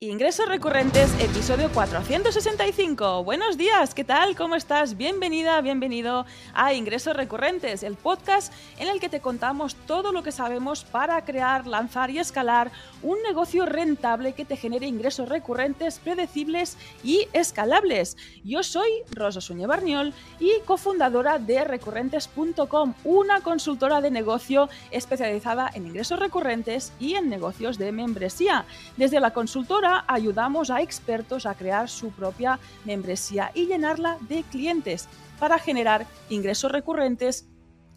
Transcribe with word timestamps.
Ingresos 0.00 0.48
recurrentes, 0.48 1.12
episodio 1.20 1.72
465. 1.72 3.24
Buenos 3.24 3.58
días, 3.58 3.94
¿qué 3.94 4.04
tal? 4.04 4.36
¿Cómo 4.36 4.54
estás? 4.54 4.96
Bienvenida, 4.96 5.60
bienvenido 5.60 6.24
a 6.54 6.72
Ingresos 6.72 7.16
recurrentes, 7.16 7.82
el 7.82 7.96
podcast 7.96 8.52
en 8.78 8.86
el 8.86 9.00
que 9.00 9.08
te 9.08 9.18
contamos 9.18 9.74
todo 9.74 10.12
lo 10.12 10.22
que 10.22 10.30
sabemos 10.30 10.84
para 10.84 11.24
crear, 11.24 11.66
lanzar 11.66 12.10
y 12.10 12.20
escalar 12.20 12.70
un 13.02 13.20
negocio 13.24 13.66
rentable 13.66 14.34
que 14.34 14.44
te 14.44 14.56
genere 14.56 14.86
ingresos 14.86 15.28
recurrentes, 15.28 15.98
predecibles 15.98 16.76
y 17.02 17.26
escalables. 17.32 18.16
Yo 18.44 18.62
soy 18.62 18.88
Rosa 19.10 19.40
Suñé 19.40 19.66
Barniol 19.66 20.14
y 20.38 20.52
cofundadora 20.64 21.40
de 21.40 21.64
recurrentes.com, 21.64 22.94
una 23.02 23.40
consultora 23.40 24.00
de 24.00 24.12
negocio 24.12 24.68
especializada 24.92 25.68
en 25.74 25.88
ingresos 25.88 26.20
recurrentes 26.20 26.92
y 27.00 27.14
en 27.14 27.28
negocios 27.28 27.78
de 27.78 27.90
membresía. 27.90 28.64
Desde 28.96 29.18
la 29.18 29.32
consultora 29.32 29.87
ayudamos 30.06 30.70
a 30.70 30.80
expertos 30.80 31.46
a 31.46 31.54
crear 31.54 31.88
su 31.88 32.10
propia 32.10 32.58
membresía 32.84 33.50
y 33.54 33.66
llenarla 33.66 34.18
de 34.28 34.42
clientes 34.44 35.08
para 35.38 35.58
generar 35.58 36.06
ingresos 36.28 36.72
recurrentes 36.72 37.48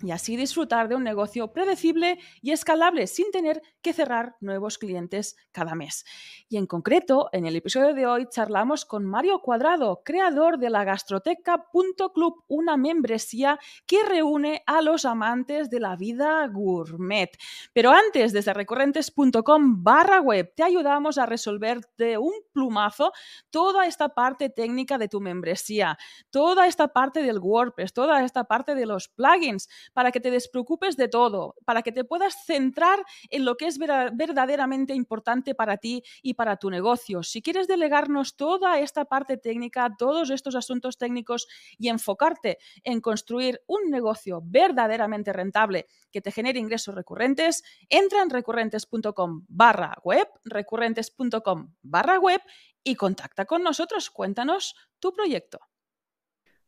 y 0.03 0.11
así 0.11 0.35
disfrutar 0.35 0.87
de 0.87 0.95
un 0.95 1.03
negocio 1.03 1.49
predecible 1.49 2.17
y 2.41 2.51
escalable 2.51 3.07
sin 3.07 3.31
tener 3.31 3.61
que 3.81 3.93
cerrar 3.93 4.35
nuevos 4.39 4.77
clientes 4.77 5.35
cada 5.51 5.75
mes. 5.75 6.05
Y 6.49 6.57
en 6.57 6.67
concreto, 6.67 7.29
en 7.31 7.45
el 7.45 7.55
episodio 7.55 7.93
de 7.93 8.07
hoy 8.07 8.27
charlamos 8.29 8.85
con 8.85 9.05
Mario 9.05 9.39
Cuadrado, 9.39 10.01
creador 10.03 10.57
de 10.57 10.69
la 10.69 10.83
gastroteca.club, 10.83 12.43
una 12.47 12.77
membresía 12.77 13.59
que 13.85 14.03
reúne 14.03 14.63
a 14.65 14.81
los 14.81 15.05
amantes 15.05 15.69
de 15.69 15.79
la 15.79 15.95
vida 15.95 16.47
gourmet. 16.47 17.29
Pero 17.73 17.91
antes, 17.91 18.33
desde 18.33 18.53
recurrentes.com 18.53 19.83
barra 19.83 20.21
web, 20.21 20.53
te 20.55 20.63
ayudamos 20.63 21.17
a 21.17 21.25
resolver 21.25 21.81
de 21.97 22.17
un 22.17 22.33
plumazo 22.53 23.11
toda 23.49 23.85
esta 23.85 24.09
parte 24.09 24.49
técnica 24.49 24.97
de 24.97 25.07
tu 25.07 25.21
membresía, 25.21 25.97
toda 26.29 26.67
esta 26.67 26.89
parte 26.89 27.23
del 27.23 27.39
WordPress, 27.39 27.93
toda 27.93 28.23
esta 28.23 28.43
parte 28.45 28.75
de 28.75 28.85
los 28.85 29.07
plugins 29.07 29.69
para 29.93 30.11
que 30.11 30.19
te 30.19 30.31
despreocupes 30.31 30.97
de 30.97 31.07
todo, 31.07 31.55
para 31.65 31.81
que 31.81 31.91
te 31.91 32.03
puedas 32.03 32.45
centrar 32.45 33.03
en 33.29 33.45
lo 33.45 33.57
que 33.57 33.67
es 33.67 33.70
verdaderamente 33.77 34.93
importante 34.93 35.55
para 35.55 35.77
ti 35.77 36.03
y 36.21 36.33
para 36.33 36.57
tu 36.57 36.69
negocio. 36.69 37.23
Si 37.23 37.41
quieres 37.41 37.67
delegarnos 37.67 38.35
toda 38.35 38.79
esta 38.79 39.05
parte 39.05 39.37
técnica, 39.37 39.95
todos 39.97 40.29
estos 40.29 40.55
asuntos 40.55 40.97
técnicos 40.97 41.47
y 41.77 41.89
enfocarte 41.89 42.57
en 42.83 43.01
construir 43.01 43.61
un 43.67 43.89
negocio 43.89 44.41
verdaderamente 44.43 45.33
rentable 45.33 45.87
que 46.11 46.21
te 46.21 46.31
genere 46.31 46.59
ingresos 46.59 46.95
recurrentes, 46.95 47.63
entra 47.89 48.21
en 48.21 48.29
recurrentes.com 48.29 49.45
barra 49.47 49.97
web, 50.03 50.27
recurrentes.com 50.43 51.73
barra 51.81 52.19
web 52.19 52.41
y 52.83 52.95
contacta 52.95 53.45
con 53.45 53.63
nosotros. 53.63 54.09
Cuéntanos 54.09 54.75
tu 54.99 55.13
proyecto. 55.13 55.70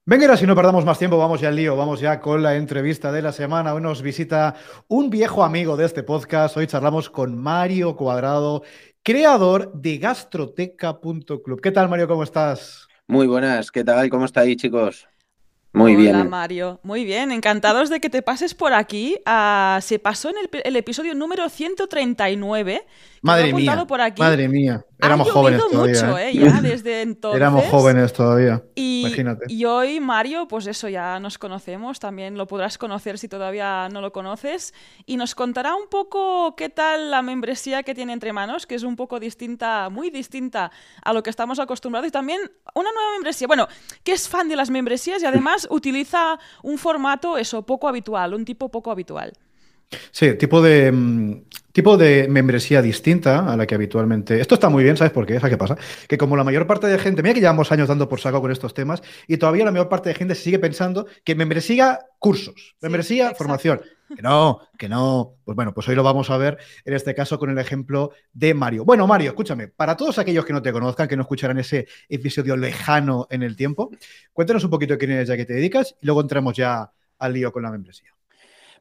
Venga, 0.05 0.35
si 0.35 0.45
no 0.45 0.53
perdamos 0.53 0.83
más 0.83 0.99
tiempo, 0.99 1.17
vamos 1.17 1.39
ya 1.39 1.47
al 1.47 1.55
lío, 1.55 1.77
vamos 1.77 2.01
ya 2.01 2.19
con 2.19 2.43
la 2.43 2.57
entrevista 2.57 3.09
de 3.09 3.21
la 3.21 3.31
semana. 3.31 3.73
Hoy 3.73 3.81
nos 3.81 4.01
visita 4.01 4.53
un 4.89 5.09
viejo 5.09 5.45
amigo 5.45 5.77
de 5.77 5.85
este 5.85 6.03
podcast. 6.03 6.57
Hoy 6.57 6.67
charlamos 6.67 7.09
con 7.09 7.37
Mario 7.37 7.95
Cuadrado, 7.95 8.63
creador 9.01 9.71
de 9.71 9.99
gastroteca.club. 9.99 11.61
¿Qué 11.61 11.71
tal, 11.71 11.87
Mario? 11.87 12.09
¿Cómo 12.09 12.23
estás? 12.23 12.89
Muy 13.07 13.27
buenas, 13.27 13.71
¿qué 13.71 13.85
tal? 13.85 14.09
¿Cómo 14.09 14.25
estáis, 14.25 14.57
chicos? 14.57 15.07
Muy 15.71 15.95
bien. 15.95 16.15
Hola, 16.15 16.25
Mario. 16.25 16.81
Muy 16.83 17.05
bien, 17.05 17.31
encantados 17.31 17.89
de 17.89 18.01
que 18.01 18.09
te 18.09 18.21
pases 18.21 18.53
por 18.53 18.73
aquí. 18.73 19.17
Ah, 19.25 19.79
se 19.81 19.99
pasó 19.99 20.29
en 20.29 20.35
el, 20.65 20.75
episodio 20.75 21.15
número 21.15 21.47
139. 21.47 22.85
Madre 23.23 23.53
mía. 23.53 23.85
Por 23.87 24.01
aquí. 24.01 24.21
Madre 24.21 24.49
mía. 24.49 24.85
Éramos 25.01 25.31
jóvenes 25.31 25.61
todavía. 25.71 25.93
mucho, 25.93 26.17
¿eh? 26.17 26.33
Ya 26.33 26.61
desde 26.61 27.01
entonces. 27.01 27.37
Éramos 27.37 27.65
jóvenes 27.65 28.11
todavía. 28.11 28.61
Y, 28.75 28.99
Imagínate. 29.07 29.45
Y 29.47 29.63
hoy, 29.63 30.01
Mario, 30.01 30.45
pues 30.49 30.67
eso 30.67 30.89
ya 30.89 31.19
nos 31.21 31.37
conocemos. 31.37 31.99
También 31.99 32.37
lo 32.37 32.47
podrás 32.47 32.77
conocer 32.77 33.17
si 33.17 33.29
todavía 33.29 33.87
no 33.89 34.01
lo 34.01 34.11
conoces. 34.11 34.73
Y 35.05 35.15
nos 35.15 35.35
contará 35.35 35.73
un 35.73 35.87
poco 35.89 36.55
qué 36.57 36.67
tal 36.67 37.11
la 37.11 37.21
membresía 37.21 37.83
que 37.83 37.95
tiene 37.95 38.11
entre 38.11 38.33
manos, 38.33 38.67
que 38.67 38.75
es 38.75 38.83
un 38.83 38.97
poco 38.97 39.21
distinta, 39.21 39.89
muy 39.89 40.09
distinta 40.09 40.71
a 41.01 41.13
lo 41.13 41.23
que 41.23 41.29
estamos 41.29 41.59
acostumbrados. 41.59 42.09
Y 42.09 42.11
también 42.11 42.41
una 42.75 42.91
nueva 42.91 43.11
membresía. 43.13 43.47
Bueno, 43.47 43.69
que 44.03 44.11
es 44.11 44.27
fan 44.27 44.49
de 44.49 44.57
las 44.57 44.69
membresías 44.69 45.23
y 45.23 45.25
además 45.25 45.65
utiliza 45.71 46.37
un 46.61 46.77
formato, 46.77 47.37
eso, 47.37 47.65
poco 47.65 47.87
habitual, 47.87 48.33
un 48.33 48.43
tipo 48.43 48.69
poco 48.69 48.91
habitual. 48.91 49.31
Sí, 50.11 50.35
tipo 50.37 50.61
de, 50.61 50.91
mm, 50.91 51.43
tipo 51.73 51.97
de 51.97 52.27
membresía 52.29 52.81
distinta 52.81 53.51
a 53.51 53.57
la 53.57 53.65
que 53.65 53.75
habitualmente. 53.75 54.39
Esto 54.39 54.55
está 54.55 54.69
muy 54.69 54.83
bien, 54.83 54.95
¿sabes 54.95 55.11
por 55.11 55.25
qué? 55.25 55.35
¿Sabes 55.35 55.49
qué 55.49 55.57
pasa? 55.57 55.75
Que 56.07 56.17
como 56.17 56.37
la 56.37 56.43
mayor 56.43 56.67
parte 56.67 56.87
de 56.87 56.97
gente, 56.99 57.21
mira 57.23 57.33
que 57.33 57.41
llevamos 57.41 57.71
años 57.71 57.89
dando 57.89 58.07
por 58.07 58.21
saco 58.21 58.39
con 58.39 58.51
estos 58.51 58.73
temas, 58.73 59.01
y 59.27 59.37
todavía 59.37 59.65
la 59.65 59.71
mayor 59.71 59.89
parte 59.89 60.09
de 60.09 60.15
gente 60.15 60.35
sigue 60.35 60.59
pensando 60.59 61.07
que 61.25 61.35
membresía 61.35 61.99
cursos, 62.19 62.75
membresía 62.79 63.33
formación. 63.33 63.81
Que 64.15 64.21
no, 64.21 64.61
que 64.77 64.87
no. 64.87 65.37
Pues 65.43 65.55
bueno, 65.55 65.73
pues 65.73 65.87
hoy 65.87 65.95
lo 65.95 66.03
vamos 66.03 66.29
a 66.29 66.37
ver 66.37 66.59
en 66.85 66.93
este 66.93 67.15
caso 67.15 67.39
con 67.39 67.49
el 67.49 67.57
ejemplo 67.57 68.11
de 68.31 68.53
Mario. 68.53 68.85
Bueno, 68.85 69.07
Mario, 69.07 69.29
escúchame, 69.29 69.69
para 69.69 69.97
todos 69.97 70.19
aquellos 70.19 70.45
que 70.45 70.53
no 70.53 70.61
te 70.61 70.71
conozcan, 70.71 71.07
que 71.07 71.15
no 71.15 71.23
escucharán 71.23 71.57
ese 71.57 71.87
episodio 72.07 72.55
lejano 72.55 73.25
en 73.31 73.41
el 73.41 73.55
tiempo, 73.55 73.89
cuéntanos 74.31 74.63
un 74.63 74.69
poquito 74.69 74.95
quién 74.99 75.11
eres 75.11 75.27
ya 75.27 75.35
que 75.35 75.45
te 75.45 75.53
dedicas 75.53 75.95
y 75.99 76.05
luego 76.05 76.21
entramos 76.21 76.55
ya 76.55 76.91
al 77.17 77.33
lío 77.33 77.51
con 77.51 77.63
la 77.63 77.71
membresía. 77.71 78.13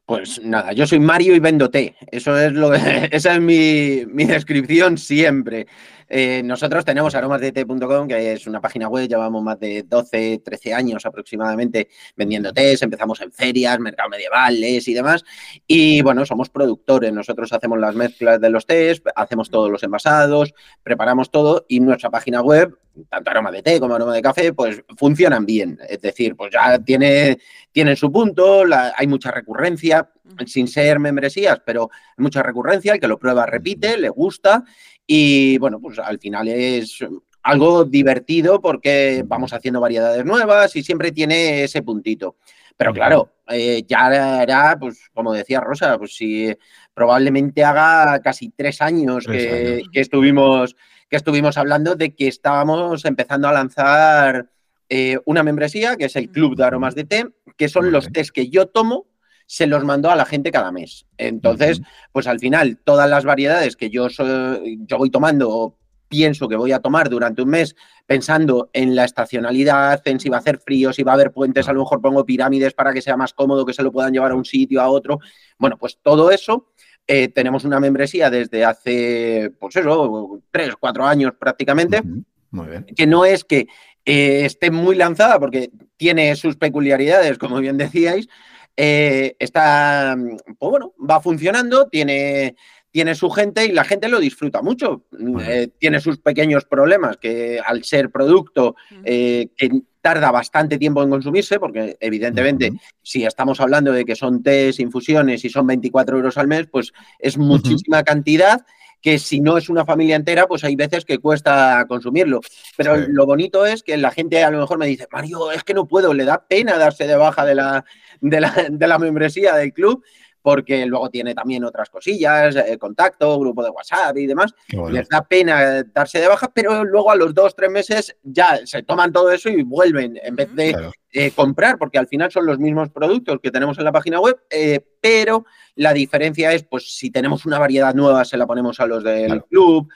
Pues 0.05 0.43
nada, 0.43 0.73
yo 0.73 0.87
soy 0.87 0.99
Mario 0.99 1.35
y 1.35 1.39
vendo 1.39 1.71
té. 1.71 1.97
Eso 2.11 2.37
es 2.37 2.53
lo, 2.53 2.75
esa 2.75 3.35
es 3.35 3.41
mi, 3.41 4.05
mi 4.07 4.25
descripción 4.25 4.99
siempre. 4.99 5.67
Eh, 6.15 6.43
nosotros 6.45 6.85
tenemos 6.85 7.15
aromasdete.com, 7.15 8.07
que 8.07 8.35
es 8.35 8.47
una 8.47 8.61
página 8.61 8.87
web, 8.87 9.09
llevamos 9.09 9.43
más 9.43 9.59
de 9.59 9.83
12, 9.83 10.43
13 10.45 10.75
años 10.75 11.07
aproximadamente 11.07 11.89
vendiendo 12.15 12.53
tés, 12.53 12.83
empezamos 12.83 13.23
en 13.23 13.33
ferias, 13.33 13.79
mercado 13.81 14.11
medievales 14.11 14.87
y 14.89 14.93
demás. 14.93 15.25
Y 15.67 16.03
bueno, 16.03 16.27
somos 16.27 16.51
productores, 16.51 17.15
nosotros 17.15 17.51
hacemos 17.55 17.79
las 17.79 17.95
mezclas 17.95 18.39
de 18.43 18.51
los 18.51 18.67
tés, 18.67 19.03
hacemos 19.17 19.49
todos 19.49 19.71
los 19.71 19.83
envasados, 19.85 20.53
preparamos 20.83 21.31
todo 21.31 21.65
y 21.67 21.81
nuestra 21.81 22.11
página 22.11 22.43
web, 22.43 22.77
tanto 23.09 23.31
aroma 23.31 23.51
de 23.51 23.63
té 23.63 23.81
como 23.81 23.95
aroma 23.95 24.15
de 24.15 24.23
café, 24.23 24.53
pues 24.53 24.83
funcionan 24.97 25.47
bien. 25.47 25.79
Es 25.89 26.01
decir, 26.01 26.37
pues 26.37 26.53
ya 26.53 26.79
tiene, 26.79 27.39
tienen 27.71 27.97
su 27.97 28.11
punto, 28.13 28.65
hay 28.97 29.07
mucha 29.07 29.31
recurrencia, 29.31 30.11
sin 30.47 30.69
ser 30.69 30.99
membresías, 30.99 31.61
pero 31.65 31.91
hay 32.17 32.23
mucha 32.23 32.43
recurrencia, 32.43 32.95
el 32.95 33.01
que 33.01 33.09
lo 33.09 33.19
prueba 33.19 33.47
repite, 33.47 33.99
le 33.99 34.09
gusta 34.09 34.65
y 35.07 35.59
bueno, 35.59 35.81
pues 35.81 35.99
al 35.99 36.19
final 36.19 36.49
es 36.49 37.05
algo 37.43 37.85
divertido 37.85 38.61
porque 38.61 39.25
vamos 39.27 39.53
haciendo 39.53 39.81
variedades 39.81 40.25
nuevas 40.25 40.75
y 40.77 40.83
siempre 40.83 41.13
tiene 41.13 41.65
ese 41.65 41.83
puntito. 41.83 42.37
Pero 42.77 42.93
claro, 42.93 43.33
eh, 43.49 43.83
ya 43.87 44.43
era, 44.43 44.77
pues 44.79 45.11
como 45.13 45.33
decía 45.33 45.61
Rosa, 45.61 45.99
pues 45.99 46.17
si 46.17 46.55
probablemente 46.95 47.65
haga 47.65 48.21
casi 48.21 48.51
tres 48.51 48.81
años, 48.81 49.27
que, 49.27 49.83
estuvimos, 49.93 50.75
que 51.13 51.17
estuvimos 51.17 51.59
hablando 51.59 51.95
de 51.95 52.15
que 52.15 52.27
estábamos 52.27 53.05
empezando 53.05 53.47
a 53.47 53.53
lanzar 53.53 54.49
eh, 54.89 55.19
una 55.27 55.43
membresía, 55.43 55.99
que 55.99 56.07
es 56.07 56.17
el 56.17 56.31
Club 56.31 56.57
de 56.57 56.65
Aromas 56.65 56.95
de 56.95 57.05
Té, 57.05 57.27
que 57.59 57.69
son 57.69 57.93
los 57.93 58.11
tés 58.11 58.33
que 58.33 58.49
yo 58.49 58.65
tomo 58.65 59.09
se 59.45 59.67
los 59.67 59.85
mandó 59.85 60.11
a 60.11 60.17
la 60.17 60.25
gente 60.25 60.51
cada 60.51 60.73
mes. 60.73 61.05
Entonces, 61.19 61.83
pues 62.13 62.27
al 62.27 62.41
final, 62.41 62.79
todas 62.83 63.11
las 63.11 63.27
variedades 63.27 63.77
que 63.77 63.91
yo, 63.91 64.09
yo 64.09 64.97
voy 64.97 65.11
tomando 65.11 65.51
o 65.51 65.77
pienso 66.09 66.49
que 66.49 66.57
voy 66.57 66.73
a 66.73 66.79
tomar 66.79 67.11
durante 67.11 67.43
un 67.43 67.51
mes, 67.51 67.77
pensando 68.07 68.71
en 68.73 68.95
la 68.97 69.05
estacionalidad, 69.05 70.01
en 70.07 70.19
si 70.19 70.31
va 70.31 70.39
a 70.39 70.41
hacer 70.41 70.61
frío, 70.61 70.95
si 70.95 71.03
va 71.03 71.13
a 71.13 71.15
haber 71.17 71.33
puentes, 71.33 71.69
a 71.69 71.75
lo 71.75 71.81
mejor 71.81 72.01
pongo 72.01 72.25
pirámides 72.25 72.73
para 72.73 72.95
que 72.95 73.03
sea 73.03 73.19
más 73.19 73.35
cómodo, 73.35 73.67
que 73.67 73.75
se 73.75 73.83
lo 73.83 73.93
puedan 73.93 74.15
llevar 74.15 74.33
a 74.33 74.35
un 74.35 74.47
sitio, 74.47 74.81
a 74.81 74.89
otro. 74.89 75.19
Bueno, 75.59 75.77
pues 75.77 75.99
todo 76.03 76.31
eso. 76.31 76.69
Eh, 77.07 77.29
tenemos 77.29 77.65
una 77.65 77.81
membresía 77.81 78.31
desde 78.31 78.65
hace, 78.65 79.53
pues 79.59 79.77
eso, 79.77 80.41
tres, 80.51 80.75
cuatro 80.79 81.05
años 81.05 81.33
prácticamente. 81.39 82.03
Muy 82.51 82.69
bien. 82.69 82.85
Que 82.97 83.07
no 83.07 83.25
es 83.25 83.45
que 83.45 83.67
eh, 84.05 84.45
esté 84.45 84.71
muy 84.71 84.97
lanzada, 84.97 85.39
porque 85.39 85.71
tiene 85.97 86.35
sus 86.37 86.57
peculiaridades, 86.57 87.39
como 87.39 87.59
bien 87.59 87.77
decíais, 87.77 88.29
eh, 88.77 89.37
está, 89.39 90.17
pues 90.59 90.71
bueno, 90.71 90.95
va 90.99 91.21
funcionando, 91.21 91.89
tiene, 91.89 92.57
tiene 92.93 93.15
su 93.15 93.31
gente 93.31 93.65
y 93.65 93.73
la 93.73 93.85
gente 93.85 94.09
lo 94.09 94.21
disfruta 94.21 94.63
mucho. 94.63 95.05
Eh, 95.41 95.69
tiene 95.79 95.99
sus 96.01 96.19
pequeños 96.19 96.67
problemas 96.67 97.17
que 97.17 97.59
al 97.59 97.83
ser 97.85 98.11
producto 98.11 98.77
eh, 99.03 99.49
que 99.57 99.71
tarda 100.03 100.31
bastante 100.31 100.79
tiempo 100.79 101.03
en 101.03 101.11
consumirse, 101.11 101.59
porque 101.59 101.97
evidentemente 102.01 102.73
si 103.03 103.25
estamos 103.25 103.61
hablando 103.61 103.93
de 103.93 104.05
que 104.05 104.15
son 104.15 104.43
test, 104.43 104.81
infusiones 104.81 105.45
y 105.45 105.49
son 105.49 105.67
24 105.67 106.17
euros 106.17 106.37
al 106.37 106.49
mes, 106.49 106.67
pues 106.71 106.93
es 107.19 107.39
muchísima 107.39 108.03
cantidad 108.03 108.61
que 109.03 109.19
si 109.19 109.41
no 109.41 109.59
es 109.59 109.69
una 109.69 109.85
familia 109.85 110.17
entera, 110.17 110.47
pues 110.47 110.63
hay 110.63 110.77
veces 110.77 111.05
que 111.05 111.19
cuesta 111.19 111.85
consumirlo. 111.89 112.41
Pero 112.77 112.97
lo 112.97 113.27
bonito 113.27 113.67
es 113.67 113.83
que 113.83 113.97
la 113.97 114.13
gente 114.13 114.43
a 114.45 114.51
lo 114.51 114.61
mejor 114.61 114.79
me 114.79 114.87
dice, 114.87 115.09
Mario, 115.11 115.51
es 115.51 115.65
que 115.65 115.75
no 115.75 115.89
puedo, 115.89 116.15
le 116.15 116.25
da 116.25 116.47
pena 116.47 116.79
darse 116.79 117.07
de 117.07 117.17
baja 117.17 117.45
de 117.45 117.57
la, 117.57 117.85
de 118.21 118.87
la, 118.87 118.99
membresía 118.99 119.57
del 119.57 119.73
club. 119.73 120.05
Porque 120.43 120.85
luego 120.87 121.09
tiene 121.09 121.35
también 121.35 121.65
otras 121.65 121.89
cosillas, 121.89 122.57
eh, 122.57 122.77
contacto, 122.77 123.39
grupo 123.39 123.63
de 123.63 123.71
WhatsApp 123.71 124.17
y 124.17 124.27
demás. 124.27 124.53
Les 124.91 125.09
da 125.09 125.23
pena 125.23 125.85
darse 125.85 126.21
de 126.21 126.29
baja, 126.29 126.51
pero 126.53 126.85
luego 126.85 127.11
a 127.11 127.17
los 127.17 127.33
dos, 127.33 127.55
tres 127.55 127.71
meses 127.71 128.17
ya 128.23 128.61
se 128.67 128.83
toman 128.83 129.13
todo 129.13 129.31
eso 129.31 129.49
y 129.49 129.63
vuelven 129.63 130.19
en 130.23 130.35
vez 130.35 130.53
de 130.55 130.77
eh, 131.13 131.31
comprar, 131.31 131.79
porque 131.79 131.99
al 131.99 132.09
final 132.09 132.31
son 132.33 132.47
los 132.47 132.59
mismos 132.59 132.91
productos 132.91 133.39
que 133.41 133.51
tenemos 133.51 133.79
en 133.79 133.85
la 133.85 133.93
página 133.93 134.21
web, 134.21 134.37
eh, 134.51 134.81
pero 135.01 135.47
la 135.77 135.93
diferencia 135.93 136.53
es, 136.53 136.65
pues 136.65 136.95
si 136.97 137.11
tenemos 137.11 137.47
una 137.47 137.59
variedad 137.59 137.95
nueva, 137.95 138.25
se 138.25 138.37
la 138.37 138.47
ponemos 138.47 138.81
a 138.81 138.87
los 138.87 139.05
del 139.05 139.45
club, 139.45 139.89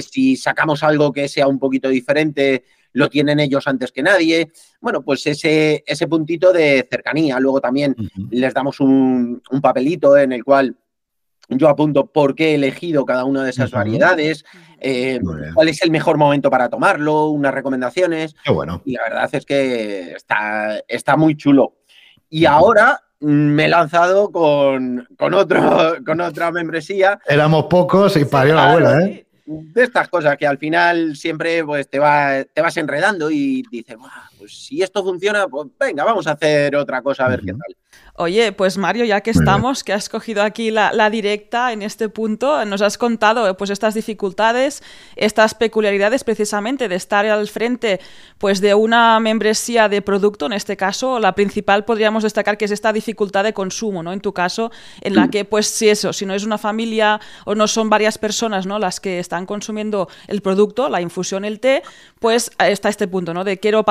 si 0.00 0.36
sacamos 0.36 0.82
algo 0.82 1.12
que 1.12 1.28
sea 1.28 1.48
un 1.48 1.58
poquito 1.58 1.88
diferente, 1.88 2.64
lo 2.98 3.08
tienen 3.08 3.38
ellos 3.38 3.66
antes 3.68 3.92
que 3.92 4.02
nadie. 4.02 4.50
Bueno, 4.80 5.02
pues 5.02 5.24
ese, 5.26 5.84
ese 5.86 6.08
puntito 6.08 6.52
de 6.52 6.86
cercanía. 6.90 7.38
Luego 7.38 7.60
también 7.60 7.94
les 8.30 8.52
damos 8.52 8.80
un, 8.80 9.40
papelito 9.62 10.16
en 10.16 10.32
el 10.32 10.42
cual 10.42 10.76
yo 11.48 11.68
apunto 11.68 12.06
por 12.06 12.34
qué 12.34 12.50
he 12.50 12.54
elegido 12.56 13.06
cada 13.06 13.24
una 13.24 13.44
de 13.44 13.50
esas 13.50 13.70
variedades, 13.70 14.44
eh, 14.80 15.20
cuál 15.54 15.68
es 15.68 15.80
el 15.82 15.90
mejor 15.90 16.18
momento 16.18 16.50
para 16.50 16.68
tomarlo, 16.68 17.28
unas 17.28 17.54
recomendaciones. 17.54 18.34
Qué 18.44 18.50
bueno. 18.50 18.82
Y 18.84 18.92
la 18.92 19.02
verdad 19.04 19.30
es 19.32 19.46
que 19.46 20.12
está, 20.12 20.82
está 20.88 21.16
muy 21.16 21.36
chulo. 21.36 21.76
Y 22.28 22.46
ahora 22.46 23.00
me 23.20 23.66
he 23.66 23.68
lanzado 23.68 24.32
con, 24.32 25.06
con, 25.16 25.34
otro, 25.34 25.98
con 26.04 26.20
otra 26.20 26.50
membresía. 26.50 27.20
Éramos 27.26 27.66
pocos 27.66 28.16
y 28.16 28.24
parió 28.24 28.56
la 28.56 28.70
abuela, 28.70 29.00
¿eh? 29.02 29.27
De 29.48 29.82
estas 29.82 30.08
cosas 30.08 30.36
que 30.36 30.46
al 30.46 30.58
final 30.58 31.16
siempre 31.16 31.64
pues, 31.64 31.88
te, 31.88 31.98
va, 31.98 32.44
te 32.44 32.60
vas 32.60 32.76
enredando 32.76 33.30
y 33.30 33.62
dices, 33.70 33.96
pues 34.38 34.66
si 34.66 34.82
esto 34.82 35.02
funciona, 35.02 35.48
pues 35.48 35.68
venga, 35.78 36.04
vamos 36.04 36.26
a 36.26 36.32
hacer 36.32 36.76
otra 36.76 37.02
cosa 37.02 37.26
a 37.26 37.28
ver 37.28 37.40
qué 37.40 37.52
tal. 37.52 37.76
Oye, 38.20 38.50
pues 38.50 38.78
Mario, 38.78 39.04
ya 39.04 39.20
que 39.20 39.30
estamos, 39.30 39.84
que 39.84 39.92
has 39.92 40.08
cogido 40.08 40.42
aquí 40.42 40.72
la, 40.72 41.08
directa 41.08 41.72
en 41.72 41.82
este 41.82 42.08
punto, 42.08 42.64
nos 42.64 42.82
has 42.82 42.98
contado 42.98 43.56
pues 43.56 43.70
estas 43.70 43.94
dificultades, 43.94 44.82
estas 45.14 45.54
peculiaridades 45.54 46.24
precisamente 46.24 46.88
de 46.88 46.96
estar 46.96 47.24
al 47.26 47.46
frente 47.46 48.00
pues 48.38 48.60
de 48.60 48.74
una 48.74 49.20
membresía 49.20 49.88
de 49.88 50.02
producto, 50.02 50.46
en 50.46 50.52
este 50.52 50.76
caso, 50.76 51.20
la 51.20 51.36
principal 51.36 51.84
podríamos 51.84 52.24
destacar 52.24 52.58
que 52.58 52.64
es 52.64 52.72
esta 52.72 52.92
dificultad 52.92 53.44
de 53.44 53.52
consumo, 53.52 54.02
¿no? 54.02 54.12
En 54.12 54.20
tu 54.20 54.32
caso, 54.32 54.72
en 55.00 55.14
la 55.14 55.28
que 55.28 55.44
pues 55.44 55.68
si 55.68 55.88
eso, 55.88 56.12
si 56.12 56.26
no 56.26 56.34
es 56.34 56.44
una 56.44 56.58
familia 56.58 57.20
o 57.44 57.54
no 57.54 57.68
son 57.68 57.88
varias 57.88 58.18
personas, 58.18 58.66
¿no? 58.66 58.80
Las 58.80 58.98
que 58.98 59.20
están 59.20 59.46
consumiendo 59.46 60.08
el 60.26 60.42
producto, 60.42 60.88
la 60.88 61.00
infusión, 61.00 61.44
el 61.44 61.60
té, 61.60 61.84
pues 62.18 62.50
está 62.58 62.88
este 62.88 63.06
punto, 63.06 63.32
¿no? 63.32 63.44
De 63.44 63.58
quiero 63.58 63.84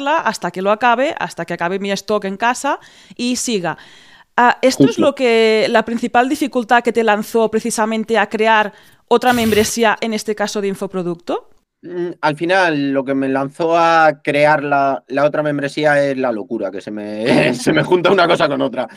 hasta 0.00 0.50
que 0.50 0.62
lo 0.62 0.70
acabe, 0.70 1.14
hasta 1.18 1.44
que 1.44 1.54
acabe 1.54 1.78
mi 1.78 1.90
stock 1.90 2.24
en 2.24 2.36
casa 2.36 2.78
y 3.16 3.36
siga 3.36 3.76
Ah, 4.36 4.58
¿Esto 4.62 4.84
es 4.84 4.98
lo 4.98 5.14
que 5.14 5.66
la 5.68 5.84
principal 5.84 6.28
dificultad 6.28 6.82
que 6.82 6.92
te 6.92 7.04
lanzó 7.04 7.50
precisamente 7.50 8.16
a 8.16 8.28
crear 8.28 8.72
otra 9.08 9.34
membresía, 9.34 9.96
en 10.00 10.14
este 10.14 10.34
caso 10.34 10.62
de 10.62 10.68
infoproducto? 10.68 11.50
Mm, 11.82 12.12
al 12.20 12.36
final, 12.36 12.92
lo 12.92 13.04
que 13.04 13.14
me 13.14 13.28
lanzó 13.28 13.76
a 13.76 14.22
crear 14.22 14.64
la, 14.64 15.04
otra 15.22 15.42
membresía 15.42 16.02
es 16.02 16.16
la 16.16 16.32
locura, 16.32 16.70
que 16.70 16.80
se 16.80 16.90
me, 16.90 17.52
se 17.54 17.72
me 17.74 17.82
junta 17.82 18.10
una 18.10 18.26
cosa 18.26 18.48
con 18.48 18.62
otra. 18.62 18.88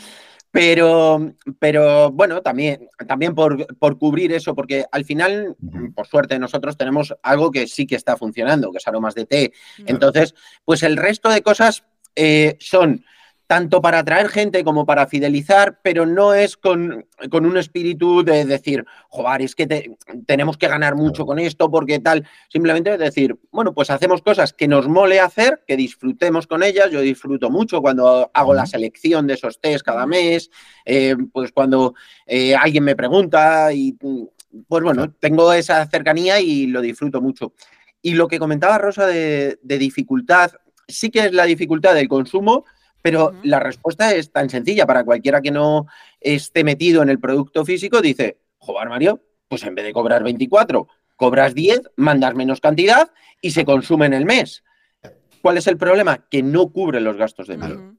Pero, 0.56 1.34
pero 1.60 2.12
bueno, 2.12 2.42
también, 2.42 2.88
también 3.10 3.36
por, 3.36 3.68
cubrir 4.00 4.32
eso, 4.32 4.56
porque 4.56 4.86
al 4.90 5.04
final, 5.04 5.58
por 5.94 6.08
suerte, 6.08 6.40
nosotros 6.40 6.78
tenemos 6.78 7.14
algo 7.24 7.52
que 7.52 7.68
sí 7.68 7.86
que 7.86 7.98
está 7.98 8.16
funcionando, 8.16 8.72
que 8.72 8.78
es 8.78 8.88
aromas 8.88 9.16
de 9.16 9.26
té. 9.26 9.52
Entonces, 9.86 10.34
pues 10.64 10.82
el 10.84 10.96
resto 10.96 11.30
de 11.30 11.42
cosas 11.42 11.84
eh, 12.16 12.56
son 12.62 13.04
tanto 13.48 13.82
para 13.82 14.00
atraer 14.00 14.30
gente 14.30 14.64
como 14.64 14.86
para 14.86 15.08
fidelizar, 15.08 15.80
pero 15.84 16.06
no 16.06 16.34
es 16.34 16.58
con, 16.58 17.06
un 17.32 17.58
espíritu 17.58 18.24
de 18.24 18.46
decir, 18.46 18.86
joder, 19.10 19.42
es 19.44 19.56
que 19.56 19.96
tenemos 20.26 20.58
que 20.58 20.68
ganar 20.68 20.96
mucho 20.96 21.26
con 21.26 21.38
esto 21.38 21.70
porque 21.70 22.00
tal. 22.00 22.28
Simplemente 22.50 22.94
es 22.94 23.00
decir, 23.00 23.38
bueno, 23.52 23.74
pues 23.74 23.90
hacemos 23.90 24.22
cosas 24.22 24.54
que 24.54 24.68
nos 24.68 24.88
mole 24.88 25.20
hacer, 25.20 25.64
que 25.68 25.78
disfrutemos 25.78 26.48
con 26.48 26.64
ellas. 26.64 26.90
Yo 26.92 27.02
disfruto 27.02 27.52
mucho 27.52 27.82
cuando 27.82 28.32
hago 28.34 28.54
la 28.54 28.66
selección 28.66 29.28
de 29.28 29.36
esos 29.36 29.60
test 29.60 29.86
cada 29.86 30.08
mes, 30.08 30.50
eh, 30.86 31.16
pues 31.32 31.52
cuando 31.52 31.94
eh, 32.26 32.56
alguien 32.56 32.84
me 32.84 32.96
pregunta 32.96 33.72
y 33.74 33.94
pues 33.94 34.84
bueno, 34.84 35.12
tengo 35.20 35.54
esa 35.54 35.86
cercanía 35.86 36.40
y 36.40 36.66
lo 36.68 36.82
disfruto 36.82 37.22
mucho. 37.22 37.54
Y 38.02 38.14
lo 38.14 38.28
que 38.28 38.40
comentaba 38.40 38.78
Rosa 38.78 39.06
de 39.08 39.58
dificultad, 39.64 40.52
sí 40.88 41.10
que 41.10 41.26
es 41.26 41.34
la 41.34 41.46
dificultad 41.46 41.94
del 41.94 42.08
consumo, 42.08 42.66
pero 43.06 43.36
la 43.44 43.60
respuesta 43.60 44.16
es 44.16 44.32
tan 44.32 44.50
sencilla 44.50 44.88
para 44.88 45.04
cualquiera 45.04 45.40
que 45.40 45.52
no 45.52 45.86
esté 46.20 46.64
metido 46.64 47.04
en 47.04 47.10
el 47.10 47.20
producto 47.20 47.64
físico, 47.64 48.02
dice, 48.02 48.40
joder 48.58 48.90
Mario, 48.90 49.22
pues 49.48 49.64
en 49.64 49.76
vez 49.76 49.86
de 49.86 49.94
cobrar 49.94 50.24
24, 50.24 50.88
cobras 51.16 51.54
10, 51.54 51.82
mandas 51.98 52.34
menos 52.34 52.62
cantidad 52.62 53.12
y 53.42 53.52
se 53.52 53.64
consume 53.64 54.08
en 54.08 54.16
el 54.16 54.26
mes. 54.26 54.64
¿Cuál 55.44 55.60
es 55.60 55.68
el 55.68 55.78
problema? 55.78 56.26
Que 56.32 56.42
no 56.42 56.70
cubre 56.70 57.00
los 57.00 57.16
gastos 57.16 57.46
de 57.48 57.54
envío. 57.54 57.96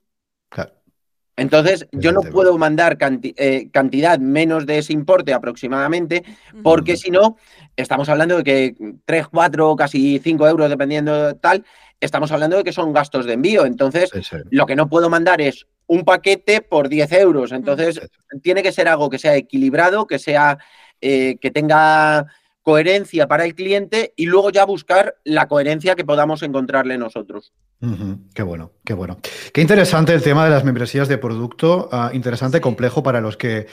Entonces, 1.36 1.86
yo 1.92 2.10
no 2.10 2.22
puedo 2.22 2.56
mandar 2.58 2.98
eh, 3.00 3.68
cantidad 3.70 4.18
menos 4.18 4.66
de 4.66 4.78
ese 4.78 4.94
importe 4.94 5.34
aproximadamente, 5.34 6.24
porque 6.64 6.96
si 6.96 7.10
no, 7.10 7.36
estamos 7.76 8.08
hablando 8.08 8.38
de 8.38 8.42
que 8.42 8.74
3, 9.04 9.28
4, 9.28 9.76
casi 9.76 10.18
5 10.18 10.48
euros, 10.48 10.70
dependiendo 10.70 11.28
de 11.28 11.34
tal, 11.34 11.64
estamos 12.00 12.30
hablando 12.32 12.56
de 12.56 12.64
que 12.64 12.72
son 12.72 12.92
gastos 12.92 13.26
de 13.26 13.34
envío. 13.34 13.66
Entonces, 13.66 14.10
lo 14.50 14.66
que 14.66 14.76
no 14.76 14.88
puedo 14.88 15.10
mandar 15.10 15.40
es 15.40 15.66
un 15.86 16.04
paquete 16.04 16.60
por 16.60 16.88
10 16.88 17.12
euros. 17.12 17.52
Entonces, 17.52 18.00
tiene 18.42 18.62
que 18.62 18.72
ser 18.72 18.88
algo 18.88 19.10
que 19.10 19.18
sea 19.18 19.36
equilibrado, 19.36 20.06
que 20.06 20.18
sea, 20.18 20.58
eh, 21.00 21.36
que 21.40 21.50
tenga 21.50 22.26
coherencia 22.66 23.28
para 23.28 23.44
el 23.44 23.54
cliente 23.54 24.12
y 24.16 24.26
luego 24.26 24.50
ya 24.50 24.64
buscar 24.64 25.14
la 25.22 25.46
coherencia 25.46 25.94
que 25.94 26.04
podamos 26.04 26.42
encontrarle 26.42 26.98
nosotros. 26.98 27.52
Qué 28.34 28.42
bueno, 28.42 28.72
qué 28.84 28.94
bueno. 28.94 29.18
Qué 29.52 29.60
interesante 29.60 30.12
el 30.14 30.22
tema 30.22 30.44
de 30.44 30.50
las 30.50 30.64
membresías 30.64 31.06
de 31.06 31.18
producto. 31.18 31.88
Ah, 31.92 32.10
interesante, 32.12 32.60
complejo 32.60 33.04
para 33.04 33.20
los 33.20 33.36
que, 33.36 33.66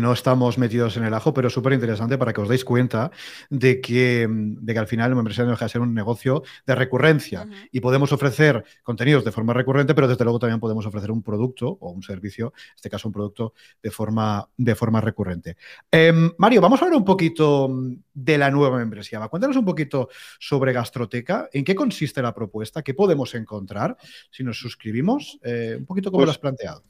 no 0.00 0.12
estamos 0.12 0.58
metidos 0.58 0.96
en 0.96 1.04
el 1.04 1.14
ajo, 1.14 1.32
pero 1.32 1.48
súper 1.48 1.74
interesante 1.74 2.18
para 2.18 2.32
que 2.32 2.40
os 2.40 2.48
deis 2.48 2.64
cuenta 2.64 3.12
de 3.50 3.80
que, 3.80 4.26
de 4.28 4.72
que 4.72 4.78
al 4.78 4.88
final 4.88 5.10
la 5.10 5.16
membresía 5.16 5.44
no 5.44 5.50
deja 5.50 5.66
de 5.66 5.68
ser 5.68 5.82
un 5.82 5.94
negocio 5.94 6.42
de 6.66 6.74
recurrencia 6.74 7.46
y 7.70 7.80
podemos 7.80 8.10
ofrecer 8.12 8.64
contenidos 8.82 9.24
de 9.24 9.30
forma 9.30 9.52
recurrente, 9.52 9.94
pero 9.94 10.08
desde 10.08 10.24
luego 10.24 10.40
también 10.40 10.58
podemos 10.58 10.86
ofrecer 10.86 11.12
un 11.12 11.22
producto 11.22 11.76
o 11.80 11.90
un 11.90 12.02
servicio, 12.02 12.52
en 12.56 12.74
este 12.76 12.90
caso 12.90 13.06
un 13.06 13.12
producto 13.12 13.52
de 13.80 13.90
forma, 13.92 14.48
de 14.56 14.74
forma 14.74 15.00
recurrente. 15.00 15.56
Em, 15.90 16.32
Mario, 16.38 16.62
vamos 16.62 16.80
a 16.80 16.86
hablar 16.86 16.98
un 16.98 17.04
poquito 17.04 17.70
de 18.14 18.38
la 18.40 18.50
nueva 18.50 18.78
membresía. 18.78 19.20
Cuéntanos 19.28 19.56
un 19.56 19.64
poquito 19.64 20.08
sobre 20.40 20.72
Gastroteca, 20.72 21.48
en 21.52 21.64
qué 21.64 21.74
consiste 21.74 22.20
la 22.20 22.34
propuesta, 22.34 22.82
qué 22.82 22.94
podemos 22.94 23.34
encontrar 23.34 23.96
si 24.30 24.42
nos 24.42 24.58
suscribimos? 24.58 25.38
Eh, 25.44 25.76
un 25.78 25.86
poquito 25.86 26.10
como 26.10 26.20
pues 26.20 26.26
lo 26.26 26.30
has 26.32 26.38
planteado. 26.38 26.82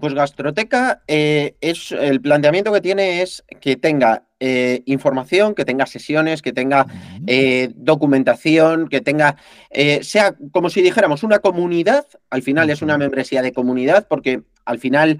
Pues 0.00 0.14
Gastroteca 0.14 1.02
eh, 1.08 1.56
es 1.60 1.92
el 1.92 2.20
planteamiento 2.20 2.72
que 2.72 2.80
tiene 2.80 3.22
es 3.22 3.42
que 3.60 3.76
tenga 3.76 4.26
eh, 4.38 4.82
información, 4.84 5.54
que 5.54 5.64
tenga 5.64 5.86
sesiones, 5.86 6.42
que 6.42 6.52
tenga 6.52 6.86
documentación, 7.74 8.88
que 8.88 9.00
tenga 9.00 9.36
sea 10.02 10.36
como 10.52 10.70
si 10.70 10.82
dijéramos 10.82 11.22
una 11.22 11.38
comunidad. 11.40 12.06
Al 12.30 12.42
final 12.42 12.70
es 12.70 12.82
una 12.82 12.98
membresía 12.98 13.42
de 13.42 13.52
comunidad 13.52 14.06
porque 14.08 14.42
al 14.66 14.78
final 14.78 15.18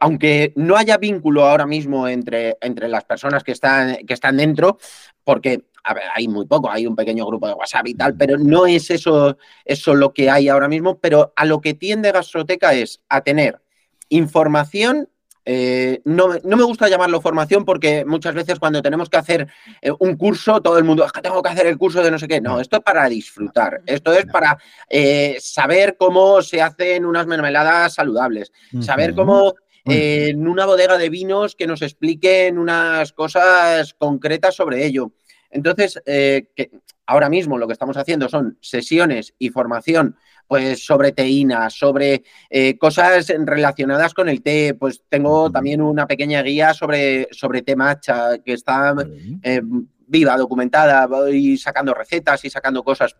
aunque 0.00 0.52
no 0.56 0.76
haya 0.76 0.98
vínculo 0.98 1.44
ahora 1.44 1.66
mismo 1.66 2.06
entre, 2.06 2.56
entre 2.60 2.88
las 2.88 3.04
personas 3.04 3.42
que 3.42 3.52
están, 3.52 3.96
que 4.06 4.14
están 4.14 4.36
dentro, 4.36 4.78
porque 5.24 5.64
a 5.84 5.94
ver, 5.94 6.04
hay 6.14 6.28
muy 6.28 6.46
poco, 6.46 6.70
hay 6.70 6.86
un 6.86 6.96
pequeño 6.96 7.26
grupo 7.26 7.46
de 7.46 7.54
WhatsApp 7.54 7.86
y 7.86 7.94
tal, 7.94 8.16
pero 8.16 8.38
no 8.38 8.66
es 8.66 8.90
eso, 8.90 9.36
eso 9.64 9.94
lo 9.94 10.14
que 10.14 10.30
hay 10.30 10.48
ahora 10.48 10.66
mismo, 10.66 10.98
pero 10.98 11.32
a 11.36 11.44
lo 11.44 11.60
que 11.60 11.74
tiende 11.74 12.10
Gastroteca 12.10 12.72
es 12.72 13.02
a 13.08 13.20
tener 13.20 13.60
información 14.08 15.10
eh, 15.46 16.00
no, 16.04 16.28
me 16.42 16.62
gusta 16.62 16.88
llamarlo 16.88 17.20
formación 17.20 17.64
porque 17.64 18.04
muchas 18.04 18.34
veces 18.34 18.58
cuando 18.58 18.80
tenemos 18.80 19.10
que 19.10 19.18
hacer 19.18 19.46
eh, 19.82 19.92
un 19.98 20.16
curso, 20.16 20.62
todo 20.62 20.78
el 20.78 20.84
mundo, 20.84 21.04
es 21.04 21.12
que 21.12 21.20
tengo 21.20 21.42
que 21.42 21.50
hacer 21.50 21.66
el 21.66 21.76
curso 21.76 22.02
de 22.02 22.10
no 22.10 22.18
sé 22.18 22.26
qué. 22.26 22.40
No, 22.40 22.60
esto 22.60 22.76
es 22.76 22.82
para 22.82 23.08
disfrutar. 23.08 23.82
Esto 23.86 24.12
es 24.12 24.24
para 24.26 24.56
eh, 24.88 25.36
saber 25.40 25.96
cómo 25.98 26.40
se 26.40 26.62
hacen 26.62 27.04
unas 27.04 27.26
mermeladas 27.26 27.94
saludables, 27.94 28.52
saber 28.80 29.14
cómo 29.14 29.54
en 29.86 30.48
una 30.48 30.64
bodega 30.64 30.96
de 30.96 31.10
vinos 31.10 31.54
que 31.54 31.66
nos 31.66 31.82
expliquen 31.82 32.58
unas 32.58 33.12
cosas 33.12 33.92
concretas 33.94 34.54
sobre 34.54 34.86
ello. 34.86 35.12
Entonces, 35.50 36.00
que 36.04 36.70
ahora 37.06 37.28
mismo 37.28 37.58
lo 37.58 37.66
que 37.66 37.74
estamos 37.74 37.98
haciendo 37.98 38.28
son 38.30 38.56
sesiones 38.62 39.34
y 39.38 39.50
formación 39.50 40.16
pues 40.46 40.84
sobre 40.84 41.12
teína, 41.12 41.70
sobre 41.70 42.22
eh, 42.50 42.76
cosas 42.78 43.32
relacionadas 43.44 44.14
con 44.14 44.28
el 44.28 44.42
té. 44.42 44.74
Pues 44.74 45.02
tengo 45.08 45.50
también 45.50 45.80
una 45.80 46.06
pequeña 46.06 46.42
guía 46.42 46.74
sobre, 46.74 47.28
sobre 47.32 47.62
té 47.62 47.76
matcha 47.76 48.38
que 48.38 48.52
está 48.52 48.94
eh, 49.42 49.60
viva, 50.06 50.36
documentada, 50.36 51.06
voy 51.06 51.56
sacando 51.56 51.94
recetas 51.94 52.44
y 52.44 52.50
sacando 52.50 52.82
cosas. 52.82 53.16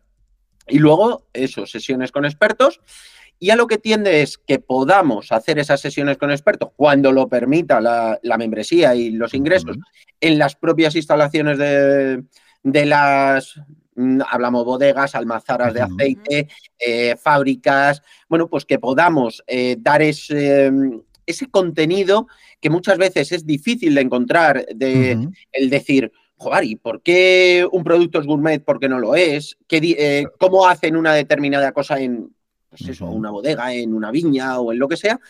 Y 0.69 0.79
luego, 0.79 1.27
eso, 1.33 1.67
sesiones 1.67 2.13
con 2.13 2.25
expertos. 2.25 2.81
Y 3.39 3.51
a 3.51 3.57
lo 3.57 3.67
que 3.67 3.79
tiende 3.79 4.23
es 4.23 4.39
que 4.39 4.59
podamos 4.59 5.33
hacer 5.33 5.59
esas 5.59 5.81
sesiones 5.81 6.17
con 6.17 6.31
expertos 6.31 6.71
cuando 6.77 7.13
lo 7.13 7.29
permita 7.29 7.81
la, 7.81 8.39
membresía 8.39 8.95
y 8.95 9.11
los 9.11 9.35
ingresos 9.35 9.77
en 10.21 10.39
las 10.39 10.55
propias 10.55 10.95
instalaciones 10.95 11.59
de, 11.59 12.87
las, 12.87 13.57
mm, 13.57 13.63
hablamos 14.29 14.65
bodegas, 14.65 15.15
almazaras 15.15 15.75
de 15.75 15.83
aceite, 15.83 16.49
eh, 16.79 17.17
fábricas, 17.17 18.03
bueno, 18.29 18.49
pues 18.49 18.65
que 18.65 18.79
podamos 18.79 19.43
eh, 19.47 19.77
dar 19.79 20.03
ese, 20.03 20.73
ese, 21.27 21.47
contenido 21.49 22.27
que 22.61 22.71
muchas 22.71 22.99
veces 22.99 23.33
es 23.33 23.47
difícil 23.47 23.95
de 23.95 24.01
encontrar, 24.01 24.67
de 24.75 25.29
el 25.53 25.71
decir, 25.71 26.13
joder, 26.37 26.65
¿y 26.65 26.77
por 26.77 27.03
qué 27.03 27.67
un 27.71 27.85
producto 27.85 28.21
es 28.21 28.27
gourmet? 28.27 28.65
¿Por 28.65 28.81
qué 28.81 28.89
no 28.89 28.99
lo 28.99 29.15
es? 29.15 29.57
¿Qué, 29.69 29.79
eh, 29.99 30.27
¿Cómo 30.39 30.67
hacen 30.67 30.97
una 30.97 31.15
determinada 31.15 31.73
cosa 31.73 32.01
en 32.01 32.35
pues 32.69 32.89
eso, 32.89 33.07
una 33.07 33.31
bodega, 33.31 33.73
en 33.73 33.95
una 33.95 34.11
viña 34.11 34.59
o 34.59 34.73
en 34.73 34.79
lo 34.79 34.89
que 34.89 34.97
sea? 34.97 35.21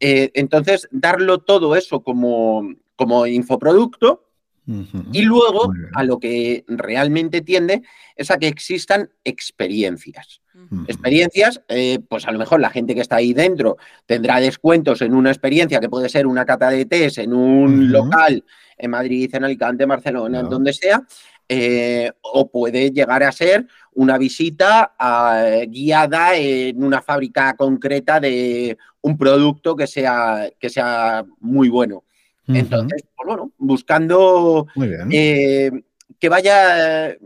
Entonces, 0.00 0.88
darlo 0.90 1.38
todo 1.38 1.76
eso 1.76 2.02
como, 2.02 2.74
como 2.96 3.26
infoproducto 3.26 4.24
y 4.66 5.22
luego 5.22 5.72
a 5.94 6.04
lo 6.04 6.18
que 6.18 6.64
realmente 6.68 7.42
tiende 7.42 7.82
es 8.16 8.30
a 8.30 8.38
que 8.38 8.48
existan 8.48 9.10
experiencias. 9.24 10.40
Experiencias, 10.86 11.60
eh, 11.68 11.98
pues 12.08 12.26
a 12.26 12.32
lo 12.32 12.38
mejor 12.38 12.60
la 12.60 12.70
gente 12.70 12.94
que 12.94 13.00
está 13.00 13.16
ahí 13.16 13.32
dentro 13.32 13.76
tendrá 14.06 14.40
descuentos 14.40 15.02
en 15.02 15.12
una 15.12 15.30
experiencia 15.30 15.80
que 15.80 15.88
puede 15.88 16.08
ser 16.08 16.26
una 16.26 16.44
cata 16.44 16.70
de 16.70 16.86
test 16.86 17.18
en 17.18 17.34
un 17.34 17.90
local 17.90 18.44
en 18.78 18.90
Madrid, 18.90 19.34
en 19.34 19.44
Alicante, 19.44 19.82
en 19.82 19.88
Barcelona, 19.88 20.40
en 20.40 20.48
donde 20.48 20.72
sea, 20.72 21.02
eh, 21.48 22.10
o 22.22 22.50
puede 22.50 22.90
llegar 22.90 23.22
a 23.22 23.32
ser 23.32 23.66
una 23.92 24.16
visita 24.16 24.94
eh, 24.98 25.66
guiada 25.68 26.36
en 26.36 26.82
una 26.82 27.02
fábrica 27.02 27.54
concreta 27.54 28.18
de 28.18 28.78
un 29.02 29.18
producto 29.18 29.76
que 29.76 29.86
sea, 29.86 30.48
que 30.58 30.70
sea 30.70 31.24
muy 31.40 31.68
bueno. 31.68 32.04
Entonces, 32.46 33.04
pues 33.16 33.26
bueno, 33.26 33.52
buscando 33.58 34.66
eh, 35.10 35.70
que 36.18 36.28
vaya, 36.28 37.16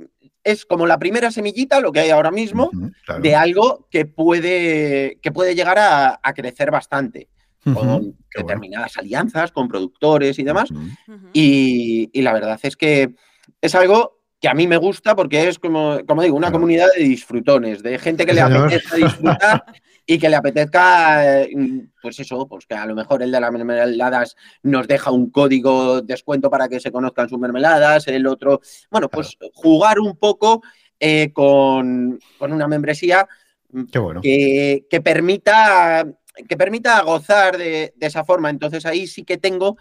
es 0.45 0.65
como 0.67 0.87
la 0.87 0.99
primera 0.99 1.31
semillita, 1.31 1.81
lo 1.81 1.93
que 1.93 2.01
hay 2.01 2.11
ahora 2.11 2.31
mismo, 2.31 2.71
de 3.21 3.35
algo 3.35 3.89
que 3.91 4.07
puede, 4.07 5.19
que 5.21 5.33
puede 5.33 5.55
llegar 5.55 5.79
a 5.79 6.33
crecer 6.35 6.71
bastante 6.71 7.29
con 7.75 8.17
determinadas 8.35 8.97
alianzas, 8.97 9.53
con 9.53 9.69
productores 9.69 10.39
y 10.39 10.45
demás. 10.45 10.71
y, 11.33 12.21
la 12.21 12.33
verdad 12.33 12.59
es 12.63 12.77
que 12.77 13.15
es 13.61 13.75
algo 13.75 14.19
que 14.41 14.49
a 14.49 14.55
mí 14.55 14.67
me 14.67 14.77
gusta 14.77 15.17
porque 15.17 15.49
es, 15.49 15.59
como, 15.59 15.99
como 16.07 16.23
digo, 16.23 16.37
una 16.37 16.53
comunidad 16.53 16.87
de 16.97 17.05
disfrutones, 17.05 17.83
de 17.83 17.99
gente 17.99 18.25
que 18.25 18.35
le 18.35 18.41
apetezca 18.41 18.97
disfrutar 18.97 19.65
y 20.11 20.19
que 20.19 20.31
le 20.31 20.37
apetezca, 20.37 21.45
mm, 21.55 21.81
pues 22.01 22.19
eso, 22.19 22.49
pues 22.49 22.65
que 22.65 22.75
a 22.75 22.87
lo 22.87 22.95
mejor 22.95 23.23
el 23.23 23.31
de 23.31 23.41
las 23.41 23.53
mermeladas 23.53 24.37
nos 24.63 24.89
deja 24.89 25.11
un 25.11 25.31
código 25.31 26.01
descuento 26.01 26.49
para 26.49 26.67
que 26.67 26.81
se 26.81 26.91
conozcan 26.91 27.29
sus 27.29 27.39
mermeladas, 27.39 28.09
el 28.09 28.27
otro, 28.27 28.63
bueno, 28.91 29.11
pues 29.11 29.37
jugar 29.53 30.01
un 30.01 30.17
poco 30.17 30.63
eh, 30.99 31.31
con, 31.35 32.19
una 32.41 32.67
membresía 32.67 33.29
mm, 33.71 33.85
que, 34.23 34.87
que, 34.89 35.01
permita 35.03 36.07
que 36.49 36.57
permita 36.57 37.03
gozar 37.03 37.59
de, 37.59 37.93
esa 38.01 38.25
forma. 38.25 38.49
Entonces 38.49 38.87
ahí 38.87 39.07
sí 39.07 39.25
que 39.25 39.37
tengo 39.37 39.77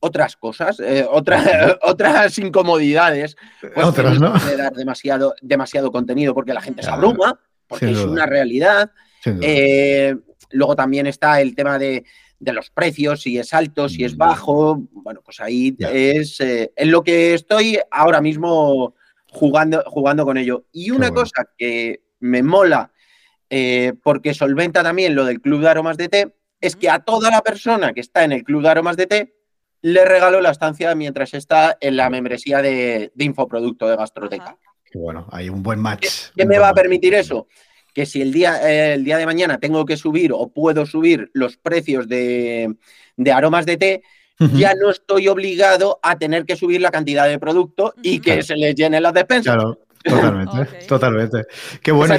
otras 0.00 0.36
cosas, 0.36 0.80
eh, 0.80 1.06
otras 1.82 2.36
incomodidades. 2.40 3.36
Pues 3.60 3.86
otras, 3.86 4.18
¿no? 4.18 4.32
De 4.40 4.56
dar 4.56 4.72
demasiado, 4.72 5.36
demasiado 5.40 5.92
contenido 5.92 6.34
porque 6.34 6.52
la 6.52 6.62
gente 6.62 6.82
se 6.82 6.90
abruma, 6.90 7.38
porque 7.68 7.92
es 7.92 7.98
una 7.98 8.26
realidad. 8.26 8.90
Eh, 9.24 10.16
luego 10.50 10.76
también 10.76 11.06
está 11.06 11.40
el 11.40 11.54
tema 11.54 11.78
de, 11.78 12.04
los 12.40 12.70
precios, 12.70 13.22
si 13.22 13.38
es 13.38 13.52
alto, 13.52 13.88
si 13.88 14.04
es 14.04 14.14
mm. 14.14 14.18
bajo. 14.18 14.82
Bueno, 14.92 15.20
pues 15.24 15.40
ahí 15.40 15.76
es 15.78 16.40
eh, 16.40 16.72
en 16.76 16.90
lo 16.90 17.02
que 17.02 17.34
estoy 17.34 17.78
ahora 17.90 18.20
mismo 18.20 18.94
jugando, 19.30 19.82
jugando 19.86 20.24
con 20.24 20.36
ello. 20.36 20.66
Y 20.72 20.90
una 20.90 21.10
cosa 21.10 21.48
que 21.56 22.02
me 22.20 22.42
mola 22.42 22.92
eh, 23.50 23.94
porque 24.02 24.34
solventa 24.34 24.82
también 24.82 25.14
lo 25.14 25.24
del 25.24 25.40
Club 25.40 25.62
de 25.62 25.68
Aromas 25.68 25.96
de 25.96 26.08
Té, 26.08 26.34
es 26.60 26.76
que 26.76 26.90
a 26.90 26.98
toda 26.98 27.30
la 27.30 27.40
persona 27.40 27.92
que 27.92 28.00
está 28.00 28.24
en 28.24 28.32
el 28.32 28.44
Club 28.44 28.62
de 28.62 28.68
Aromas 28.68 28.96
de 28.96 29.06
Té 29.06 29.34
le 29.80 30.04
regalo 30.04 30.40
la 30.40 30.50
estancia 30.50 30.94
mientras 30.94 31.34
está 31.34 31.76
en 31.80 31.96
la 31.96 32.10
membresía 32.10 32.60
de, 32.60 33.12
infoproducto 33.16 33.88
de 33.88 33.96
Gastroteca. 33.96 34.58
Bueno, 34.92 35.26
hay 35.30 35.48
un 35.48 35.62
buen 35.62 35.78
match. 35.78 36.30
¿Qué, 36.34 36.44
me 36.46 36.58
va 36.58 36.70
a 36.70 36.74
permitir 36.74 37.14
eso? 37.14 37.46
Que 37.98 38.06
si 38.06 38.22
el 38.22 38.32
día, 38.32 38.60
eh, 38.62 38.94
el 38.94 39.02
día 39.02 39.18
de 39.18 39.26
mañana 39.26 39.58
tengo 39.58 39.84
que 39.84 39.96
subir 39.96 40.30
o 40.32 40.50
puedo 40.50 40.86
subir 40.86 41.32
los 41.32 41.56
precios 41.56 42.06
de, 42.06 42.72
aromas 43.34 43.66
de 43.66 43.76
té, 43.76 44.02
ya 44.54 44.72
no 44.80 44.90
estoy 44.90 45.26
obligado 45.26 45.98
a 46.00 46.16
tener 46.16 46.44
que 46.44 46.54
subir 46.54 46.80
la 46.80 46.92
cantidad 46.92 47.26
de 47.26 47.40
producto 47.40 47.94
y 48.00 48.20
que 48.20 48.44
se 48.44 48.54
les 48.54 48.76
llene 48.76 49.00
las 49.00 49.12
despensas. 49.12 49.56
Claro. 49.56 49.80
Totalmente, 50.04 50.78
totalmente. 50.86 51.46
Qué 51.82 51.90
bueno. 51.90 52.14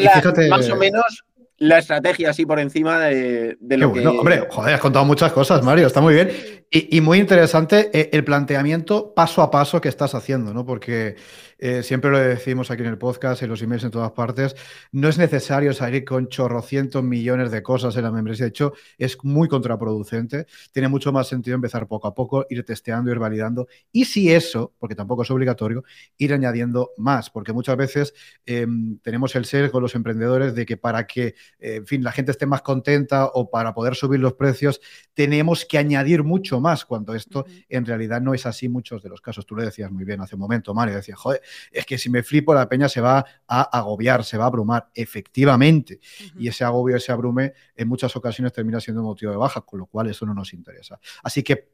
Más 0.49 0.69
o 0.69 0.75
menos 0.75 1.23
la 1.59 1.77
estrategia 1.77 2.31
así 2.31 2.45
por 2.45 2.59
encima 2.59 2.99
de, 2.99 3.55
lo 3.61 3.93
que. 3.93 4.05
Hombre, 4.05 4.47
joder, 4.49 4.75
has 4.75 4.81
contado 4.81 5.05
muchas 5.05 5.31
cosas, 5.31 5.63
Mario, 5.63 5.87
está 5.87 6.01
muy 6.01 6.13
bien. 6.13 6.29
Y, 6.69 6.99
muy 6.99 7.19
interesante 7.19 7.89
eh, 7.93 8.09
el 8.11 8.25
planteamiento 8.25 9.13
paso 9.13 9.41
a 9.41 9.49
paso 9.49 9.79
que 9.79 9.87
estás 9.87 10.13
haciendo, 10.13 10.53
¿no? 10.53 10.65
Porque 10.65 11.15
eh, 11.61 11.83
siempre 11.83 12.09
lo 12.09 12.17
decimos 12.17 12.71
aquí 12.71 12.83
en 12.83 12.87
el 12.87 12.97
podcast, 12.97 13.43
en 13.43 13.49
los 13.49 13.61
emails 13.61 13.83
en 13.83 13.91
todas 13.91 14.11
partes, 14.11 14.55
no 14.93 15.09
es 15.09 15.17
necesario 15.17 15.73
salir 15.73 16.05
con 16.05 16.29
chorrocientos 16.29 17.03
millones 17.03 17.51
de 17.51 17.61
cosas 17.61 17.97
en 17.97 18.03
la 18.03 18.11
membresía. 18.11 18.45
De 18.45 18.49
hecho, 18.49 18.73
es 18.97 19.17
muy 19.23 19.49
contraproducente. 19.49 20.47
Tiene 20.71 20.87
mucho 20.87 21.11
más 21.11 21.27
sentido 21.27 21.55
empezar 21.55 21.85
poco 21.87 22.07
a 22.07 22.15
poco, 22.15 22.45
ir 22.49 22.63
testeando, 22.63 23.11
ir 23.11 23.19
validando. 23.19 23.67
Y 23.91 24.05
si 24.05 24.31
eso, 24.31 24.73
porque 24.79 24.95
tampoco 24.95 25.23
es 25.23 25.31
obligatorio, 25.31 25.83
ir 26.17 26.33
añadiendo 26.33 26.91
más, 26.97 27.29
porque 27.29 27.51
muchas 27.51 27.75
veces 27.75 28.13
em, 28.45 28.97
tenemos 28.99 29.35
el 29.35 29.43
ser 29.43 29.69
con 29.69 29.81
los 29.81 29.95
emprendedores 29.95 30.55
de 30.55 30.65
que 30.65 30.77
para 30.77 31.07
que, 31.07 31.35
eh, 31.59 31.75
en 31.75 31.87
fin, 31.87 32.03
la 32.03 32.13
gente 32.13 32.31
esté 32.31 32.45
más 32.45 32.61
contenta 32.61 33.25
o 33.25 33.49
para 33.49 33.73
poder 33.73 33.95
subir 33.95 34.21
los 34.21 34.33
precios, 34.33 34.79
tenemos 35.13 35.65
que 35.65 35.77
añadir 35.77 36.23
mucho 36.23 36.61
más, 36.61 36.85
cuando 36.85 37.15
esto 37.15 37.45
en 37.67 37.85
realidad 37.85 38.21
no 38.21 38.33
es 38.33 38.45
así 38.45 38.69
muchos 38.69 39.03
de 39.03 39.09
los 39.09 39.19
casos. 39.19 39.45
Tú 39.45 39.55
lo 39.55 39.63
decías 39.63 39.91
muy 39.91 40.05
bien 40.05 40.21
hace 40.21 40.35
un 40.35 40.41
momento, 40.41 40.73
Mario, 40.73 40.95
decías, 40.95 41.19
joder, 41.19 41.41
es 41.71 41.85
que 41.85 41.97
si 41.97 42.09
me 42.09 42.23
flipo 42.23 42.53
la 42.53 42.67
peña 42.67 42.89
se 42.89 43.01
va 43.01 43.25
a 43.47 43.61
agobiar, 43.77 44.23
se 44.23 44.37
va 44.37 44.45
a 44.45 44.47
abrumar, 44.47 44.89
efectivamente. 44.93 45.99
Y 46.37 46.47
ese 46.47 46.63
agobio, 46.63 46.95
ese 46.95 47.11
abrume, 47.11 47.53
en 47.75 47.87
muchas 47.87 48.15
ocasiones 48.15 48.53
termina 48.53 48.79
siendo 48.79 49.03
motivo 49.03 49.31
de 49.31 49.37
baja, 49.37 49.61
con 49.61 49.79
lo 49.79 49.85
cual 49.85 50.09
eso 50.09 50.25
no 50.25 50.33
nos 50.33 50.53
interesa. 50.53 50.99
Así 51.23 51.43
que 51.43 51.69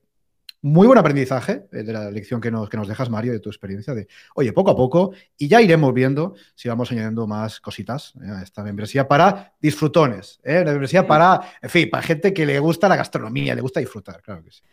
muy 0.66 0.88
buen 0.88 0.98
aprendizaje 0.98 1.68
eh, 1.72 1.84
de 1.84 1.94
la 1.94 2.10
lección 2.10 2.42
que 2.42 2.50
nos, 2.50 2.70
que 2.70 2.78
nos 2.78 2.88
dejas, 2.88 3.08
Mario, 3.08 3.34
de 3.34 3.40
tu 3.40 3.50
experiencia 3.50 3.94
de, 3.94 4.08
oye, 4.34 4.52
poco 4.52 4.72
a 4.72 4.76
poco, 4.76 5.12
y 5.38 5.48
ya 5.48 5.62
iremos 5.62 5.94
viendo 5.94 6.34
si 6.56 6.68
vamos 6.68 6.92
añadiendo 6.92 7.28
más 7.28 7.60
cositas 7.60 8.14
eh, 8.16 8.32
a 8.32 8.42
esta 8.42 8.64
membresía 8.64 9.08
para 9.08 9.54
disfrutones, 9.62 10.40
¿eh? 10.44 10.62
una 10.62 10.72
membresía 10.72 11.06
para, 11.06 11.40
en 11.62 11.70
fin, 11.70 11.88
para 11.88 12.02
gente 12.02 12.34
que 12.34 12.48
le 12.48 12.58
gusta 12.58 12.90
la 12.90 12.96
gastronomía, 12.96 13.54
le 13.54 13.62
gusta 13.62 13.80
disfrutar, 13.80 14.24
claro 14.24 14.44
que 14.44 14.52
sí. 14.52 14.64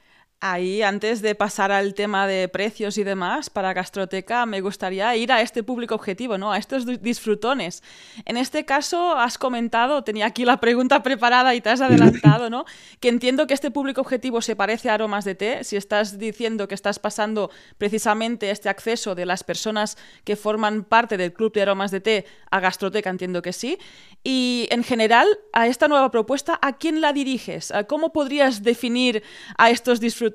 Ahí, 0.44 0.82
antes 0.82 1.22
de 1.22 1.36
pasar 1.36 1.70
al 1.70 1.94
tema 1.94 2.26
de 2.26 2.48
precios 2.48 2.98
y 2.98 3.04
demás, 3.04 3.48
para 3.48 3.72
Gastroteca 3.74 4.44
me 4.44 4.60
gustaría 4.60 5.14
ir 5.14 5.30
a 5.30 5.40
este 5.40 5.62
público 5.62 5.94
objetivo, 5.94 6.36
¿no? 6.36 6.50
A 6.50 6.58
estos 6.58 6.84
disfrutones. 7.00 7.80
En 8.24 8.36
este 8.36 8.64
caso, 8.64 9.16
has 9.16 9.38
comentado, 9.38 10.02
tenía 10.02 10.26
aquí 10.26 10.44
la 10.44 10.56
pregunta 10.56 11.00
preparada 11.04 11.54
y 11.54 11.60
te 11.60 11.70
has 11.70 11.80
adelantado, 11.80 12.50
¿no? 12.50 12.64
Que 12.98 13.08
entiendo 13.08 13.46
que 13.46 13.54
este 13.54 13.70
público 13.70 14.00
objetivo 14.00 14.42
se 14.42 14.56
parece 14.56 14.90
a 14.90 14.94
aromas 14.94 15.24
de 15.24 15.36
té. 15.36 15.62
Si 15.62 15.76
estás 15.76 16.18
diciendo 16.18 16.66
que 16.66 16.74
estás 16.74 16.98
pasando 16.98 17.52
precisamente 17.78 18.50
este 18.50 18.68
acceso 18.68 19.14
de 19.14 19.26
las 19.26 19.44
personas 19.44 19.96
que 20.24 20.34
forman 20.34 20.82
parte 20.82 21.18
del 21.18 21.32
club 21.32 21.52
de 21.52 21.62
aromas 21.62 21.92
de 21.92 22.00
té 22.00 22.26
a 22.50 22.58
Gastroteca, 22.58 23.10
entiendo 23.10 23.42
que 23.42 23.52
sí. 23.52 23.78
Y 24.24 24.66
en 24.72 24.82
general, 24.82 25.28
a 25.52 25.68
esta 25.68 25.86
nueva 25.86 26.10
propuesta, 26.10 26.58
¿a 26.60 26.72
quién 26.78 27.00
la 27.00 27.12
diriges? 27.12 27.72
¿Cómo 27.86 28.12
podrías 28.12 28.64
definir 28.64 29.22
a 29.56 29.70
estos 29.70 30.00
disfrutones? 30.00 30.31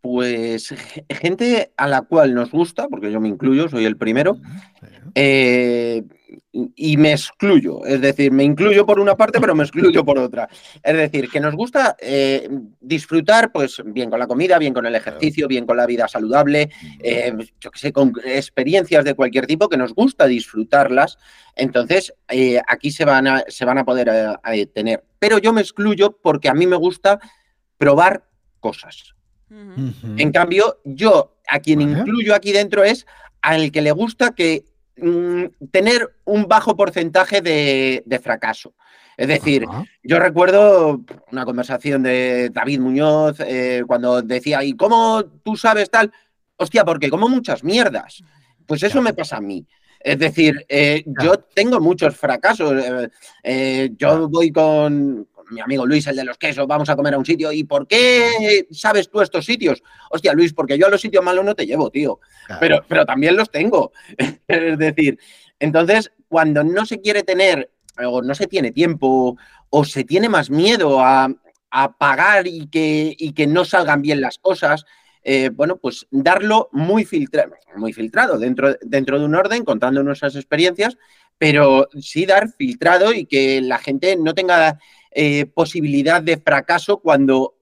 Pues 0.00 0.72
gente 1.10 1.72
a 1.76 1.88
la 1.88 2.02
cual 2.02 2.32
nos 2.32 2.52
gusta, 2.52 2.86
porque 2.88 3.10
yo 3.10 3.20
me 3.20 3.28
incluyo, 3.28 3.68
soy 3.68 3.84
el 3.84 3.96
primero, 3.96 4.38
eh, 5.14 6.04
y 6.76 6.96
me 6.96 7.12
excluyo, 7.12 7.84
es 7.84 8.00
decir, 8.00 8.30
me 8.30 8.44
incluyo 8.44 8.86
por 8.86 9.00
una 9.00 9.16
parte, 9.16 9.40
pero 9.40 9.56
me 9.56 9.64
excluyo 9.64 10.04
por 10.04 10.18
otra. 10.18 10.48
Es 10.82 10.96
decir, 10.96 11.28
que 11.28 11.40
nos 11.40 11.54
gusta 11.56 11.96
eh, 12.00 12.48
disfrutar, 12.80 13.50
pues 13.50 13.82
bien 13.84 14.08
con 14.08 14.20
la 14.20 14.28
comida, 14.28 14.58
bien 14.58 14.72
con 14.72 14.86
el 14.86 14.94
ejercicio, 14.94 15.48
bien 15.48 15.66
con 15.66 15.76
la 15.76 15.86
vida 15.86 16.06
saludable, 16.06 16.70
eh, 17.00 17.34
yo 17.60 17.70
qué 17.70 17.78
sé, 17.78 17.92
con 17.92 18.12
experiencias 18.24 19.04
de 19.04 19.14
cualquier 19.14 19.48
tipo 19.48 19.68
que 19.68 19.76
nos 19.76 19.94
gusta 19.94 20.26
disfrutarlas. 20.26 21.18
Entonces, 21.56 22.14
aquí 22.68 22.92
se 22.92 23.04
van 23.04 23.26
a, 23.26 23.44
se 23.48 23.64
van 23.64 23.78
a 23.78 23.84
poder 23.84 24.38
tener. 24.72 25.02
Pero 25.18 25.38
yo 25.38 25.52
me 25.52 25.60
excluyo 25.60 26.16
porque 26.22 26.48
a 26.48 26.54
mí 26.54 26.68
me 26.68 26.76
gusta 26.76 27.18
probar 27.78 28.27
cosas. 28.58 29.14
En 29.50 30.30
cambio, 30.30 30.78
yo 30.84 31.38
a 31.48 31.58
quien 31.60 31.80
incluyo 31.80 32.34
aquí 32.34 32.52
dentro 32.52 32.84
es 32.84 33.06
al 33.40 33.72
que 33.72 33.80
le 33.80 33.92
gusta 33.92 34.32
que 34.32 34.64
mm, 34.96 35.44
tener 35.70 36.16
un 36.24 36.46
bajo 36.46 36.76
porcentaje 36.76 37.40
de, 37.40 38.20
fracaso. 38.22 38.74
Es 39.16 39.26
decir, 39.26 39.64
yo 40.02 40.20
recuerdo 40.20 41.00
una 41.32 41.44
conversación 41.44 42.02
de 42.02 42.50
David 42.52 42.80
Muñoz 42.80 43.40
eh, 43.40 43.82
cuando 43.86 44.22
decía, 44.22 44.62
¿y 44.62 44.74
cómo 44.74 45.24
tú 45.42 45.56
sabes 45.56 45.90
tal? 45.90 46.12
Hostia, 46.56 46.84
porque 46.84 47.10
como 47.10 47.28
muchas 47.28 47.64
mierdas. 47.64 48.22
Pues 48.66 48.82
eso 48.82 49.00
me 49.00 49.14
pasa 49.14 49.38
a 49.38 49.40
mí. 49.40 49.66
Es 50.00 50.18
decir, 50.18 50.64
eh, 50.68 51.02
yo 51.20 51.38
tengo 51.54 51.80
muchos 51.80 52.16
fracasos. 52.16 52.80
Eh, 53.42 53.90
yo 53.96 54.28
voy 54.28 54.52
con, 54.52 55.26
mi 55.50 55.60
amigo 55.60 55.86
Luis, 55.86 56.06
el 56.06 56.16
de 56.16 56.24
los 56.24 56.38
quesos, 56.38 56.66
vamos 56.66 56.88
a 56.88 56.96
comer 56.96 57.14
a 57.14 57.18
un 57.18 57.24
sitio. 57.24 57.52
¿Y 57.52 57.64
por 57.64 57.86
qué 57.86 58.66
sabes 58.70 59.10
tú 59.10 59.20
estos 59.20 59.44
sitios? 59.44 59.82
Hostia, 60.10 60.32
Luis, 60.32 60.52
porque 60.52 60.78
yo 60.78 60.86
a 60.86 60.90
los 60.90 61.00
sitios 61.00 61.24
malos 61.24 61.44
no 61.44 61.54
te 61.54 61.66
llevo, 61.66 61.90
tío. 61.90 62.20
Pero, 62.60 62.84
pero 62.88 63.04
también 63.04 63.36
los 63.36 63.50
tengo. 63.50 63.92
es 64.48 64.78
decir, 64.78 65.18
entonces, 65.58 66.12
cuando 66.28 66.62
no 66.64 66.86
se 66.86 67.00
quiere 67.00 67.22
tener, 67.22 67.70
o 68.04 68.22
no 68.22 68.34
se 68.34 68.46
tiene 68.46 68.70
tiempo, 68.70 69.36
o 69.70 69.84
se 69.84 70.04
tiene 70.04 70.28
más 70.28 70.50
miedo 70.50 71.00
a, 71.00 71.34
pagar 71.98 72.46
y 72.46 72.66
que, 72.68 73.14
y 73.18 73.32
que 73.32 73.46
no 73.46 73.64
salgan 73.64 74.00
bien 74.00 74.22
las 74.22 74.38
cosas, 74.38 74.86
eh, 75.22 75.50
bueno, 75.52 75.76
pues 75.76 76.06
darlo 76.10 76.70
muy 76.72 77.04
filtrado, 77.04 77.54
muy 77.76 77.92
filtrado 77.92 78.38
dentro, 78.38 78.74
dentro 78.80 79.18
de 79.18 79.26
un 79.26 79.34
orden, 79.34 79.64
contando 79.64 80.02
nuestras 80.02 80.34
experiencias, 80.36 80.96
pero 81.36 81.88
sí 82.00 82.24
dar 82.24 82.48
filtrado 82.48 83.12
y 83.12 83.26
que 83.26 83.60
la 83.60 83.78
gente 83.78 84.16
no 84.16 84.34
tenga 84.34 84.78
eh, 85.10 85.46
posibilidad 85.46 86.22
de 86.22 86.38
fracaso 86.38 86.98
cuando 86.98 87.54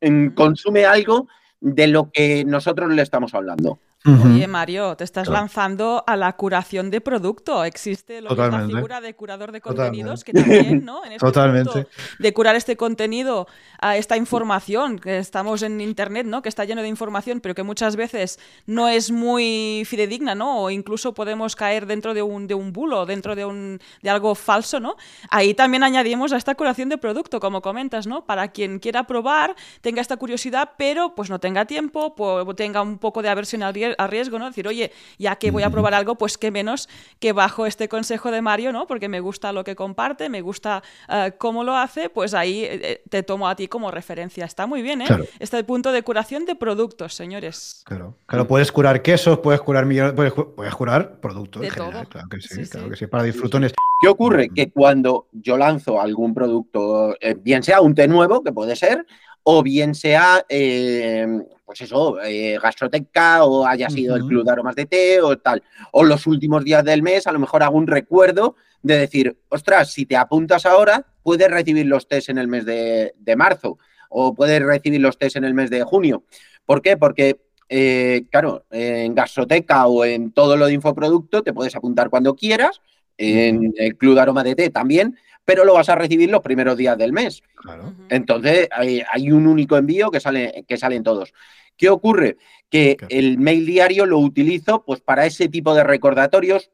mm, 0.00 0.28
consume 0.28 0.84
algo 0.84 1.28
de 1.60 1.86
lo 1.86 2.10
que 2.10 2.44
nosotros 2.44 2.92
le 2.92 3.02
estamos 3.02 3.34
hablando. 3.34 3.78
Oye, 4.06 4.46
Mario, 4.46 4.96
te 4.96 5.04
estás 5.04 5.28
lanzando 5.28 6.04
a 6.06 6.14
la 6.14 6.34
curación 6.34 6.90
de 6.90 7.00
producto. 7.00 7.64
Existe 7.64 8.20
lo 8.20 8.36
que 8.36 8.44
es 8.44 8.50
la 8.50 8.66
figura 8.66 9.00
de 9.00 9.14
curador 9.14 9.50
de 9.50 9.62
contenidos, 9.62 10.24
que 10.24 10.34
también, 10.34 10.84
¿no? 10.84 11.02
En 11.06 11.12
este 11.12 11.24
Totalmente. 11.24 11.86
de 12.18 12.34
curar 12.34 12.54
este 12.54 12.76
contenido, 12.76 13.46
a 13.80 13.96
esta 13.96 14.18
información, 14.18 14.98
que 14.98 15.16
estamos 15.16 15.62
en 15.62 15.80
internet, 15.80 16.26
¿no? 16.26 16.42
Que 16.42 16.50
está 16.50 16.66
lleno 16.66 16.82
de 16.82 16.88
información, 16.88 17.40
pero 17.40 17.54
que 17.54 17.62
muchas 17.62 17.96
veces 17.96 18.38
no 18.66 18.90
es 18.90 19.10
muy 19.10 19.84
fidedigna, 19.86 20.34
¿no? 20.34 20.64
O 20.64 20.70
incluso 20.70 21.14
podemos 21.14 21.56
caer 21.56 21.86
dentro 21.86 22.12
de 22.12 22.20
un, 22.20 22.46
de 22.46 22.54
un 22.54 22.74
bulo, 22.74 23.06
dentro 23.06 23.34
de, 23.34 23.46
un, 23.46 23.80
de 24.02 24.10
algo 24.10 24.34
falso, 24.34 24.80
¿no? 24.80 24.96
Ahí 25.30 25.54
también 25.54 25.82
añadimos 25.82 26.34
a 26.34 26.36
esta 26.36 26.54
curación 26.54 26.90
de 26.90 26.98
producto, 26.98 27.40
como 27.40 27.62
comentas, 27.62 28.06
¿no? 28.06 28.26
Para 28.26 28.48
quien 28.48 28.80
quiera 28.80 29.06
probar, 29.06 29.54
tenga 29.80 30.02
esta 30.02 30.18
curiosidad, 30.18 30.72
pero 30.76 31.14
pues 31.14 31.30
no 31.30 31.38
tenga 31.38 31.64
tiempo, 31.64 32.14
tenga 32.54 32.82
un 32.82 32.98
poco 32.98 33.22
de 33.22 33.30
aversión 33.30 33.62
al 33.62 33.72
riesgo 33.72 33.93
a 33.98 34.06
riesgo, 34.06 34.38
¿no? 34.38 34.46
Decir, 34.46 34.68
oye, 34.68 34.92
ya 35.18 35.36
que 35.36 35.50
voy 35.50 35.62
a 35.62 35.70
probar 35.70 35.94
algo, 35.94 36.16
pues 36.16 36.38
qué 36.38 36.50
menos 36.50 36.88
que 37.20 37.32
bajo 37.32 37.66
este 37.66 37.88
consejo 37.88 38.30
de 38.30 38.42
Mario, 38.42 38.72
¿no? 38.72 38.86
Porque 38.86 39.08
me 39.08 39.20
gusta 39.20 39.52
lo 39.52 39.64
que 39.64 39.74
comparte, 39.76 40.28
me 40.28 40.40
gusta 40.40 40.82
eh, 41.08 41.32
cómo 41.38 41.64
lo 41.64 41.76
hace, 41.76 42.10
pues 42.10 42.34
ahí 42.34 42.64
eh, 42.64 42.80
eh, 42.82 43.02
te 43.08 43.22
tomo 43.22 43.48
a 43.48 43.56
ti 43.56 43.68
como 43.68 43.90
referencia. 43.90 44.44
Está 44.44 44.66
muy 44.66 44.82
bien, 44.82 45.02
¿eh? 45.02 45.06
Este 45.38 45.62
punto 45.64 45.92
de 45.92 46.02
curación 46.02 46.44
de 46.44 46.54
productos, 46.54 47.14
señores. 47.14 47.82
Claro, 47.84 48.14
claro, 48.26 48.46
puedes 48.46 48.70
curar 48.72 49.02
quesos, 49.02 49.38
puedes 49.38 49.60
curar 49.60 49.86
millones, 49.86 50.12
puedes, 50.14 50.74
curar 50.74 51.20
productos 51.20 51.62
de 51.62 51.70
todo. 51.70 51.90
claro 52.08 52.28
que 52.28 52.40
sí, 52.40 52.64
claro 52.68 52.90
que 52.90 52.96
sí, 52.96 53.06
para 53.06 53.24
disfrutones. 53.24 53.72
¿Qué 54.00 54.08
ocurre? 54.08 54.50
Que 54.50 54.70
cuando 54.70 55.26
yo 55.32 55.56
lanzo 55.56 56.00
algún 56.00 56.34
producto, 56.34 57.14
bien 57.42 57.62
sea 57.62 57.80
un 57.80 57.94
té 57.94 58.06
nuevo, 58.08 58.42
que 58.42 58.52
puede 58.52 58.76
ser, 58.76 59.06
o 59.44 59.62
bien 59.62 59.94
sea, 59.94 60.44
eh, 60.48 61.26
pues 61.64 61.80
eso, 61.80 62.20
eh, 62.22 62.58
gastroteca 62.62 63.44
o 63.44 63.66
haya 63.66 63.88
sido 63.88 64.16
el 64.16 64.24
club 64.24 64.44
de 64.44 64.52
aromas 64.52 64.76
de 64.76 64.86
té 64.86 65.20
o 65.20 65.36
tal. 65.38 65.62
O 65.92 66.04
los 66.04 66.26
últimos 66.26 66.64
días 66.64 66.84
del 66.84 67.02
mes, 67.02 67.26
a 67.26 67.32
lo 67.32 67.38
mejor 67.38 67.62
hago 67.62 67.78
un 67.78 67.86
recuerdo 67.86 68.56
de 68.82 68.98
decir, 68.98 69.38
ostras, 69.48 69.90
si 69.92 70.04
te 70.04 70.16
apuntas 70.16 70.66
ahora, 70.66 71.06
puedes 71.22 71.50
recibir 71.50 71.86
los 71.86 72.06
test 72.06 72.28
en 72.28 72.38
el 72.38 72.48
mes 72.48 72.66
de, 72.66 73.12
marzo 73.36 73.78
o 74.10 74.34
puedes 74.34 74.62
recibir 74.62 75.00
los 75.00 75.16
test 75.16 75.36
en 75.36 75.44
el 75.44 75.54
mes 75.54 75.70
de 75.70 75.82
junio. 75.84 76.24
¿Por 76.66 76.82
qué? 76.82 76.96
Porque, 76.96 77.40
eh, 77.68 78.26
claro, 78.30 78.66
en 78.70 79.14
gastroteca 79.14 79.86
o 79.86 80.04
en 80.04 80.32
todo 80.32 80.56
lo 80.56 80.66
de 80.66 80.74
infoproducto 80.74 81.42
te 81.42 81.54
puedes 81.54 81.74
apuntar 81.74 82.10
cuando 82.10 82.36
quieras, 82.36 82.80
en 83.16 83.72
el 83.76 83.96
club 83.96 84.16
de 84.16 84.20
aroma 84.20 84.44
de 84.44 84.54
té 84.54 84.70
también, 84.70 85.16
pero 85.44 85.64
lo 85.64 85.74
vas 85.74 85.88
a 85.88 85.94
recibir 85.94 86.30
los 86.30 86.40
primeros 86.40 86.76
días 86.76 86.96
del 86.96 87.12
mes. 87.12 87.42
Entonces, 88.08 88.68
hay, 88.70 89.30
un 89.30 89.46
único 89.46 89.76
envío 89.76 90.10
que 90.10 90.20
sale, 90.20 90.64
que 90.66 90.76
salen 90.76 91.02
todos. 91.02 91.32
¿Qué 91.76 91.88
ocurre? 91.88 92.36
Que 92.70 92.96
el 93.08 93.38
mail 93.38 93.66
diario 93.66 94.06
lo 94.06 94.18
utilizo 94.18 94.84
pues, 94.84 95.00
para 95.00 95.26
ese 95.26 95.48
tipo 95.48 95.74
de 95.74 95.84
recordatorios. 95.84 96.70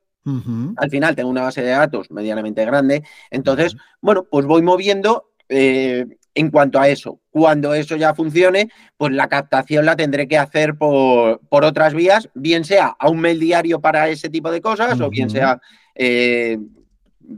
Al 0.76 0.90
final 0.90 1.16
tengo 1.16 1.30
una 1.30 1.42
base 1.42 1.62
de 1.62 1.70
datos 1.70 2.10
medianamente 2.10 2.64
grande. 2.64 3.02
Entonces, 3.30 3.74
bueno, 4.00 4.26
pues 4.30 4.46
voy 4.46 4.62
moviendo 4.62 5.32
eh, 5.48 6.06
en 6.34 6.50
cuanto 6.50 6.78
a 6.78 6.88
eso. 6.88 7.20
Cuando 7.30 7.74
eso 7.74 7.96
ya 7.96 8.14
funcione, 8.14 8.68
pues 8.96 9.12
la 9.12 9.28
captación 9.28 9.86
la 9.86 9.96
tendré 9.96 10.28
que 10.28 10.38
hacer 10.38 10.76
por, 10.76 11.40
otras 11.50 11.94
vías, 11.94 12.28
bien 12.34 12.64
sea 12.64 12.94
a 12.98 13.08
un 13.08 13.20
mail 13.20 13.40
diario 13.40 13.80
para 13.80 14.08
ese 14.08 14.28
tipo 14.28 14.52
de 14.52 14.60
cosas, 14.60 15.00
o 15.00 15.10
bien 15.10 15.30
sea 15.30 15.60
eh, 15.96 16.58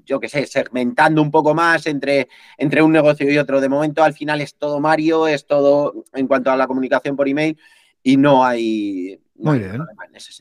yo 0.05 0.21
qué 0.21 0.29
sé, 0.29 0.47
segmentando 0.47 1.23
un 1.23 1.31
poco 1.31 1.55
más 1.55 1.87
entre, 1.87 2.29
entre 2.57 2.83
un 2.83 2.93
negocio 2.93 3.31
y 3.31 3.39
otro. 3.39 3.61
De 3.61 3.69
momento, 3.69 4.03
al 4.03 4.15
final 4.15 4.41
es 4.41 4.55
todo 4.55 4.81
Mario, 4.81 5.27
es 5.29 5.47
todo 5.47 6.05
en 6.13 6.27
cuanto 6.27 6.51
a 6.51 6.57
la 6.57 6.67
comunicación 6.67 7.17
por 7.17 7.29
email 7.29 7.57
y 8.03 8.17
no 8.17 8.45
hay... 8.45 9.19
muy 9.37 9.59
bien, 9.59 9.83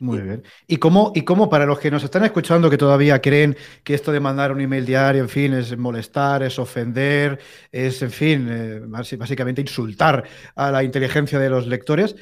muy 0.02 0.20
bien. 0.20 0.44
¿Y 0.68 0.78
cómo, 0.78 1.12
¿Y 1.16 1.22
cómo 1.24 1.50
para 1.50 1.66
los 1.66 1.80
que 1.80 1.92
nos 1.92 2.04
están 2.04 2.24
escuchando 2.24 2.70
que 2.70 2.78
todavía 2.78 3.22
creen 3.22 3.56
que 3.84 3.94
esto 3.94 4.12
de 4.12 4.20
mandar 4.20 4.52
un 4.52 4.62
email 4.62 4.86
diario, 4.86 5.22
en 5.22 5.30
fin, 5.30 5.54
es 5.54 5.78
molestar, 5.78 6.44
es 6.44 6.58
ofender, 6.60 7.40
es, 7.72 8.02
en 8.02 8.12
fin, 8.12 8.48
eh, 8.50 8.82
básicamente 9.18 9.62
insultar 9.62 10.24
a 10.56 10.72
la 10.72 10.84
inteligencia 10.84 11.40
de 11.40 11.50
los 11.50 11.68
lectores, 11.68 12.16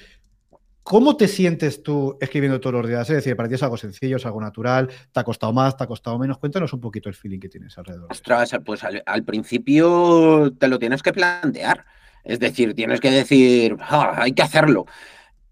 ¿Cómo 0.83 1.17
te 1.17 1.27
sientes 1.27 1.83
tú 1.83 2.17
escribiendo 2.19 2.59
todos 2.59 2.81
los 2.81 2.87
días? 2.87 3.09
Es 3.09 3.17
decir, 3.17 3.35
para 3.35 3.47
ti 3.47 3.55
es 3.55 3.63
algo 3.63 3.77
sencillo, 3.77 4.17
es 4.17 4.25
algo 4.25 4.41
natural, 4.41 4.89
te 5.11 5.19
ha 5.19 5.23
costado 5.23 5.53
más, 5.53 5.77
te 5.77 5.83
ha 5.83 5.87
costado 5.87 6.17
menos. 6.17 6.37
Cuéntanos 6.37 6.73
un 6.73 6.81
poquito 6.81 7.09
el 7.09 7.15
feeling 7.15 7.39
que 7.39 7.49
tienes 7.49 7.77
alrededor. 7.77 8.11
Ostras, 8.11 8.57
pues 8.65 8.83
al, 8.83 9.23
principio 9.23 10.51
te 10.57 10.67
lo 10.67 10.79
tienes 10.79 11.03
que 11.03 11.13
plantear. 11.13 11.85
Es 12.23 12.39
decir, 12.39 12.73
tienes 12.73 12.99
que 12.99 13.11
decir, 13.11 13.77
ah, 13.79 14.15
hay 14.17 14.33
que 14.33 14.41
hacerlo. 14.41 14.85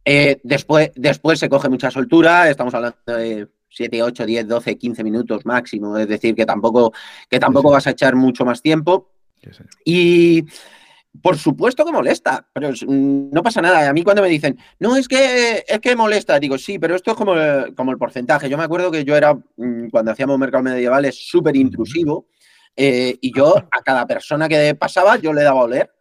Eh, 0.03 0.39
después, 0.43 0.91
después 0.95 1.39
se 1.39 1.49
coge 1.49 1.69
mucha 1.69 1.91
soltura, 1.91 2.49
estamos 2.49 2.73
hablando 2.73 2.97
de 3.05 3.47
7, 3.69 4.03
8, 4.03 4.25
10, 4.25 4.47
12, 4.47 4.77
15 4.77 5.03
minutos 5.03 5.45
máximo. 5.45 5.97
Es 5.97 6.07
decir, 6.07 6.33
que 6.35 6.45
tampoco, 6.45 6.93
que 7.29 7.39
tampoco 7.39 7.71
vas 7.71 7.87
a 7.87 7.91
echar 7.91 8.15
mucho 8.15 8.45
más 8.45 8.61
tiempo. 8.61 9.11
y 9.85 10.45
por 11.21 11.37
supuesto 11.37 11.85
que 11.85 11.91
molesta, 11.91 12.47
pero 12.53 12.69
mm, 12.69 13.29
no 13.31 13.43
pasa 13.43 13.61
nada. 13.61 13.89
A 13.89 13.93
mí 13.93 14.03
cuando 14.03 14.21
me 14.21 14.29
dicen, 14.29 14.57
no, 14.79 14.95
es 14.95 15.07
que 15.07 15.63
es 15.67 15.79
que 15.79 15.95
molesta, 15.95 16.39
digo, 16.39 16.57
sí, 16.57 16.79
pero 16.79 16.95
esto 16.95 17.11
es 17.11 17.17
como, 17.17 17.33
como 17.75 17.91
el 17.91 17.97
porcentaje. 17.97 18.49
Yo 18.49 18.57
me 18.57 18.63
acuerdo 18.63 18.91
que 18.91 19.03
yo 19.03 19.15
era, 19.15 19.33
mm, 19.33 19.89
cuando 19.89 20.11
hacíamos 20.11 20.37
mercado 20.37 20.63
medieval, 20.63 21.05
es 21.05 21.27
súper 21.27 21.55
intrusivo. 21.55 22.27
Eh, 22.75 23.17
y 23.21 23.35
yo 23.35 23.55
a 23.57 23.81
cada 23.83 24.05
persona 24.05 24.47
que 24.47 24.75
pasaba, 24.75 25.17
yo 25.17 25.33
le 25.33 25.43
daba 25.43 25.61
a 25.61 25.63
oler. 25.63 25.91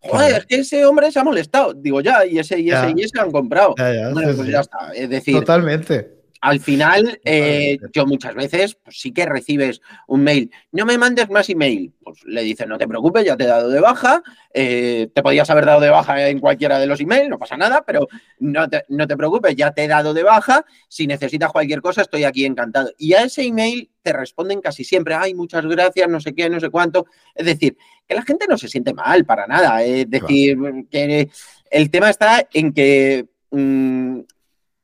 Joder, 0.00 0.36
es 0.36 0.46
que 0.46 0.56
ese 0.56 0.84
hombre 0.84 1.10
se 1.10 1.18
ha 1.18 1.24
molestado. 1.24 1.72
Digo, 1.74 2.00
ya, 2.00 2.24
y 2.26 2.38
ese 2.38 2.60
y 2.60 2.70
ese 2.70 2.92
y 2.94 3.02
ese 3.02 3.18
han 3.18 3.32
comprado. 3.32 3.74
pues 3.74 4.46
ya 4.46 4.60
está. 4.60 4.92
Es 4.94 5.08
decir, 5.08 5.34
totalmente. 5.34 6.15
Al 6.46 6.60
final, 6.60 7.20
eh, 7.24 7.76
yo 7.92 8.06
muchas 8.06 8.36
veces 8.36 8.76
pues 8.76 9.00
sí 9.00 9.10
que 9.10 9.26
recibes 9.26 9.80
un 10.06 10.22
mail, 10.22 10.48
no 10.70 10.86
me 10.86 10.96
mandes 10.96 11.28
más 11.28 11.50
email. 11.50 11.92
Pues 12.00 12.22
le 12.24 12.42
dices, 12.42 12.68
no 12.68 12.78
te 12.78 12.86
preocupes, 12.86 13.24
ya 13.24 13.36
te 13.36 13.42
he 13.42 13.48
dado 13.48 13.68
de 13.68 13.80
baja, 13.80 14.22
eh, 14.54 15.08
te 15.12 15.22
podías 15.24 15.50
haber 15.50 15.66
dado 15.66 15.80
de 15.80 15.90
baja 15.90 16.28
en 16.28 16.38
cualquiera 16.38 16.78
de 16.78 16.86
los 16.86 17.00
emails, 17.00 17.28
no 17.28 17.36
pasa 17.36 17.56
nada, 17.56 17.82
pero 17.84 18.06
no 18.38 18.68
te, 18.68 18.84
no 18.90 19.08
te 19.08 19.16
preocupes, 19.16 19.56
ya 19.56 19.72
te 19.72 19.82
he 19.82 19.88
dado 19.88 20.14
de 20.14 20.22
baja, 20.22 20.64
si 20.86 21.08
necesitas 21.08 21.50
cualquier 21.50 21.82
cosa, 21.82 22.02
estoy 22.02 22.22
aquí 22.22 22.44
encantado. 22.44 22.92
Y 22.96 23.14
a 23.14 23.24
ese 23.24 23.42
email 23.42 23.90
te 24.02 24.12
responden 24.12 24.60
casi 24.60 24.84
siempre, 24.84 25.14
ay, 25.14 25.34
muchas 25.34 25.66
gracias, 25.66 26.08
no 26.08 26.20
sé 26.20 26.32
qué, 26.32 26.48
no 26.48 26.60
sé 26.60 26.70
cuánto. 26.70 27.06
Es 27.34 27.44
decir, 27.44 27.76
que 28.06 28.14
la 28.14 28.22
gente 28.22 28.46
no 28.48 28.56
se 28.56 28.68
siente 28.68 28.94
mal 28.94 29.24
para 29.24 29.48
nada. 29.48 29.82
Es 29.82 30.08
decir, 30.08 30.56
que 30.92 31.28
el 31.72 31.90
tema 31.90 32.08
está 32.08 32.46
en 32.52 32.72
que... 32.72 33.26
Mm, 33.50 34.20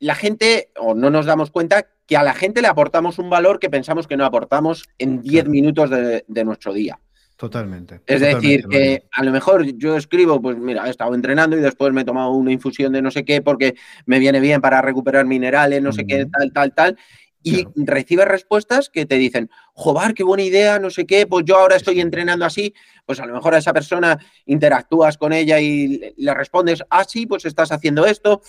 la 0.03 0.15
gente, 0.15 0.69
o 0.77 0.93
no 0.93 1.09
nos 1.09 1.25
damos 1.25 1.49
cuenta, 1.49 1.87
que 2.05 2.17
a 2.17 2.23
la 2.23 2.33
gente 2.33 2.61
le 2.61 2.67
aportamos 2.67 3.19
un 3.19 3.29
valor 3.29 3.57
que 3.57 3.69
pensamos 3.69 4.05
que 4.05 4.17
no 4.17 4.25
aportamos 4.25 4.89
en 4.97 5.21
10 5.21 5.47
minutos 5.47 5.89
de, 5.89 6.43
nuestro 6.43 6.73
día. 6.73 6.99
Totalmente. 7.37 8.01
Es 8.05 8.19
decir, 8.19 8.67
que 8.67 9.05
a 9.11 9.23
lo 9.23 9.31
mejor 9.31 9.65
yo 9.77 9.95
escribo, 9.95 10.41
pues 10.41 10.57
mira, 10.57 10.85
he 10.87 10.89
estado 10.89 11.15
entrenando 11.15 11.57
y 11.57 11.61
después 11.61 11.93
me 11.93 12.01
he 12.01 12.05
tomado 12.05 12.31
una 12.31 12.51
infusión 12.51 12.91
de 12.91 13.01
no 13.01 13.11
sé 13.11 13.23
qué 13.23 13.41
porque 13.41 13.75
me 14.05 14.19
viene 14.19 14.41
bien 14.41 14.59
para 14.59 14.81
recuperar 14.81 15.25
minerales, 15.25 15.81
no 15.81 15.93
sé 15.93 16.05
qué, 16.05 16.25
tal, 16.25 16.51
tal, 16.51 16.73
tal. 16.73 16.97
Y 17.43 17.67
recibes 17.75 18.25
respuestas 18.25 18.89
que 18.89 19.05
te 19.05 19.15
dicen, 19.15 19.49
joder, 19.73 20.13
qué 20.13 20.23
buena 20.23 20.43
idea, 20.43 20.79
no 20.79 20.89
sé 20.89 21.05
qué, 21.05 21.27
pues 21.27 21.43
yo 21.45 21.57
ahora 21.57 21.75
estoy 21.75 21.99
entrenando 21.99 22.45
así, 22.45 22.73
pues 23.05 23.19
a 23.19 23.25
lo 23.25 23.33
mejor 23.33 23.53
a 23.53 23.57
esa 23.57 23.73
persona 23.73 24.17
interactúas 24.45 25.17
con 25.17 25.33
ella 25.33 25.59
y 25.59 26.13
le 26.15 26.33
respondes, 26.33 26.83
ah, 26.89 27.03
sí, 27.03 27.25
pues 27.25 27.43
estás 27.43 27.71
haciendo 27.73 28.05
esto, 28.05 28.41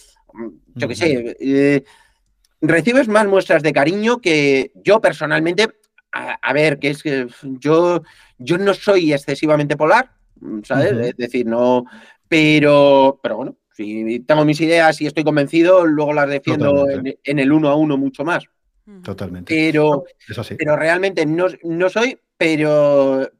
yo 0.75 0.89
qué 0.89 0.95
sé, 0.95 1.37
eh, 1.41 1.85
recibes 2.61 3.09
más 3.09 3.27
muestras 3.27 3.63
de 3.63 3.73
cariño 3.73 4.21
que 4.21 4.73
yo 4.77 5.01
personalmente. 5.01 5.69
A, 6.17 6.53
ver, 6.53 6.79
que 6.79 6.91
es 6.91 7.03
que 7.03 7.27
yo, 7.43 8.01
yo 8.39 8.57
no 8.57 8.73
soy 8.73 9.13
excesivamente 9.13 9.77
polar, 9.77 10.13
¿sabes? 10.63 10.93
Es 10.93 11.17
decir, 11.17 11.45
no. 11.45 11.87
Pero, 12.29 13.19
pero 13.21 13.37
bueno, 13.37 13.57
si 13.73 14.21
tengo 14.21 14.45
mis 14.45 14.61
ideas 14.61 15.01
y 15.01 15.07
estoy 15.07 15.25
convencido, 15.25 15.85
luego 15.85 16.13
las 16.13 16.29
defiendo 16.29 16.87
en, 16.89 17.39
el 17.41 17.53
uno 17.53 17.69
a 17.69 17.75
uno 17.75 17.97
mucho 17.99 18.25
más. 18.25 18.45
Totalmente. 19.03 19.55
Pero, 19.55 20.05
pero 20.59 20.77
realmente 20.77 21.25
no, 21.25 21.47
no 21.63 21.89
soy, 21.89 22.19
pero, 22.37 23.31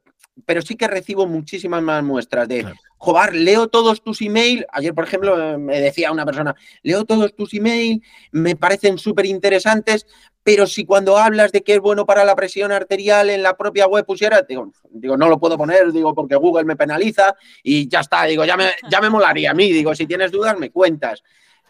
pero 0.45 0.61
sí 0.61 0.75
que 0.75 0.87
recibo 0.87 1.27
muchísimas 1.27 1.83
más 1.83 2.03
muestras 2.03 2.47
de, 2.47 2.65
Jobar, 2.97 3.35
leo 3.35 3.67
todos 3.67 4.01
tus 4.01 4.21
emails. 4.21 4.65
Ayer, 4.71 4.93
por 4.93 5.03
ejemplo, 5.03 5.59
me 5.59 5.79
decía 5.79 6.11
una 6.11 6.25
persona, 6.25 6.55
leo 6.81 7.05
todos 7.05 7.35
tus 7.35 7.53
emails, 7.53 8.01
me 8.31 8.55
parecen 8.55 8.97
súper 8.97 9.27
interesantes, 9.27 10.07
pero 10.41 10.65
si 10.65 10.85
cuando 10.85 11.17
hablas 11.17 11.51
de 11.51 11.61
que 11.61 11.75
es 11.75 11.79
bueno 11.79 12.07
para 12.07 12.25
la 12.25 12.35
presión 12.35 12.71
arterial 12.71 13.29
en 13.29 13.43
la 13.43 13.57
propia 13.57 13.85
web 13.85 14.05
pusiera, 14.05 14.41
digo, 14.41 14.71
digo 14.89 15.17
no 15.17 15.29
lo 15.29 15.39
puedo 15.39 15.55
poner, 15.57 15.91
digo, 15.91 16.15
porque 16.15 16.35
Google 16.35 16.65
me 16.65 16.75
penaliza 16.75 17.35
y 17.61 17.87
ya 17.87 17.99
está, 17.99 18.23
digo, 18.23 18.43
ya 18.45 18.57
me, 18.57 18.71
ya 18.89 19.01
me 19.01 19.09
molaría 19.11 19.51
a 19.51 19.53
mí, 19.53 19.71
digo, 19.71 19.93
si 19.93 20.07
tienes 20.07 20.31
dudas 20.31 20.57
me 20.57 20.71
cuentas. 20.71 21.21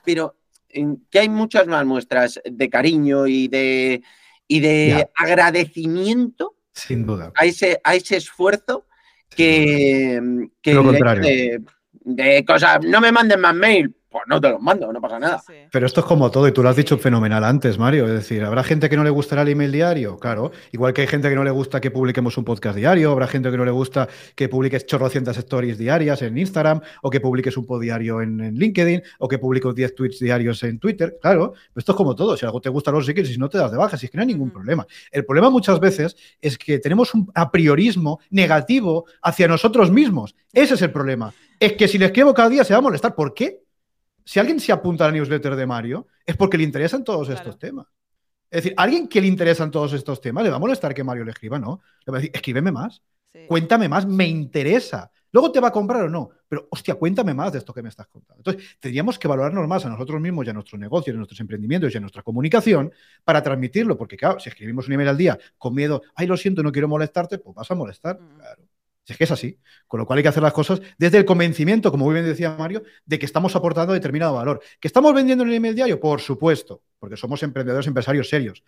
Pero 0.06 0.36
que 1.10 1.20
hay 1.20 1.30
muchas 1.30 1.68
más 1.68 1.86
muestras 1.86 2.40
de 2.44 2.70
cariño 2.70 3.28
y 3.28 3.48
de, 3.48 4.04
y 4.48 4.60
de 4.60 5.10
agradecimiento 5.16 6.56
sin 6.76 7.06
duda. 7.06 7.32
A 7.36 7.46
ese, 7.46 7.80
a 7.84 7.96
ese 7.96 8.18
esfuerzo 8.18 8.86
que, 9.30 10.50
que 10.62 10.74
Lo 10.74 10.84
contrario. 10.84 11.24
De, 11.24 11.62
de, 11.92 12.46
cosas, 12.46 12.80
no 12.84 13.00
me 13.00 13.12
manden 13.12 13.40
más 13.40 13.56
mail, 13.56 13.96
pues 14.16 14.24
no 14.28 14.40
te 14.40 14.50
los 14.50 14.62
mando, 14.62 14.94
no 14.94 15.02
pasa 15.02 15.20
nada. 15.20 15.44
Pero 15.70 15.86
esto 15.86 16.00
es 16.00 16.06
como 16.06 16.32
todo, 16.32 16.48
y 16.48 16.54
tú 16.54 16.64
lo 16.64 16.70
has 16.70 16.78
dicho 16.78 16.98
fenomenal 16.98 17.44
antes, 17.44 17.78
Mario. 17.78 18.06
Es 18.06 18.14
decir, 18.14 18.46
¿habrá 18.46 18.64
gente 18.64 18.90
que 18.90 18.96
no 18.96 19.04
le 19.04 19.10
gustará 19.10 19.42
el 19.42 19.50
email 19.50 19.74
diario? 19.74 20.18
Claro. 20.20 20.54
Igual 20.72 20.94
que 20.94 21.02
hay 21.02 21.08
gente 21.08 21.28
que 21.28 21.36
no 21.36 21.44
le 21.44 21.52
gusta 21.52 21.82
que 21.82 21.92
publiquemos 21.92 22.38
un 22.38 22.46
podcast 22.46 22.78
diario, 22.78 23.12
habrá 23.12 23.28
gente 23.28 23.52
que 23.52 23.58
no 23.58 23.66
le 23.66 23.72
gusta 23.72 24.08
que 24.36 24.48
publiques 24.48 24.86
chorrocientas 24.86 25.36
stories 25.36 25.78
diarias 25.78 26.22
en 26.22 26.38
Instagram, 26.38 26.80
o 27.02 27.10
que 27.10 27.20
publiques 27.20 27.58
un 27.58 27.66
pod 27.66 27.82
diario 27.82 28.22
en, 28.22 28.56
LinkedIn, 28.56 29.04
o 29.20 29.28
que 29.28 29.38
publiques 29.38 29.76
10 29.76 29.96
tweets 29.96 30.20
diarios 30.20 30.64
en 30.64 30.80
Twitter. 30.80 31.18
Claro, 31.22 31.52
esto 31.76 31.92
es 31.92 31.98
como 31.98 32.16
todo. 32.16 32.38
Si 32.38 32.46
algo 32.46 32.62
te 32.62 32.70
gusta, 32.70 32.92
lo 32.92 33.02
sigues, 33.02 33.30
y 33.30 33.34
si 33.34 33.38
no 33.38 33.50
te 33.50 33.58
das 33.58 33.70
de 33.70 33.78
baja, 33.78 33.98
si 33.98 34.06
es 34.06 34.12
que 34.14 34.18
no 34.18 34.22
hay 34.22 34.28
ningún 34.28 34.50
problema. 34.50 34.88
El 35.12 35.26
problema 35.26 35.50
muchas 35.50 35.78
veces 35.82 36.16
es 36.40 36.58
que 36.58 36.80
tenemos 36.80 37.14
un 37.14 37.30
apriorismo 37.36 38.22
negativo 38.30 39.08
hacia 39.22 39.50
nosotros 39.50 39.92
mismos. 39.92 40.38
Ese 40.54 40.76
es 40.76 40.82
el 40.82 40.92
problema. 40.92 41.34
Es 41.60 41.74
que 41.74 41.90
si 41.90 41.98
le 41.98 42.06
escribo 42.06 42.34
cada 42.34 42.48
día 42.48 42.64
se 42.64 42.72
va 42.72 42.80
a 42.80 42.82
molestar. 42.82 43.14
¿Por 43.14 43.34
qué? 43.34 43.65
Si 44.26 44.40
alguien 44.40 44.60
se 44.60 44.72
apunta 44.72 45.06
a 45.06 45.08
la 45.08 45.14
newsletter 45.14 45.56
de 45.56 45.66
Mario, 45.68 46.08
es 46.26 46.36
porque 46.36 46.58
le 46.58 46.64
interesan 46.64 47.04
todos 47.04 47.30
estos 47.30 47.60
temas. 47.60 47.86
Es 48.50 48.64
decir, 48.64 48.74
alguien 48.78 49.08
que 49.08 49.22
le 49.22 49.28
interesan 49.28 49.70
todos 49.70 49.94
estos 49.94 50.20
temas, 50.20 50.44
le 50.44 50.50
va 50.50 50.56
a 50.56 50.60
molestar 50.60 50.94
que 50.94 51.04
Mario 51.04 51.26
le 51.26 51.32
escriba, 51.32 51.60
¿no? 51.60 51.82
Le 52.06 52.12
va 52.12 52.18
a 52.18 52.22
decir, 52.22 52.32
escríbeme 52.34 52.72
más, 52.72 53.04
cuéntame 53.48 53.88
más, 53.88 54.06
me 54.06 54.28
interesa. 54.28 55.12
Luego 55.32 55.52
te 55.52 55.60
va 55.60 55.68
a 55.68 55.72
comprar 55.72 56.04
o 56.04 56.10
no, 56.10 56.30
pero 56.48 56.68
hostia, 56.72 56.96
cuéntame 56.96 57.34
más 57.34 57.52
de 57.52 57.60
esto 57.60 57.74
que 57.74 57.84
me 57.84 57.90
estás 57.90 58.08
contando. 58.08 58.40
Entonces, 58.40 58.78
tendríamos 58.80 59.20
que 59.20 59.28
valorarnos 59.28 59.68
más 59.68 59.86
a 59.86 59.90
nosotros 59.90 60.22
mismos 60.22 60.48
y 60.48 60.50
a 60.50 60.54
nuestros 60.54 60.80
negocios, 60.80 61.14
a 61.14 61.18
nuestros 61.18 61.40
emprendimientos 61.42 61.94
y 61.94 61.98
a 61.98 62.00
nuestra 62.00 62.24
comunicación 62.24 62.92
para 63.24 63.44
transmitirlo, 63.44 63.98
porque 63.98 64.16
claro, 64.16 64.40
si 64.40 64.50
escribimos 64.50 64.88
un 64.88 64.94
email 64.94 65.10
al 65.10 65.18
día 65.18 65.38
con 65.58 65.76
miedo, 65.76 66.02
ay, 66.16 66.26
lo 66.26 66.38
siento, 66.38 66.64
no 66.64 66.72
quiero 66.72 66.88
molestarte, 66.88 67.38
pues 67.40 67.54
vas 67.54 67.70
a 67.70 67.76
molestar. 67.76 68.20
Mm. 68.20 68.38
Claro. 68.38 68.64
Es 69.08 69.18
que 69.18 69.24
es 69.24 69.32
así. 69.32 69.60
Con 69.88 70.00
lo 70.00 70.06
cual 70.06 70.18
hay 70.18 70.24
que 70.24 70.30
hacer 70.30 70.42
las 70.42 70.54
cosas 70.54 70.82
desde 70.98 71.20
el 71.20 71.26
convencimiento, 71.26 71.92
como 71.92 72.06
muy 72.06 72.14
bien 72.14 72.26
decía 72.26 72.56
Mario, 72.58 72.84
de 73.06 73.20
que 73.20 73.26
estamos 73.26 73.56
aportando 73.56 73.94
determinado 73.94 74.34
valor. 74.34 74.62
¿Que 74.80 74.88
estamos 74.88 75.14
vendiendo 75.14 75.44
en 75.44 75.52
el 75.52 75.56
email 75.56 75.76
diario? 75.76 76.00
Por 76.00 76.22
supuesto, 76.22 76.82
porque 77.00 77.16
somos 77.16 77.42
emprendedores, 77.44 77.88
empresarios 77.88 78.30
serios. 78.30 78.64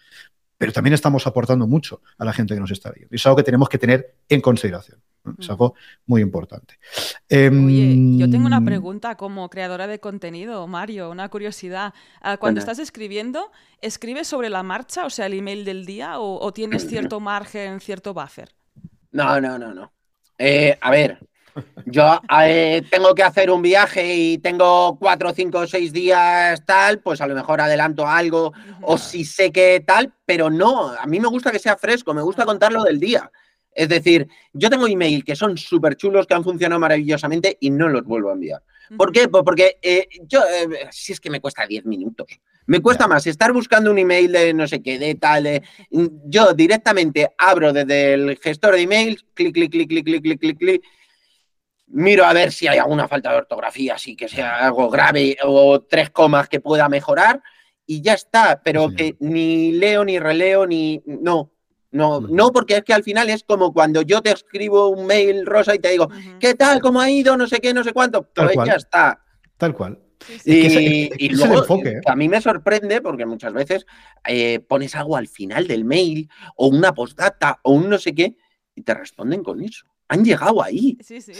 Pero 0.59 0.71
también 0.71 0.93
estamos 0.93 1.25
aportando 1.27 1.67
mucho 1.67 2.01
a 2.17 2.25
la 2.25 2.33
gente 2.33 2.53
que 2.55 2.59
nos 2.59 2.71
está 2.71 2.91
viendo. 2.91 3.09
Y 3.13 3.17
es 3.17 3.25
algo 3.25 3.37
que 3.37 3.43
tenemos 3.43 3.69
que 3.69 3.77
tener 3.77 4.15
en 4.27 4.41
consideración. 4.41 5.01
Es 5.37 5.49
algo 5.49 5.75
muy 6.05 6.21
importante. 6.21 6.79
Oye, 7.29 8.17
yo 8.17 8.29
tengo 8.29 8.45
una 8.45 8.57
em, 8.57 8.65
pregunta 8.65 9.15
como 9.15 9.49
creadora 9.49 9.85
de 9.85 9.99
contenido, 9.99 10.65
Mario, 10.67 11.11
una 11.11 11.27
curiosidad. 11.29 11.93
Ah, 12.21 12.37
cuando 12.37 12.59
estás 12.59 12.79
escribiendo, 12.79 13.51
¿escribes 13.81 14.27
sobre 14.27 14.49
la 14.49 14.63
marcha, 14.63 15.05
o 15.05 15.09
sea, 15.09 15.25
el 15.25 15.33
email 15.33 15.65
del 15.65 15.85
día, 15.85 16.19
o 16.19 16.53
tienes 16.53 16.87
cierto 16.87 17.19
margen, 17.19 17.81
cierto 17.81 18.13
buffer? 18.13 18.49
No, 19.11 19.41
no, 19.41 19.59
no, 19.59 19.73
no. 19.73 19.91
Eh, 20.37 20.77
a 20.79 20.91
ver, 20.91 21.19
yo 21.85 22.19
eh, 22.43 22.83
tengo 22.89 23.15
que 23.15 23.23
hacer 23.23 23.49
un 23.49 23.61
viaje 23.61 24.15
y 24.15 24.37
tengo 24.37 24.97
cuatro, 24.99 25.33
cinco, 25.33 25.65
seis 25.65 25.91
días 25.91 26.63
tal, 26.65 26.99
pues 26.99 27.21
a 27.21 27.27
lo 27.27 27.35
mejor 27.35 27.61
adelanto 27.61 28.07
algo 28.07 28.53
o 28.81 28.97
si 28.97 29.25
sé 29.25 29.51
que 29.51 29.83
tal, 29.85 30.13
pero 30.25 30.49
no, 30.49 30.89
a 30.89 31.05
mí 31.05 31.19
me 31.19 31.27
gusta 31.27 31.51
que 31.51 31.59
sea 31.59 31.77
fresco, 31.77 32.13
me 32.13 32.21
gusta 32.21 32.45
contarlo 32.45 32.83
del 32.83 32.99
día. 32.99 33.31
Es 33.71 33.89
decir, 33.89 34.27
yo 34.53 34.69
tengo 34.69 34.87
email 34.87 35.23
que 35.23 35.35
son 35.35 35.55
súper 35.55 35.95
chulos, 35.95 36.25
que 36.25 36.33
han 36.33 36.43
funcionado 36.43 36.79
maravillosamente 36.79 37.57
y 37.59 37.69
no 37.69 37.87
los 37.87 38.03
vuelvo 38.03 38.29
a 38.29 38.33
enviar. 38.33 38.63
¿Por 38.97 39.11
qué? 39.11 39.27
Pues 39.27 39.43
porque 39.43 39.77
eh, 39.81 40.07
yo, 40.23 40.41
si 40.91 41.13
es 41.13 41.19
que 41.19 41.29
me 41.29 41.41
cuesta 41.41 41.67
10 41.67 41.85
minutos. 41.85 42.27
Me 42.67 42.81
cuesta 42.81 43.07
más 43.07 43.25
estar 43.25 43.53
buscando 43.53 43.89
un 43.89 43.97
email 43.97 44.31
de 44.31 44.53
no 44.53 44.67
sé 44.67 44.83
qué, 44.83 44.99
de 44.99 45.15
tal. 45.15 45.61
yo 45.89 46.53
directamente 46.53 47.29
abro 47.37 47.71
desde 47.71 48.13
el 48.13 48.37
gestor 48.37 48.75
de 48.75 48.81
email, 48.81 49.23
clic, 49.33 49.53
clic, 49.53 49.71
clic, 49.71 49.89
clic, 49.89 50.05
clic, 50.05 50.21
clic, 50.21 50.39
clic, 50.39 50.57
clic. 50.57 50.83
Miro 51.87 52.25
a 52.25 52.33
ver 52.33 52.51
si 52.51 52.67
hay 52.67 52.77
alguna 52.77 53.07
falta 53.07 53.31
de 53.31 53.37
ortografía, 53.37 53.95
así 53.95 54.17
que 54.17 54.27
sea 54.27 54.65
algo 54.67 54.89
grave 54.89 55.37
o 55.43 55.79
tres 55.81 56.09
comas 56.09 56.49
que 56.49 56.59
pueda 56.59 56.89
mejorar 56.89 57.41
y 57.85 58.01
ya 58.01 58.13
está. 58.13 58.61
Pero 58.61 58.89
que 58.89 59.15
ni 59.21 59.71
leo, 59.71 60.03
ni 60.03 60.19
releo, 60.19 60.67
ni. 60.67 61.01
No, 61.05 61.51
no, 61.91 62.19
no, 62.19 62.51
porque 62.51 62.77
es 62.77 62.83
que 62.83 62.93
al 62.93 63.03
final 63.03 63.29
es 63.29 63.43
como 63.43 63.71
cuando 63.71 64.01
yo 64.01 64.21
te 64.21 64.31
escribo 64.31 64.89
un 64.89 65.07
mail 65.07 65.45
rosa 65.45 65.73
y 65.73 65.79
te 65.79 65.89
digo, 65.89 66.09
¿qué 66.41 66.53
tal? 66.53 66.81
¿Cómo 66.81 66.99
ha 66.99 67.09
ido? 67.09 67.37
No 67.37 67.47
sé 67.47 67.61
qué, 67.61 67.73
no 67.73 67.85
sé 67.85 67.93
cuánto. 67.93 68.23
Pues 68.23 68.57
ya 68.65 68.73
está. 68.73 69.23
Tal 69.55 69.73
cual. 69.73 70.06
Y, 70.45 71.29
luego, 71.29 71.85
¿eh? 71.85 72.01
a 72.05 72.15
mí 72.15 72.27
me 72.27 72.41
sorprende 72.41 73.01
porque 73.01 73.25
muchas 73.25 73.53
veces 73.53 73.85
eh, 74.25 74.59
pones 74.59 74.95
algo 74.95 75.15
al 75.15 75.27
final 75.27 75.67
del 75.67 75.85
mail 75.85 76.29
o 76.55 76.67
una 76.67 76.93
postdata 76.93 77.59
o 77.63 77.73
un 77.73 77.89
no 77.89 77.97
sé 77.97 78.13
qué 78.13 78.35
y 78.75 78.81
te 78.81 78.93
responden 78.93 79.43
con 79.43 79.61
eso. 79.61 79.85
Han 80.09 80.23
llegado 80.23 80.63
ahí. 80.63 80.97
Sí, 81.01 81.21
sí. 81.21 81.33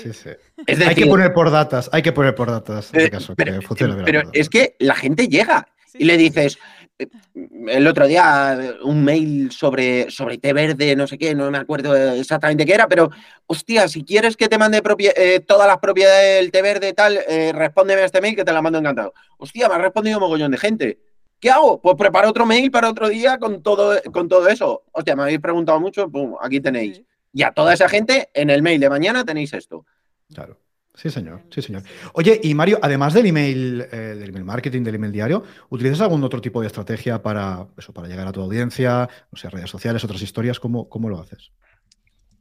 hay 0.67 0.95
que 0.95 1.05
poner 1.05 1.33
por 1.33 1.49
datas, 1.51 1.89
hay 1.93 2.01
que 2.01 2.11
poner 2.11 2.35
por 2.35 2.51
datas. 2.51 2.93
En 2.93 2.99
este 2.99 3.11
caso, 3.11 3.35
pero, 3.35 3.59
pero 4.05 4.29
es 4.33 4.49
que 4.49 4.75
la 4.79 4.95
gente 4.95 5.27
llega 5.27 5.67
y 5.93 6.05
le 6.05 6.17
dices, 6.17 6.57
el 6.99 7.87
otro 7.87 8.07
día 8.07 8.75
un 8.83 9.03
mail 9.03 9.51
sobre, 9.51 10.09
sobre 10.09 10.37
té 10.37 10.53
verde, 10.53 10.95
no 10.95 11.05
sé 11.05 11.17
qué, 11.17 11.35
no 11.35 11.51
me 11.51 11.59
acuerdo 11.59 11.95
exactamente 11.95 12.65
qué 12.65 12.73
era, 12.73 12.87
pero 12.87 13.11
hostia, 13.45 13.87
si 13.87 14.03
quieres 14.03 14.35
que 14.35 14.47
te 14.47 14.57
mande 14.57 14.81
eh, 15.15 15.39
todas 15.41 15.67
las 15.67 15.77
propiedades 15.77 16.41
del 16.41 16.51
té 16.51 16.61
verde 16.61 16.93
tal, 16.93 17.19
eh, 17.27 17.51
respóndeme 17.53 18.01
a 18.01 18.05
este 18.05 18.21
mail 18.21 18.35
que 18.35 18.43
te 18.43 18.51
la 18.51 18.61
mando 18.61 18.79
encantado. 18.79 19.13
Hostia, 19.37 19.69
me 19.69 19.75
ha 19.75 19.79
respondido 19.79 20.17
un 20.17 20.23
mogollón 20.23 20.51
de 20.51 20.57
gente. 20.57 20.99
¿Qué 21.39 21.51
hago? 21.51 21.79
Pues 21.79 21.95
preparo 21.95 22.29
otro 22.29 22.47
mail 22.47 22.71
para 22.71 22.89
otro 22.89 23.09
día 23.09 23.37
con 23.37 23.61
todo, 23.61 24.01
con 24.11 24.27
todo 24.27 24.47
eso. 24.47 24.83
Hostia, 24.91 25.15
me 25.15 25.23
habéis 25.23 25.39
preguntado 25.39 25.79
mucho, 25.79 26.09
pum, 26.09 26.35
aquí 26.41 26.59
tenéis. 26.59 27.03
Y 27.31 27.43
a 27.43 27.51
toda 27.51 27.73
esa 27.73 27.87
gente, 27.87 28.29
en 28.33 28.49
el 28.49 28.63
mail 28.63 28.79
de 28.79 28.89
mañana 28.89 29.23
tenéis 29.23 29.53
esto. 29.53 29.85
Claro. 30.33 30.57
Sí, 30.97 31.11
señor. 31.11 31.43
Sí, 31.51 31.61
señor. 31.61 31.83
Oye, 32.13 32.39
y 32.41 32.55
Mario, 32.55 32.79
además 32.81 33.13
del 33.13 33.27
email, 33.27 33.85
eh, 33.91 34.15
del 34.17 34.29
email 34.29 34.43
marketing, 34.43 34.81
del 34.81 34.95
email 34.95 35.11
diario, 35.11 35.43
¿utilizas 35.69 36.01
algún 36.01 36.23
otro 36.23 36.41
tipo 36.41 36.59
de 36.59 36.67
estrategia 36.67 37.21
para 37.21 37.67
eso, 37.77 37.93
para 37.93 38.07
llegar 38.07 38.27
a 38.27 38.31
tu 38.31 38.41
audiencia? 38.41 39.07
No 39.31 39.37
sé, 39.37 39.47
redes 39.47 39.69
sociales, 39.69 40.03
otras 40.03 40.23
historias, 40.23 40.59
¿cómo, 40.59 40.89
cómo 40.89 41.07
lo 41.07 41.19
haces? 41.19 41.51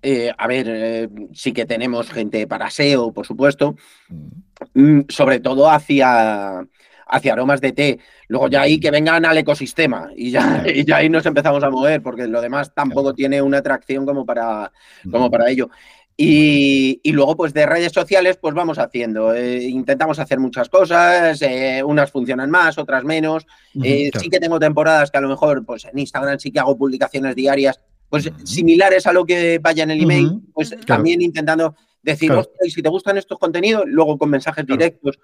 Eh, 0.01 0.33
a 0.37 0.47
ver, 0.47 0.67
eh, 0.71 1.09
sí 1.35 1.53
que 1.53 1.67
tenemos 1.67 2.11
gente 2.11 2.47
para 2.47 2.71
SEO, 2.71 3.13
por 3.13 3.27
supuesto, 3.27 3.77
mm. 4.09 4.29
Mm, 4.73 5.01
sobre 5.09 5.41
todo 5.41 5.71
hacia, 5.71 6.61
hacia 7.09 7.33
aromas 7.35 7.61
de 7.61 7.73
té. 7.73 7.99
Luego 8.29 8.49
ya 8.49 8.63
ahí 8.63 8.81
que 8.81 8.91
vengan 8.91 9.25
al 9.27 9.37
ecosistema 9.37 10.09
y 10.17 10.31
ya, 10.31 10.65
y 10.67 10.85
ya 10.85 10.97
ahí 10.97 11.11
nos 11.11 11.27
empezamos 11.27 11.63
a 11.63 11.71
mover, 11.71 12.03
porque 12.03 12.27
lo 12.27 12.41
demás 12.41 12.73
tampoco 12.75 13.15
tiene 13.15 13.43
una 13.43 13.59
atracción 13.59 14.07
como 14.07 14.25
para, 14.25 14.73
como 15.11 15.31
para 15.31 15.51
ello. 15.51 15.69
Y, 16.19 17.13
luego, 17.13 17.37
pues 17.37 17.53
de 17.53 17.67
redes 17.67 17.93
sociales, 17.93 18.39
pues 18.41 18.55
vamos 18.55 18.79
haciendo. 18.79 19.35
Eh, 19.35 19.65
intentamos 19.65 20.19
hacer 20.19 20.39
muchas 20.39 20.71
cosas, 20.71 21.43
eh, 21.43 21.83
unas 21.85 22.11
funcionan 22.11 22.51
más, 22.51 22.79
otras 22.79 23.05
menos. 23.05 23.47
Eh, 23.83 24.11
sí 24.19 24.31
que 24.31 24.41
tengo 24.41 24.59
temporadas 24.59 25.11
que 25.11 25.19
a 25.19 25.21
lo 25.21 25.29
mejor, 25.29 25.65
pues 25.67 25.85
en 25.85 25.99
Instagram 25.99 26.39
sí 26.39 26.51
que 26.51 26.59
hago 26.59 26.79
publicaciones 26.79 27.35
diarias, 27.35 27.81
pues 28.09 28.31
similares 28.45 29.07
a 29.07 29.13
lo 29.13 29.27
que 29.27 29.59
vaya 29.59 29.83
en 29.83 29.91
el 29.91 30.03
email, 30.03 30.41
pues 30.55 30.75
también 30.87 31.21
intentando 31.21 31.77
decir, 32.03 32.33
hostia, 32.33 32.61
y 32.65 32.71
si 32.71 32.81
te 32.81 32.89
gustan 32.89 33.19
estos 33.19 33.39
contenidos, 33.39 33.85
luego 33.87 34.17
con 34.17 34.31
mensajes 34.31 34.65
directos, 34.65 35.19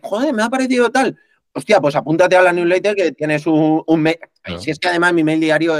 joder, 0.00 0.32
me 0.32 0.42
ha 0.42 0.48
parecido 0.48 0.90
tal. 0.90 1.18
Hostia, 1.54 1.78
pues 1.78 1.94
apúntate 1.94 2.36
a 2.36 2.40
la 2.40 2.54
newsletter 2.54 2.96
que 2.96 3.12
tienes 3.12 3.46
un, 3.46 3.82
un 3.86 4.00
mail. 4.00 4.16
Si 4.58 4.70
es 4.70 4.78
que 4.78 4.88
además 4.88 5.12
mi 5.12 5.24
mail 5.24 5.40
diario 5.40 5.74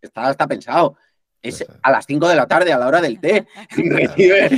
está, 0.00 0.30
está 0.30 0.46
pensado 0.46 0.96
es 1.48 1.64
a 1.82 1.90
las 1.90 2.06
5 2.06 2.28
de 2.28 2.36
la 2.36 2.46
tarde, 2.46 2.72
a 2.72 2.78
la 2.78 2.86
hora 2.86 3.00
del 3.00 3.20
té. 3.20 3.46
recibe, 3.76 4.50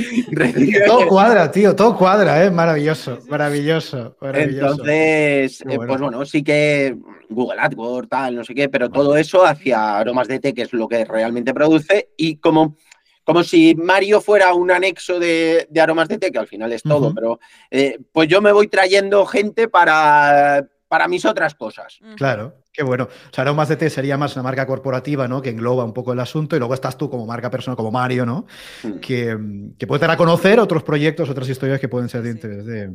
Todo 0.87 1.07
cuadra, 1.07 1.51
tío, 1.51 1.75
todo 1.75 1.95
cuadra, 1.97 2.43
¿eh? 2.43 2.51
Maravilloso, 2.51 3.19
maravilloso, 3.29 4.15
Entonces, 4.21 5.61
eh, 5.61 5.77
pues 5.77 6.01
bueno, 6.01 6.25
sí 6.25 6.43
que 6.43 6.95
Google 7.29 7.59
AdWords, 7.61 8.09
tal, 8.09 8.35
no 8.35 8.43
sé 8.43 8.53
qué, 8.55 8.69
pero 8.69 8.89
todo 8.89 9.17
eso 9.17 9.45
hacia 9.45 9.97
aromas 9.97 10.27
de 10.27 10.39
té, 10.39 10.53
que 10.53 10.63
es 10.63 10.73
lo 10.73 10.87
que 10.87 11.05
realmente 11.05 11.53
produce, 11.53 12.09
y 12.17 12.37
como 12.37 12.75
como 13.29 13.43
si 13.43 13.75
Mario 13.75 14.21
fuera 14.21 14.55
un 14.55 14.71
anexo 14.71 15.19
de, 15.19 15.67
aromas 15.79 16.07
de 16.07 16.17
té, 16.17 16.31
que 16.31 16.39
al 16.39 16.47
final 16.47 16.73
es 16.73 16.81
todo, 16.81 17.13
pero 17.13 17.39
eh, 17.69 17.99
pues 18.11 18.27
yo 18.27 18.41
me 18.41 18.51
voy 18.51 18.67
trayendo 18.67 19.23
gente 19.27 19.67
para, 19.67 20.67
para 20.87 21.07
mis 21.07 21.25
otras 21.25 21.53
cosas. 21.53 21.99
Claro, 22.17 22.55
qué 22.71 22.83
bueno. 22.83 23.05
O 23.05 23.33
sea, 23.33 23.45
de 23.45 23.75
Té 23.75 23.89
sería 23.89 24.17
más 24.17 24.35
una 24.35 24.43
marca 24.43 24.65
corporativa, 24.65 25.27
¿no? 25.27 25.41
Que 25.41 25.49
engloba 25.49 25.83
un 25.83 25.93
poco 25.93 26.13
el 26.13 26.19
asunto 26.19 26.55
y 26.55 26.59
luego 26.59 26.73
estás 26.73 26.97
tú 26.97 27.09
como 27.09 27.25
marca 27.25 27.49
personal, 27.49 27.77
como 27.77 27.91
Mario, 27.91 28.25
¿no? 28.25 28.45
Mm. 28.83 28.99
Que, 28.99 29.37
que 29.77 29.87
puede 29.87 30.01
dar 30.01 30.11
a 30.11 30.17
conocer 30.17 30.59
otros 30.59 30.83
proyectos, 30.83 31.29
otras 31.29 31.49
historias 31.49 31.79
que 31.79 31.89
pueden 31.89 32.09
ser 32.09 32.21
de 32.21 32.31
interés 32.31 32.65
de, 32.65 32.91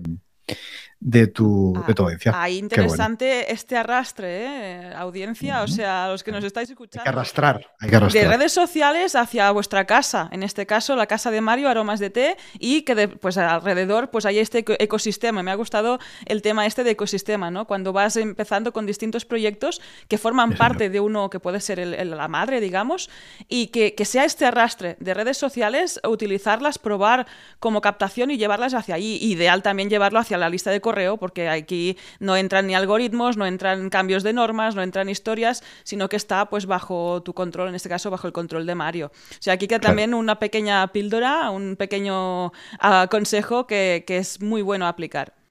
de 1.05 1.27
tu, 1.27 1.75
de 1.87 1.95
audiencia. 2.03 2.33
Ahí 2.35 2.57
interesante 2.57 3.53
este 3.53 3.77
arrastre, 3.77 4.45
¿eh? 4.47 4.93
audiencia, 4.97 5.63
o 5.63 5.69
sea, 5.69 6.09
los 6.09 6.25
que 6.25 6.33
nos 6.33 6.43
estáis 6.43 6.71
escuchando. 6.71 7.03
Hay 7.03 7.05
que 7.05 7.09
arrastrar, 7.11 7.67
hay 7.79 7.91
que 7.91 7.97
arrastrar. 7.97 8.25
De 8.25 8.31
redes 8.31 8.53
sociales 8.53 9.15
hacia 9.15 9.51
vuestra 9.51 9.85
casa, 9.85 10.31
en 10.33 10.43
este 10.43 10.65
caso 10.65 10.97
la 10.97 11.07
casa 11.07 11.31
de 11.31 11.43
Mario, 11.43 11.69
Aromas 11.69 12.01
de 12.01 12.09
Té, 12.09 12.39
y 12.59 12.83
que 12.83 13.07
pues 13.09 13.37
alrededor 13.37 14.11
pues 14.11 14.25
hay 14.25 14.39
este 14.39 14.65
ecosistema. 14.79 15.43
Me 15.43 15.51
ha 15.51 15.57
gustado 15.57 15.99
el 16.25 16.41
tema 16.41 16.65
este 16.65 16.85
de 16.85 16.93
ecosistema, 16.93 17.51
¿no? 17.51 17.67
Cuando 17.67 17.93
vas 17.93 18.17
empezando 18.17 18.73
con 18.73 18.87
distintos 18.87 19.27
proyectos 19.27 19.83
que 20.09 20.17
forman 20.17 20.55
parte 20.55 20.89
de 20.89 21.01
uno 21.01 21.29
que 21.29 21.39
puede 21.39 21.61
ser 21.61 21.87
la 21.87 22.29
madre, 22.29 22.63
digamos, 22.63 23.11
y 23.47 23.67
que, 23.67 23.95
que, 23.95 24.07
sea 24.07 24.25
este 24.25 24.47
arrastre 24.47 24.97
de 25.01 25.13
redes 25.13 25.37
sociales, 25.37 26.01
utilizarlas, 26.03 26.79
probar 26.79 27.27
como 27.61 27.83
captación 27.83 28.31
y 28.31 28.39
llevarlas 28.39 28.73
hacia 28.73 28.95
allí. 28.95 29.19
Ideal 29.21 29.63
también 29.63 29.91
llevarlo 29.91 30.19
hacia 30.19 30.39
la 30.39 30.49
lista 30.49 30.71
de 30.71 30.81
correo, 30.95 31.17
porque 31.17 31.49
aquí 31.49 31.97
no 32.21 32.37
entran 32.37 32.69
ni 32.69 32.75
algoritmos, 32.75 33.37
no 33.37 33.47
entran 33.47 33.91
cambios 33.91 34.23
de 34.23 34.33
normas, 34.33 34.77
no 34.77 34.83
entran 34.83 35.09
historias, 35.09 35.65
sino 35.83 36.09
que 36.09 36.17
está 36.17 36.49
pues 36.49 36.67
bajo 36.67 37.21
tu 37.25 37.35
control, 37.35 37.69
en 37.69 37.75
este 37.75 37.89
caso 37.89 38.11
bajo 38.11 38.29
el 38.29 38.33
control 38.33 38.65
de 38.65 38.77
Mario. 38.77 39.07
O 39.09 39.43
sea, 39.43 39.55
aquí 39.55 39.67
queda 39.67 39.81
también 39.81 40.15
una 40.15 40.39
pequeña 40.39 40.87
píldora, 40.93 41.51
un 41.51 41.75
pequeño 41.77 42.53
ah, 42.79 43.09
consejo 43.11 43.67
que, 43.67 44.05
que 44.07 44.19
es 44.19 44.41
muy 44.41 44.63
bueno 44.63 44.87
aplicar. 44.87 45.44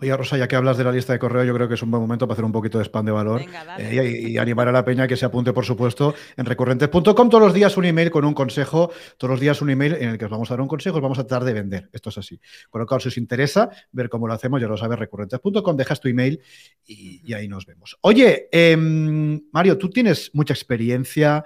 Oye, 0.00 0.16
Rosa, 0.16 0.36
ya 0.36 0.48
que 0.48 0.56
hablas 0.56 0.76
de 0.76 0.84
la 0.84 0.92
lista 0.92 1.12
de 1.12 1.18
correo, 1.18 1.44
yo 1.44 1.54
creo 1.54 1.68
que 1.68 1.74
es 1.74 1.82
un 1.82 1.90
buen 1.90 2.02
momento 2.02 2.26
para 2.26 2.34
hacer 2.34 2.44
un 2.44 2.52
poquito 2.52 2.78
de 2.78 2.84
spam 2.84 3.06
de 3.06 3.12
valor 3.12 3.42
eh, 3.78 4.28
y, 4.28 4.38
animar 4.38 4.68
a 4.68 4.72
la 4.72 4.84
peña 4.84 5.06
que 5.06 5.16
se 5.16 5.24
apunte, 5.24 5.52
por 5.52 5.64
supuesto, 5.64 6.14
en 6.36 6.46
recurrentes.com. 6.46 7.28
Todos 7.30 7.42
los 7.42 7.54
días 7.54 7.76
un 7.76 7.84
email 7.84 8.10
con 8.10 8.24
un 8.24 8.34
consejo, 8.34 8.92
todos 9.16 9.30
los 9.30 9.40
días 9.40 9.60
un 9.62 9.70
email 9.70 9.94
en 9.94 10.10
el 10.10 10.18
que 10.18 10.26
os 10.26 10.30
vamos 10.30 10.50
a 10.50 10.54
dar 10.54 10.60
un 10.60 10.68
consejo, 10.68 10.96
os 10.96 11.02
vamos 11.02 11.18
a 11.18 11.26
tratar 11.26 11.44
de 11.44 11.52
vender. 11.52 11.88
Esto 11.92 12.10
es 12.10 12.18
así. 12.18 12.40
Con 12.70 12.80
lo 12.80 12.86
cual, 12.86 13.00
si 13.00 13.08
os 13.08 13.18
interesa 13.18 13.70
ver 13.92 14.08
cómo 14.08 14.26
lo 14.26 14.34
hacemos, 14.34 14.60
ya 14.60 14.68
lo 14.68 14.76
sabes, 14.76 14.98
recurrentes.com, 14.98 15.76
dejas 15.76 16.00
tu 16.00 16.08
email 16.08 16.40
y, 16.84 17.32
ahí 17.32 17.48
nos 17.48 17.66
vemos. 17.66 17.98
Oye, 18.02 18.48
em, 18.52 19.40
Mario, 19.52 19.78
tú 19.78 19.90
tienes 19.90 20.30
mucha 20.34 20.54
experiencia, 20.54 21.44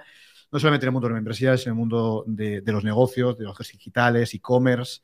no 0.51 0.59
solamente 0.59 0.85
en 0.85 0.89
el 0.89 0.93
mundo 0.93 1.07
de 1.07 1.13
las 1.13 1.17
membresías, 1.17 1.65
en 1.65 1.71
el 1.71 1.75
mundo 1.75 2.23
de, 2.27 2.61
de 2.61 2.71
los 2.71 2.83
negocios, 2.83 3.37
de 3.37 3.45
los 3.45 3.57
digitales, 3.57 4.33
e-commerce. 4.33 5.01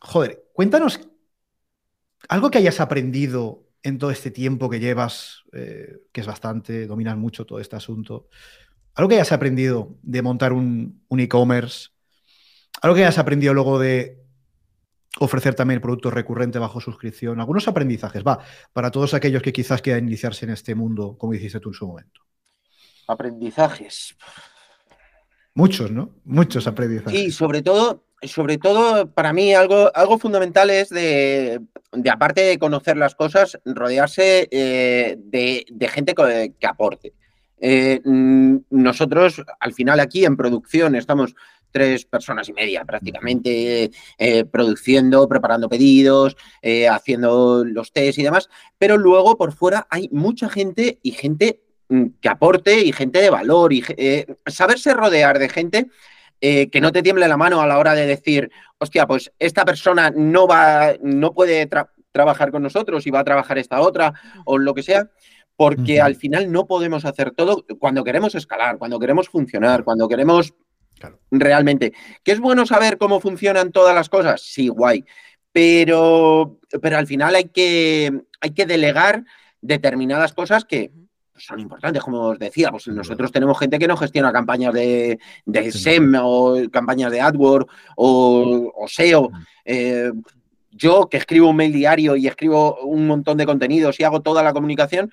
Joder, 0.00 0.42
cuéntanos 0.52 1.00
algo 2.32 2.50
que 2.50 2.56
hayas 2.56 2.80
aprendido 2.80 3.68
en 3.82 3.98
todo 3.98 4.10
este 4.10 4.30
tiempo 4.30 4.70
que 4.70 4.80
llevas, 4.80 5.42
eh, 5.52 5.98
que 6.12 6.22
es 6.22 6.26
bastante, 6.26 6.86
dominas 6.86 7.14
mucho 7.18 7.44
todo 7.44 7.60
este 7.60 7.76
asunto, 7.76 8.28
algo 8.94 9.10
que 9.10 9.16
hayas 9.16 9.32
aprendido 9.32 9.98
de 10.00 10.22
montar 10.22 10.54
un, 10.54 11.04
e-commerce, 11.10 11.90
algo 12.80 12.96
que 12.96 13.02
hayas 13.02 13.18
aprendido 13.18 13.52
luego 13.52 13.78
de 13.78 14.18
ofrecer 15.18 15.54
también 15.54 15.82
productos 15.82 16.14
recurrentes 16.14 16.58
bajo 16.58 16.80
suscripción, 16.80 17.38
algunos 17.38 17.68
aprendizajes, 17.68 18.24
va, 18.26 18.38
para 18.72 18.90
todos 18.90 19.12
aquellos 19.12 19.42
que 19.42 19.52
quizás 19.52 19.82
quieran 19.82 20.08
iniciarse 20.08 20.46
en 20.46 20.52
este 20.52 20.74
mundo, 20.74 21.18
como 21.18 21.34
dijiste 21.34 21.60
tú 21.60 21.68
en 21.68 21.74
su 21.74 21.86
momento. 21.86 22.22
Aprendizajes. 23.08 24.16
Muchos, 25.52 25.90
¿no? 25.90 26.14
Muchos 26.24 26.66
aprendizajes. 26.66 27.12
Y 27.12 27.30
sobre 27.30 27.60
todo, 27.60 28.06
sobre 28.22 28.58
todo, 28.58 29.10
para 29.10 29.32
mí 29.32 29.54
algo, 29.54 29.90
algo 29.94 30.18
fundamental 30.18 30.70
es 30.70 30.88
de, 30.90 31.60
aparte 32.10 32.42
de 32.42 32.58
conocer 32.58 32.96
las 32.96 33.14
cosas, 33.14 33.58
rodearse 33.64 34.48
eh, 34.50 35.16
de, 35.18 35.88
gente 35.88 36.14
que, 36.14 36.66
aporte. 36.66 37.12
Eh, 37.60 38.00
mm, 38.04 38.56
nosotros, 38.70 39.42
al 39.60 39.72
final, 39.72 40.00
aquí 40.00 40.24
en 40.24 40.36
producción, 40.36 40.94
estamos 40.94 41.34
tres 41.70 42.04
personas 42.04 42.48
y 42.48 42.52
media 42.52 42.84
prácticamente, 42.84 43.90
eh, 44.18 44.44
produciendo, 44.44 45.26
preparando 45.26 45.68
pedidos, 45.68 46.36
haciendo 46.90 47.64
los 47.64 47.92
test 47.92 48.18
y 48.18 48.22
demás, 48.22 48.50
pero 48.78 48.98
luego 48.98 49.38
por 49.38 49.52
fuera 49.52 49.86
hay 49.88 50.08
mucha 50.12 50.50
gente 50.50 50.98
y 51.02 51.12
gente 51.12 51.60
mm, 51.88 52.06
que 52.20 52.28
aporte 52.28 52.84
y 52.84 52.92
gente 52.92 53.20
de 53.20 53.30
valor 53.30 53.72
y 53.72 53.82
saberse 54.46 54.92
rodear 54.92 55.38
de 55.38 55.48
gente 55.48 55.88
eh, 56.44 56.70
que 56.70 56.80
no 56.80 56.90
te 56.90 57.04
tiemble 57.04 57.28
la 57.28 57.36
mano 57.36 57.60
a 57.60 57.68
la 57.68 57.78
hora 57.78 57.94
de 57.94 58.04
decir, 58.04 58.50
hostia, 58.78 59.06
pues 59.06 59.32
esta 59.38 59.64
persona 59.64 60.10
no 60.10 60.48
va, 60.48 60.94
no 61.00 61.32
puede 61.32 61.68
trabajar 62.10 62.50
con 62.50 62.64
nosotros 62.64 63.06
y 63.06 63.10
va 63.12 63.20
a 63.20 63.24
trabajar 63.24 63.58
esta 63.58 63.80
otra 63.80 64.12
o 64.44 64.58
lo 64.58 64.74
que 64.74 64.82
sea, 64.82 65.08
porque 65.54 66.00
al 66.00 66.16
final 66.16 66.50
no 66.50 66.66
podemos 66.66 67.04
hacer 67.04 67.30
todo 67.30 67.64
cuando 67.78 68.02
queremos 68.02 68.34
escalar, 68.34 68.78
cuando 68.78 68.98
queremos 68.98 69.28
funcionar, 69.28 69.84
cuando 69.84 70.08
queremos 70.08 70.52
realmente. 71.30 71.92
¿Que 72.24 72.32
es 72.32 72.40
bueno 72.40 72.66
saber 72.66 72.98
cómo 72.98 73.20
funcionan 73.20 73.70
todas 73.70 73.94
las 73.94 74.08
cosas? 74.08 74.42
Sí, 74.42 74.66
guay. 74.66 75.04
Pero, 75.52 76.58
pero 76.80 76.98
al 76.98 77.06
final 77.06 77.36
hay 77.36 77.50
que, 77.50 78.10
hay 78.40 78.50
que 78.50 78.66
delegar 78.66 79.22
determinadas 79.60 80.32
cosas 80.32 80.64
que, 80.64 80.90
son 81.42 81.58
importantes, 81.58 82.02
como 82.02 82.28
os 82.28 82.38
decía, 82.38 82.70
pues 82.70 82.86
nosotros 82.88 83.32
tenemos 83.32 83.58
gente 83.58 83.78
que 83.78 83.88
no 83.88 83.96
gestiona 83.96 84.32
campañas 84.32 84.72
de, 84.72 85.18
SEM 85.70 86.14
o 86.20 86.56
campañas 86.70 87.10
de 87.10 87.20
AdWords 87.20 87.66
o, 87.96 88.86
SEO. 88.86 89.30
Eh, 89.64 90.12
yo 90.70 91.08
que 91.10 91.16
escribo 91.16 91.50
un 91.50 91.56
mail 91.56 91.72
diario 91.72 92.16
y 92.16 92.28
escribo 92.28 92.80
un 92.82 93.06
montón 93.06 93.36
de 93.36 93.46
contenidos 93.46 93.98
y 93.98 94.04
hago 94.04 94.22
toda 94.22 94.42
la 94.42 94.52
comunicación, 94.52 95.10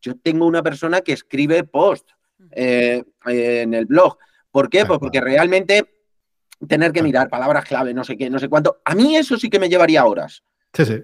yo 0.00 0.16
tengo 0.16 0.46
una 0.46 0.62
persona 0.62 1.02
que 1.02 1.12
escribe 1.12 1.64
post 1.64 2.08
eh, 2.52 3.04
en 3.26 3.74
el 3.74 3.86
blog. 3.86 4.16
¿Por 4.50 4.70
qué? 4.70 4.86
Pues 4.86 4.98
porque 4.98 5.20
realmente 5.20 5.86
tener 6.66 6.92
que 6.92 7.02
mirar 7.02 7.28
palabras 7.28 7.66
clave, 7.66 7.92
no 7.92 8.04
sé 8.04 8.16
qué, 8.16 8.30
no 8.30 8.38
sé 8.38 8.48
cuánto, 8.48 8.80
a 8.84 8.94
mí 8.94 9.16
eso 9.16 9.36
sí 9.36 9.50
que 9.50 9.60
me 9.60 9.68
llevaría 9.68 10.06
horas. 10.06 10.42
Sí, 10.72 10.84
sí 10.86 11.02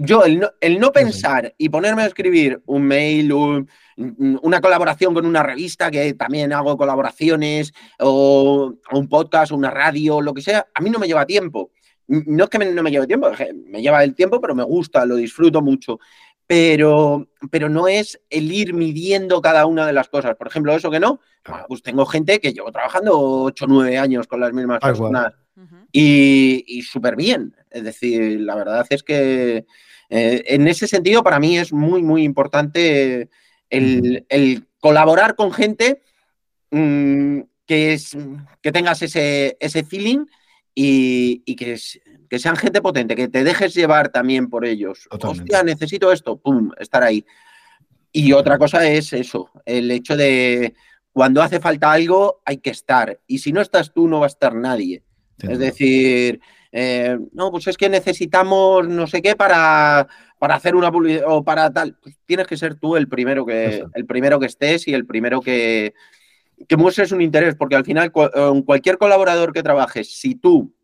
yo 0.00 0.24
el 0.24 0.80
no, 0.80 0.92
pensar 0.92 1.54
y 1.58 1.68
ponerme 1.68 2.02
a 2.02 2.06
escribir 2.06 2.62
un 2.66 2.82
mail, 2.84 3.32
una 3.94 4.60
colaboración 4.60 5.12
con 5.12 5.26
una 5.26 5.42
revista, 5.42 5.90
que 5.90 6.14
también 6.14 6.52
hago 6.52 6.76
colaboraciones, 6.76 7.72
o, 7.98 8.74
un 8.92 9.08
podcast, 9.08 9.52
o 9.52 9.56
una 9.56 9.70
radio, 9.70 10.22
lo 10.22 10.32
que 10.32 10.40
sea, 10.40 10.66
a 10.74 10.80
mí 10.80 10.88
no 10.88 10.98
me 10.98 11.06
lleva 11.06 11.26
tiempo. 11.26 11.70
No 12.06 12.44
es 12.44 12.50
que 12.50 12.58
no 12.58 12.82
me 12.82 12.90
lleve 12.90 13.06
tiempo, 13.06 13.30
me 13.66 13.82
lleva 13.82 14.02
el 14.02 14.14
tiempo, 14.14 14.40
pero 14.40 14.54
me 14.54 14.64
gusta, 14.64 15.04
lo 15.04 15.16
disfruto 15.16 15.60
mucho. 15.60 16.00
Pero, 16.46 17.28
pero 17.50 17.68
no 17.68 17.86
es 17.86 18.20
el 18.28 18.50
ir 18.50 18.74
midiendo 18.74 19.40
cada 19.40 19.66
una 19.66 19.86
de 19.86 19.92
las 19.92 20.08
cosas. 20.08 20.34
Por 20.34 20.48
ejemplo, 20.48 20.74
eso 20.74 20.90
que 20.90 20.98
no, 20.98 21.20
pues 21.68 21.82
tengo 21.82 22.06
gente 22.06 22.40
que 22.40 22.52
llevo 22.52 22.72
trabajando 22.72 23.16
8 23.16 23.66
o 23.66 23.68
9 23.68 23.98
años 23.98 24.26
con 24.26 24.40
las 24.40 24.52
mismas 24.52 24.80
personas 24.80 25.34
y, 25.92 26.64
y 26.66 26.82
súper 26.82 27.14
bien. 27.14 27.54
Es 27.70 27.84
decir, 27.84 28.40
la 28.40 28.56
verdad 28.56 28.84
es 28.90 29.02
que 29.04 29.66
eh, 30.10 30.42
en 30.46 30.66
ese 30.66 30.88
sentido, 30.88 31.22
para 31.22 31.38
mí 31.38 31.56
es 31.56 31.72
muy, 31.72 32.02
muy 32.02 32.24
importante 32.24 33.30
el, 33.70 34.66
colaborar 34.80 35.36
con 35.36 35.52
gente 35.52 36.02
mm, 36.72 37.40
que, 37.64 37.92
es, 37.92 38.16
que 38.60 38.72
tengas 38.72 39.00
ese, 39.02 39.56
ese 39.60 39.84
feeling 39.84 40.26
y, 40.74 41.54
que, 41.54 41.78
que, 42.28 42.38
sean 42.38 42.56
gente 42.56 42.82
potente, 42.82 43.14
que 43.14 43.28
te 43.28 43.44
dejes 43.44 43.72
llevar 43.74 44.10
también 44.10 44.50
por 44.50 44.64
ellos. 44.64 45.08
Hostia, 45.10 45.62
necesito 45.62 46.10
esto, 46.10 46.38
pum, 46.38 46.72
estar 46.78 47.02
ahí. 47.04 47.24
Y 48.12 48.32
otra 48.32 48.58
cosa 48.58 48.88
es 48.88 49.12
eso, 49.12 49.50
el 49.64 49.90
hecho 49.90 50.16
de 50.16 50.74
cuando 51.12 51.42
hace 51.42 51.60
falta 51.60 51.92
algo 51.92 52.40
hay 52.44 52.58
que 52.58 52.70
estar. 52.70 53.20
Y 53.26 53.38
si 53.38 53.52
no 53.52 53.60
estás 53.60 53.92
tú, 53.92 54.08
no 54.08 54.20
va 54.20 54.26
a 54.26 54.28
estar 54.28 54.54
nadie. 54.54 55.04
Es 55.38 55.58
decir, 55.58 56.40
eh, 56.72 57.18
no, 57.32 57.50
pues 57.50 57.66
es 57.66 57.76
que 57.76 57.88
necesitamos 57.88 58.88
no 58.88 59.06
sé 59.06 59.22
qué 59.22 59.34
para, 59.34 60.06
para 60.38 60.54
hacer 60.54 60.76
una 60.76 60.92
publicidad 60.92 61.24
o 61.26 61.42
para 61.42 61.72
tal. 61.72 61.96
Pues 62.02 62.16
tienes 62.24 62.46
que 62.46 62.56
ser 62.56 62.76
tú 62.76 62.96
el 62.96 63.08
primero 63.08 63.44
que, 63.44 63.84
el 63.94 64.06
primero 64.06 64.38
que 64.38 64.46
estés 64.46 64.86
y 64.86 64.94
el 64.94 65.06
primero 65.06 65.40
que, 65.40 65.94
que 66.68 66.76
muestres 66.76 67.12
un 67.12 67.22
interés, 67.22 67.54
porque 67.56 67.76
al 67.76 67.84
final 67.84 68.12
cualquier 68.12 68.98
colaborador 68.98 69.52
que 69.52 69.62
trabajes, 69.62 70.16
si 70.16 70.34
tú 70.34 70.74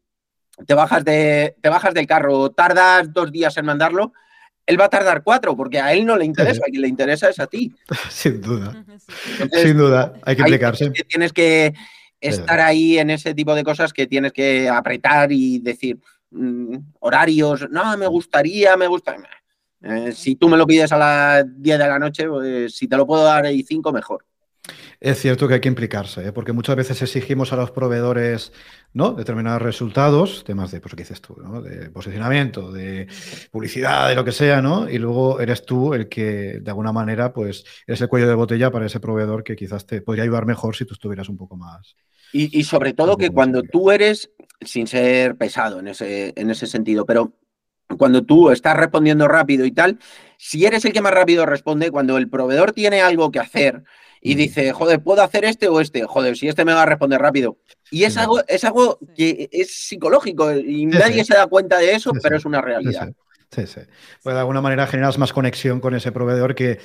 te 0.66 0.74
bajas, 0.74 1.04
de, 1.04 1.54
te 1.60 1.68
bajas 1.68 1.94
del 1.94 2.06
carro, 2.06 2.50
tardas 2.50 3.12
dos 3.12 3.30
días 3.30 3.56
en 3.56 3.66
mandarlo, 3.66 4.12
él 4.64 4.80
va 4.80 4.86
a 4.86 4.90
tardar 4.90 5.22
cuatro, 5.22 5.56
porque 5.56 5.78
a 5.78 5.92
él 5.92 6.04
no 6.04 6.16
le 6.16 6.24
interesa, 6.24 6.62
a 6.66 6.70
quien 6.70 6.82
le 6.82 6.88
interesa 6.88 7.28
es 7.28 7.38
a 7.38 7.46
ti. 7.46 7.72
Sin 8.10 8.40
duda. 8.40 8.84
Sin 9.52 9.76
duda, 9.76 10.14
hay 10.22 10.34
que 10.34 10.42
implicarse. 10.42 10.90
tienes 10.90 11.32
que 11.32 11.72
estar 12.20 12.60
ahí 12.60 12.98
en 12.98 13.10
ese 13.10 13.34
tipo 13.34 13.54
de 13.54 13.64
cosas 13.64 13.92
que 13.92 14.06
tienes 14.06 14.32
que 14.32 14.68
apretar 14.68 15.32
y 15.32 15.58
decir 15.58 15.98
mm, 16.30 16.76
horarios, 17.00 17.68
no, 17.70 17.96
me 17.96 18.06
gustaría, 18.06 18.76
me 18.76 18.86
gusta. 18.86 19.16
Eh, 19.82 20.12
si 20.12 20.36
tú 20.36 20.48
me 20.48 20.56
lo 20.56 20.66
pides 20.66 20.90
a 20.92 20.98
las 20.98 21.44
10 21.62 21.78
de 21.78 21.86
la 21.86 21.98
noche, 21.98 22.28
pues, 22.28 22.74
si 22.74 22.88
te 22.88 22.96
lo 22.96 23.06
puedo 23.06 23.24
dar 23.24 23.44
ahí 23.44 23.62
5, 23.62 23.92
mejor. 23.92 24.24
Es 25.00 25.20
cierto 25.20 25.46
que 25.46 25.54
hay 25.54 25.60
que 25.60 25.68
implicarse, 25.68 26.28
¿eh? 26.28 26.32
porque 26.32 26.52
muchas 26.52 26.76
veces 26.76 27.00
exigimos 27.02 27.52
a 27.52 27.56
los 27.56 27.70
proveedores 27.70 28.52
¿no? 28.94 29.12
determinados 29.12 29.60
resultados, 29.60 30.42
temas 30.44 30.70
de, 30.70 30.80
pues, 30.80 30.94
¿qué 30.94 31.02
dices 31.02 31.20
tú? 31.20 31.36
De 31.62 31.90
posicionamiento, 31.90 32.72
de 32.72 33.06
publicidad, 33.50 34.08
de 34.08 34.14
lo 34.14 34.24
que 34.24 34.32
sea, 34.32 34.62
¿no? 34.62 34.88
Y 34.88 34.98
luego 34.98 35.38
eres 35.40 35.66
tú 35.66 35.92
el 35.92 36.08
que, 36.08 36.60
de 36.60 36.70
alguna 36.70 36.92
manera, 36.92 37.32
pues 37.32 37.64
eres 37.86 38.00
el 38.00 38.08
cuello 38.08 38.28
de 38.28 38.34
botella 38.34 38.70
para 38.70 38.86
ese 38.86 39.00
proveedor 39.00 39.44
que 39.44 39.54
quizás 39.54 39.84
te 39.84 40.00
podría 40.00 40.24
ayudar 40.24 40.46
mejor 40.46 40.74
si 40.74 40.86
tú 40.86 40.94
estuvieras 40.94 41.28
un 41.28 41.36
poco 41.36 41.56
más. 41.56 41.94
Y, 42.32 42.64
sobre 42.64 42.92
todo 42.92 43.16
que 43.16 43.30
cuando 43.30 43.62
tú 43.62 43.90
eres, 43.90 44.30
sin 44.60 44.86
ser 44.86 45.36
pesado 45.36 45.80
en 45.80 45.88
ese, 45.88 46.34
en 46.36 46.50
ese 46.50 46.66
sentido, 46.66 47.06
pero 47.06 47.32
cuando 47.98 48.24
tú 48.24 48.50
estás 48.50 48.76
respondiendo 48.76 49.28
rápido 49.28 49.64
y 49.64 49.72
tal, 49.72 49.98
si 50.36 50.66
eres 50.66 50.84
el 50.84 50.92
que 50.92 51.00
más 51.00 51.14
rápido 51.14 51.46
responde, 51.46 51.90
cuando 51.90 52.18
el 52.18 52.28
proveedor 52.28 52.72
tiene 52.72 53.00
algo 53.00 53.30
que 53.30 53.38
hacer, 53.38 53.84
y 54.20 54.34
dice, 54.34 54.72
joder, 54.72 55.00
¿puedo 55.00 55.22
hacer 55.22 55.44
este 55.44 55.68
o 55.68 55.80
este? 55.80 56.04
Joder, 56.04 56.36
si 56.36 56.48
este 56.48 56.64
me 56.64 56.72
va 56.72 56.82
a 56.82 56.86
responder 56.86 57.20
rápido. 57.20 57.56
Y 57.90 58.04
es 58.04 58.16
algo, 58.16 58.40
es 58.46 58.64
algo 58.64 58.98
que 59.16 59.48
es 59.52 59.74
psicológico 59.74 60.52
y 60.52 60.86
nadie 60.86 61.24
se 61.24 61.34
da 61.34 61.46
cuenta 61.46 61.78
de 61.78 61.94
eso, 61.94 62.12
pero 62.22 62.36
es 62.36 62.44
una 62.44 62.60
realidad. 62.60 63.12
Sí, 63.50 63.66
sí. 63.66 63.80
Pues 64.22 64.34
de 64.34 64.40
alguna 64.40 64.60
manera 64.60 64.86
generas 64.86 65.18
más 65.18 65.32
conexión 65.32 65.80
con 65.80 65.94
ese 65.94 66.10
proveedor 66.10 66.54
que 66.54 66.80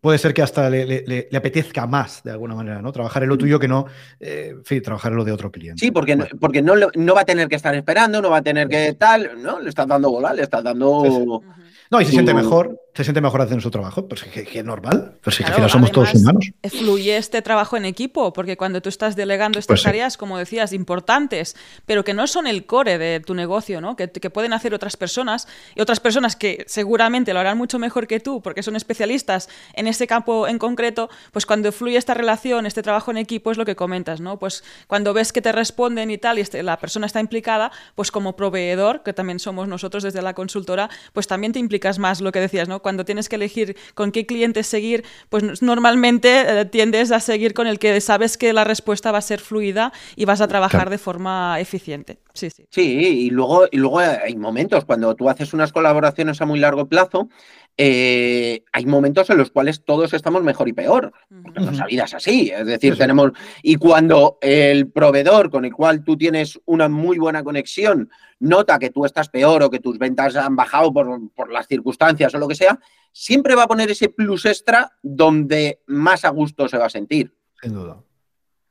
puede 0.00 0.18
ser 0.18 0.34
que 0.34 0.42
hasta 0.42 0.68
le, 0.68 1.28
apetezca 1.34 1.86
más, 1.86 2.22
de 2.24 2.32
alguna 2.32 2.54
manera, 2.54 2.82
¿no? 2.82 2.92
Trabajar 2.92 3.22
en 3.22 3.28
lo 3.28 3.38
tuyo 3.38 3.58
que 3.58 3.68
no, 3.68 3.86
eh, 4.18 4.48
en 4.50 4.64
fin, 4.64 4.82
trabajar 4.82 5.12
en 5.12 5.18
lo 5.18 5.24
de 5.24 5.32
otro 5.32 5.50
cliente. 5.50 5.80
Sí, 5.80 5.92
porque, 5.92 6.16
no, 6.16 6.26
porque 6.40 6.62
no, 6.62 6.74
no 6.94 7.14
va 7.14 7.20
a 7.20 7.24
tener 7.24 7.48
que 7.48 7.54
estar 7.54 7.74
esperando, 7.74 8.20
no 8.20 8.28
va 8.28 8.38
a 8.38 8.42
tener 8.42 8.68
que 8.68 8.92
tal, 8.94 9.40
¿no? 9.40 9.60
Le 9.60 9.68
estás 9.68 9.86
dando 9.86 10.10
bola, 10.10 10.34
le 10.34 10.42
estás 10.42 10.62
dando... 10.62 11.42
No, 11.90 12.00
y 12.00 12.04
se 12.04 12.10
siente 12.10 12.34
mejor, 12.34 12.78
se 12.94 13.04
siente 13.04 13.20
mejor 13.20 13.42
haciendo 13.42 13.62
su 13.62 13.70
trabajo, 13.70 14.08
pues 14.08 14.22
que, 14.22 14.58
es 14.58 14.64
normal, 14.64 15.18
pues 15.22 15.38
que 15.38 15.44
al 15.44 15.54
final 15.54 15.70
somos 15.70 15.92
todos 15.92 16.14
humanos. 16.14 16.50
Fluye 16.68 17.16
este 17.16 17.42
trabajo 17.42 17.76
en 17.76 17.84
equipo, 17.84 18.32
porque 18.32 18.56
cuando 18.56 18.80
tú 18.80 18.88
estás 18.88 19.16
delegando 19.16 19.58
estas 19.58 19.74
pues 19.74 19.82
tareas, 19.82 20.16
como 20.16 20.38
decías, 20.38 20.72
importantes, 20.72 21.56
pero 21.86 22.04
que 22.04 22.14
no 22.14 22.26
son 22.26 22.46
el 22.46 22.66
core 22.66 22.98
de 22.98 23.20
tu 23.20 23.34
negocio, 23.34 23.80
¿no? 23.80 23.96
Que, 23.96 24.10
que, 24.10 24.30
pueden 24.30 24.52
hacer 24.52 24.74
otras 24.74 24.96
personas, 24.96 25.48
y 25.74 25.80
otras 25.80 26.00
personas 26.00 26.36
que 26.36 26.64
seguramente 26.66 27.32
lo 27.32 27.40
harán 27.40 27.58
mucho 27.58 27.78
mejor 27.78 28.06
que 28.06 28.20
tú, 28.20 28.42
porque 28.42 28.62
son 28.62 28.76
especialistas 28.76 29.48
en 29.74 29.86
ese 29.86 30.06
campo 30.06 30.46
en 30.48 30.58
concreto, 30.58 31.10
pues 31.32 31.46
cuando 31.46 31.72
fluye 31.72 31.96
esta 31.96 32.14
relación, 32.14 32.66
este 32.66 32.82
trabajo 32.82 33.10
en 33.10 33.16
equipo, 33.16 33.50
es 33.50 33.58
lo 33.58 33.64
que 33.64 33.76
comentas, 33.76 34.20
¿no? 34.20 34.38
Pues 34.38 34.64
cuando 34.86 35.12
ves 35.12 35.32
que 35.32 35.42
te 35.42 35.52
responden 35.52 36.10
y 36.10 36.18
tal, 36.18 36.38
y 36.38 36.42
este, 36.42 36.62
la 36.62 36.78
persona 36.78 37.06
está 37.06 37.20
implicada, 37.20 37.70
pues 37.94 38.10
como 38.10 38.36
proveedor, 38.36 39.02
que 39.02 39.12
también 39.12 39.38
somos 39.38 39.68
nosotros 39.68 40.02
desde 40.02 40.22
la 40.22 40.34
consultora, 40.34 40.90
pues 41.12 41.26
también 41.26 41.52
te 41.52 41.58
implica 41.58 41.84
más 41.98 42.20
lo 42.20 42.32
que 42.32 42.40
decías, 42.40 42.66
¿no? 42.68 42.80
Cuando 42.84 43.06
tienes 43.06 43.30
que 43.30 43.36
elegir 43.36 43.78
con 43.94 44.12
qué 44.12 44.26
clientes 44.26 44.66
seguir, 44.66 45.04
pues 45.30 45.62
normalmente 45.62 46.60
eh, 46.60 46.64
tiendes 46.66 47.12
a 47.12 47.18
seguir 47.18 47.54
con 47.54 47.66
el 47.66 47.78
que 47.78 47.98
sabes 48.02 48.36
que 48.36 48.52
la 48.52 48.62
respuesta 48.62 49.10
va 49.10 49.18
a 49.18 49.22
ser 49.22 49.40
fluida 49.40 49.90
y 50.16 50.26
vas 50.26 50.42
a 50.42 50.48
trabajar 50.48 50.90
de 50.90 50.98
forma 50.98 51.58
eficiente. 51.60 52.18
Sí, 52.34 52.50
sí. 52.50 52.66
Sí, 52.68 52.82
y 52.82 53.30
luego, 53.30 53.64
y 53.72 53.78
luego 53.78 54.00
hay 54.00 54.36
momentos 54.36 54.84
cuando 54.84 55.14
tú 55.14 55.30
haces 55.30 55.54
unas 55.54 55.72
colaboraciones 55.72 56.42
a 56.42 56.44
muy 56.44 56.58
largo 56.58 56.86
plazo 56.86 57.30
eh, 57.76 58.62
hay 58.72 58.86
momentos 58.86 59.28
en 59.30 59.38
los 59.38 59.50
cuales 59.50 59.84
todos 59.84 60.14
estamos 60.14 60.44
mejor 60.44 60.68
y 60.68 60.72
peor, 60.72 61.12
porque 61.42 61.60
nuestra 61.60 61.86
vida 61.86 62.04
es 62.04 62.14
así, 62.14 62.50
es 62.54 62.66
decir, 62.66 62.96
tenemos, 62.96 63.32
y 63.62 63.74
cuando 63.76 64.38
el 64.40 64.92
proveedor 64.92 65.50
con 65.50 65.64
el 65.64 65.72
cual 65.72 66.04
tú 66.04 66.16
tienes 66.16 66.60
una 66.66 66.88
muy 66.88 67.18
buena 67.18 67.42
conexión 67.42 68.10
nota 68.38 68.78
que 68.78 68.90
tú 68.90 69.04
estás 69.04 69.28
peor 69.28 69.62
o 69.64 69.70
que 69.70 69.80
tus 69.80 69.98
ventas 69.98 70.36
han 70.36 70.54
bajado 70.54 70.92
por, 70.92 71.52
las 71.52 71.66
circunstancias 71.66 72.32
o 72.34 72.38
lo 72.38 72.46
que 72.46 72.54
sea, 72.54 72.78
siempre 73.12 73.56
va 73.56 73.64
a 73.64 73.68
poner 73.68 73.90
ese 73.90 74.08
plus 74.08 74.44
extra 74.44 74.92
donde 75.02 75.80
más 75.86 76.24
a 76.24 76.28
gusto 76.28 76.68
se 76.68 76.78
va 76.78 76.86
a 76.86 76.90
sentir. 76.90 77.34
Sin 77.60 77.72
duda. 77.72 78.02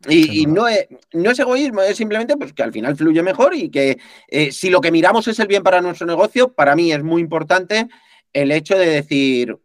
Y, 0.09 0.45
no, 0.47 0.67
es, 0.67 0.85
no, 1.13 1.31
es, 1.31 1.39
egoísmo, 1.39 1.81
es 1.81 1.95
simplemente 1.95 2.35
pues, 2.35 2.51
que 2.51 2.61
al 2.61 2.73
final 2.73 2.95
fluye 2.97 3.23
mejor 3.23 3.55
y 3.55 3.69
que 3.69 3.97
eh, 4.27 4.51
si 4.51 4.69
lo 4.69 4.81
que 4.81 4.91
miramos 4.91 5.27
es 5.29 5.39
el 5.39 5.47
bien 5.47 5.63
para 5.63 5.81
nuestro 5.81 6.05
negocio, 6.05 6.53
para 6.53 6.75
mí 6.75 6.91
es 6.91 7.01
muy 7.01 7.21
importante 7.21 7.87
el 8.33 8.51
hecho 8.51 8.77
de 8.77 8.87
decir, 8.87 9.57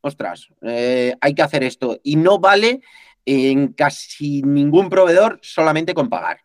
ostras, 0.00 0.48
eh, 0.62 1.14
hay 1.20 1.34
que 1.34 1.42
hacer 1.42 1.62
esto. 1.62 1.98
Y 2.02 2.16
no 2.16 2.38
vale 2.38 2.80
en 3.24 3.68
casi 3.72 4.42
ningún 4.42 4.88
proveedor 4.88 5.38
solamente 5.42 5.94
con 5.94 6.08
pagar. 6.08 6.40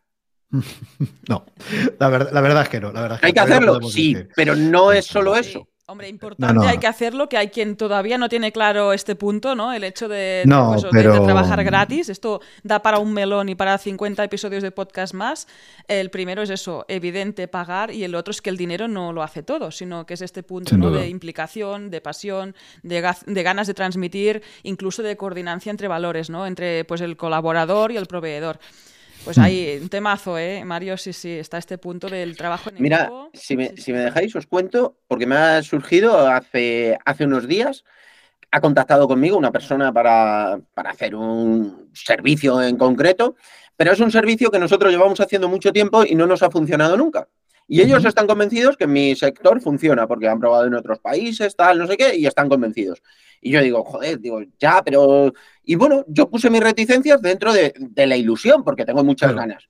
no, 1.30 1.46
la, 2.00 2.10
la, 2.10 2.42
verdad 2.42 2.64
es 2.64 2.70
que 2.70 2.80
no. 2.80 2.92
La 2.92 3.02
verdad 3.02 3.20
hay 3.22 3.34
que, 3.34 3.40
hacerlo, 3.40 3.82
sí, 3.82 4.18
pero 4.36 4.56
no 4.56 4.92
es 4.92 5.06
solo 5.06 5.36
eso. 5.36 5.68
Hombre, 5.92 6.08
importante, 6.08 6.66
hay 6.66 6.78
que 6.78 6.88
hacerlo, 6.88 7.28
que 7.28 7.36
hay 7.36 7.50
quien 7.50 7.76
todavía 7.76 8.18
no 8.18 8.30
tiene 8.30 8.54
claro 8.54 8.94
este 8.94 9.16
punto, 9.16 9.56
¿no? 9.56 9.74
El 9.74 9.84
hecho 9.84 10.08
de, 10.08 10.44
pues, 10.46 10.86
trabajar 10.90 11.62
gratis. 11.66 12.08
Esto 12.08 12.40
da 12.64 12.82
para 12.82 13.00
un 13.00 13.12
melón 13.12 13.50
y 13.50 13.56
para 13.56 13.78
50 13.78 14.24
episodios 14.24 14.64
de 14.64 14.72
podcast 14.72 15.14
más. 15.14 15.50
El 15.90 16.10
primero 16.10 16.44
es 16.44 16.50
eso, 16.50 16.86
evidente, 16.88 17.50
pagar, 17.50 17.92
y 17.92 18.06
el 18.06 18.16
otro 18.16 18.32
es 18.32 18.42
que 18.42 18.50
el 18.50 18.56
dinero 18.56 18.88
no 18.88 19.12
lo 19.12 19.22
hace 19.22 19.44
todo, 19.44 19.70
sino 19.70 20.06
que 20.06 20.14
es 20.14 20.22
este 20.22 20.44
punto 20.44 20.92
de 20.92 21.10
implicación, 21.10 21.92
de 21.92 22.00
pasión, 22.00 22.56
de, 22.84 23.14
de, 23.26 23.44
ganas 23.44 23.68
de 23.68 23.74
transmitir, 23.74 24.44
incluso 24.64 25.04
de 25.04 25.18
coordinancia 25.18 25.72
entre 25.72 25.90
valores, 25.90 26.30
¿no? 26.30 26.48
Entre 26.48 26.86
pues, 26.86 27.02
el 27.02 27.18
colaborador 27.18 27.92
y 27.92 27.98
el 27.98 28.06
proveedor. 28.06 28.60
Pues 29.24 29.38
hay 29.38 29.80
un 29.82 29.90
temazo, 29.90 30.38
¿eh? 30.38 30.64
Mario, 30.66 30.98
sí, 30.98 31.14
sí, 31.14 31.32
está 31.32 31.58
este 31.58 31.78
punto 31.78 32.10
del 32.10 32.36
trabajo 32.36 32.70
en 32.70 32.82
Mira, 32.82 33.02
equipo. 33.04 33.30
Mira, 33.32 33.40
si, 33.42 33.56
me, 33.56 33.78
si 33.78 33.94
me 33.94 34.00
dejáis 34.00 34.36
os 34.36 34.48
cuento, 34.48 34.98
porque 35.08 35.26
me 35.28 35.36
ha 35.36 35.62
surgido 35.62 36.28
hace, 36.28 36.98
hace 37.06 37.26
unos 37.26 37.48
días, 37.48 37.84
ha 38.52 38.60
contactado 38.60 39.08
conmigo 39.08 39.38
una 39.38 39.52
persona 39.52 39.94
para, 39.94 40.60
para 40.74 40.92
hacer 40.92 41.16
un 41.16 41.90
servicio 41.94 42.62
en 42.62 42.78
concreto, 42.78 43.36
pero 43.78 43.94
es 43.94 44.00
un 44.00 44.12
servicio 44.12 44.52
que 44.52 44.60
nosotros 44.60 44.92
llevamos 44.92 45.20
haciendo 45.20 45.48
mucho 45.48 45.72
tiempo 45.72 46.04
y 46.04 46.16
no 46.16 46.28
nos 46.28 46.44
ha 46.44 46.52
funcionado 46.52 46.98
nunca. 46.98 47.28
Y 47.72 47.82
ellos 47.82 48.04
están 48.04 48.28
convencidos 48.28 48.76
que 48.76 48.86
mi 48.86 49.16
sector 49.16 49.62
funciona, 49.62 50.06
porque 50.06 50.28
han 50.28 50.42
probado 50.42 50.66
en 50.66 50.74
otros 50.74 51.00
países, 51.00 51.56
tal, 51.56 51.80
no 51.80 51.88
sé 51.88 51.96
qué, 51.96 52.18
y 52.18 52.26
están 52.26 52.50
convencidos. 52.50 53.02
Y 53.40 53.50
yo 53.50 53.62
digo, 53.62 53.86
joder, 53.86 54.20
digo, 54.20 54.42
ya, 54.60 54.82
pero... 54.84 55.32
Y 55.64 55.76
bueno, 55.76 56.04
yo 56.10 56.30
puse 56.30 56.50
mis 56.50 56.62
reticencias 56.62 57.22
dentro 57.22 57.54
de, 57.54 57.74
la 57.96 58.18
ilusión, 58.18 58.66
porque 58.66 58.84
tengo 58.84 59.06
muchas 59.06 59.34
ganas. 59.34 59.70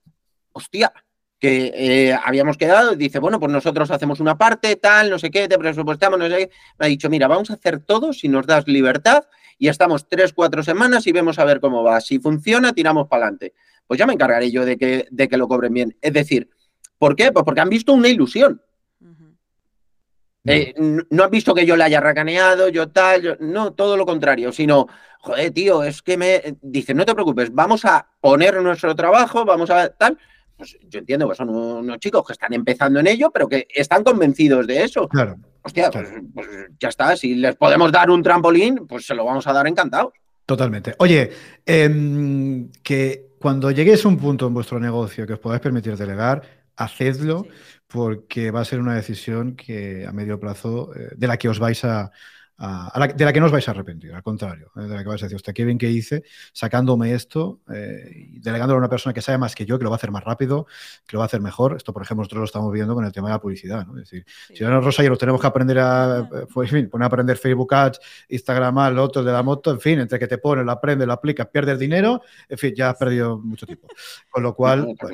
Hostia, 0.50 0.92
que 1.38 1.72
eh, 1.76 2.18
habíamos 2.24 2.56
quedado, 2.56 2.96
dice, 2.96 3.20
bueno, 3.20 3.38
pues 3.38 3.52
nosotros 3.52 3.88
hacemos 3.92 4.18
una 4.18 4.36
parte, 4.36 4.74
tal, 4.74 5.08
no 5.08 5.20
sé 5.20 5.30
qué, 5.30 5.46
te 5.46 5.56
presupuestamos, 5.56 6.18
no 6.18 6.28
sé 6.28 6.36
qué. 6.38 6.50
Me 6.80 6.86
ha 6.86 6.88
dicho, 6.88 7.08
mira, 7.08 7.28
vamos 7.28 7.52
a 7.52 7.54
hacer 7.54 7.84
todo 7.84 8.12
si 8.12 8.26
nos 8.26 8.48
das 8.48 8.66
libertad 8.66 9.22
y 9.58 9.68
estamos 9.68 10.08
tres, 10.08 10.32
cuatro 10.32 10.64
semanas 10.64 11.06
y 11.06 11.12
vemos 11.12 11.38
a 11.38 11.44
ver 11.44 11.60
cómo 11.60 11.84
va. 11.84 12.00
Si 12.00 12.18
funciona, 12.18 12.72
tiramos 12.72 13.06
para 13.06 13.26
adelante. 13.26 13.54
Pues 13.86 13.96
ya 13.96 14.06
me 14.06 14.14
encargaré 14.14 14.50
yo 14.50 14.64
de 14.64 14.76
que, 14.76 15.06
de 15.08 15.28
que 15.28 15.36
lo 15.36 15.46
cobren 15.46 15.72
bien. 15.72 15.96
Es 16.00 16.12
decir, 16.12 16.50
¿Por 17.02 17.16
qué? 17.16 17.32
Pues 17.32 17.44
porque 17.44 17.60
han 17.60 17.68
visto 17.68 17.92
una 17.92 18.06
ilusión. 18.06 18.62
Eh, 20.44 20.72
no 21.10 21.24
han 21.24 21.30
visto 21.32 21.52
que 21.52 21.66
yo 21.66 21.74
le 21.74 21.82
haya 21.82 22.00
racaneado, 22.00 22.68
yo 22.68 22.90
tal, 22.90 23.38
no, 23.40 23.72
todo 23.72 23.96
lo 23.96 24.06
contrario, 24.06 24.52
sino, 24.52 24.86
joder, 25.18 25.50
tío, 25.50 25.82
es 25.82 26.00
que 26.00 26.16
me. 26.16 26.58
Dice, 26.62 26.94
no 26.94 27.04
te 27.04 27.12
preocupes, 27.12 27.52
vamos 27.52 27.84
a 27.86 28.06
poner 28.20 28.62
nuestro 28.62 28.94
trabajo, 28.94 29.44
vamos 29.44 29.68
a 29.70 29.88
tal. 29.88 30.16
Pues 30.56 30.78
yo 30.88 31.00
entiendo 31.00 31.28
que 31.28 31.34
son 31.34 31.48
unos 31.48 31.98
chicos 31.98 32.24
que 32.24 32.34
están 32.34 32.52
empezando 32.52 33.00
en 33.00 33.08
ello, 33.08 33.32
pero 33.32 33.48
que 33.48 33.66
están 33.74 34.04
convencidos 34.04 34.64
de 34.68 34.84
eso. 34.84 35.08
Claro. 35.08 35.38
Hostia, 35.60 35.90
pues, 35.90 36.08
pues, 36.32 36.46
ya 36.78 36.88
está, 36.88 37.16
si 37.16 37.34
les 37.34 37.56
podemos 37.56 37.90
dar 37.90 38.10
un 38.10 38.22
trampolín, 38.22 38.86
pues 38.86 39.06
se 39.06 39.16
lo 39.16 39.24
vamos 39.24 39.44
a 39.48 39.52
dar 39.52 39.66
encantados. 39.66 40.12
Totalmente. 40.46 40.94
Oye, 40.98 41.32
em, 41.66 42.70
que 42.80 43.32
cuando 43.40 43.72
lleguéis 43.72 44.04
a 44.04 44.08
un 44.08 44.18
punto 44.18 44.46
en 44.46 44.54
vuestro 44.54 44.78
negocio 44.78 45.26
que 45.26 45.32
os 45.32 45.40
podáis 45.40 45.60
permitir 45.60 45.96
delegar, 45.96 46.61
hacedlo 46.84 47.46
porque 47.86 48.50
va 48.50 48.60
a 48.60 48.64
ser 48.64 48.80
una 48.80 48.94
decisión 48.94 49.54
que 49.54 50.06
a 50.06 50.12
medio 50.12 50.40
plazo 50.40 50.94
eh, 50.94 51.10
de 51.16 51.26
la 51.26 51.36
que 51.36 51.48
os 51.48 51.58
vais 51.58 51.84
a, 51.84 52.10
de 52.62 53.24
la 53.24 53.32
que 53.32 53.40
no 53.40 53.46
os 53.46 53.52
vais 53.52 53.66
a 53.66 53.72
arrepentir, 53.72 54.14
al 54.14 54.22
contrario, 54.22 54.70
eh, 54.76 54.82
de 54.82 54.94
la 54.94 55.02
que 55.02 55.08
vais 55.08 55.20
a 55.22 55.26
decir, 55.26 55.34
hostia, 55.34 55.52
qué 55.52 55.64
bien 55.64 55.78
que 55.78 55.90
hice 55.90 56.22
sacándome 56.52 57.12
esto 57.12 57.60
eh, 57.72 58.08
y 58.14 58.38
delegándolo 58.38 58.76
a 58.76 58.78
una 58.78 58.88
persona 58.88 59.12
que 59.12 59.20
sabe 59.20 59.38
más 59.38 59.56
que 59.56 59.66
yo, 59.66 59.78
que 59.78 59.84
lo 59.84 59.90
va 59.90 59.96
a 59.96 59.98
hacer 59.98 60.12
más 60.12 60.22
rápido, 60.22 60.66
que 61.06 61.16
lo 61.16 61.18
va 61.18 61.24
a 61.24 61.26
hacer 61.26 61.40
mejor. 61.40 61.76
Esto, 61.76 61.92
por 61.92 62.02
ejemplo, 62.02 62.22
nosotros 62.22 62.40
lo 62.40 62.44
estamos 62.44 62.72
viendo 62.72 62.94
con 62.94 63.04
el 63.04 63.10
tema 63.10 63.28
de 63.28 63.34
la 63.34 63.40
publicidad. 63.40 63.84
¿no? 63.86 63.98
Es 63.98 64.08
decir, 64.08 64.24
si 64.54 64.62
ahora 64.62 64.80
Rosa 64.80 65.02
y 65.02 65.08
los 65.08 65.18
tenemos 65.18 65.40
que 65.40 65.46
aprender 65.48 65.78
a, 65.80 66.28
pues, 66.52 66.70
fin, 66.70 66.88
poner 66.88 67.04
a 67.04 67.06
aprender 67.06 67.36
Facebook 67.36 67.74
Ads, 67.74 68.00
Instagram 68.28 68.78
Ads, 68.78 68.94
lo 68.94 69.02
otro 69.02 69.24
de 69.24 69.32
la 69.32 69.42
moto, 69.42 69.72
en 69.72 69.80
fin, 69.80 69.98
entre 69.98 70.20
que 70.20 70.28
te 70.28 70.38
pones, 70.38 70.64
lo 70.64 70.70
aprendes, 70.70 71.06
lo 71.06 71.14
aplicas, 71.14 71.48
pierdes 71.48 71.80
dinero, 71.80 72.22
en 72.48 72.58
fin, 72.58 72.74
ya 72.76 72.90
has 72.90 72.96
perdido 72.96 73.38
mucho 73.38 73.66
tiempo. 73.66 73.88
Con 74.30 74.44
lo 74.44 74.54
cual, 74.54 74.86
pues, 75.00 75.12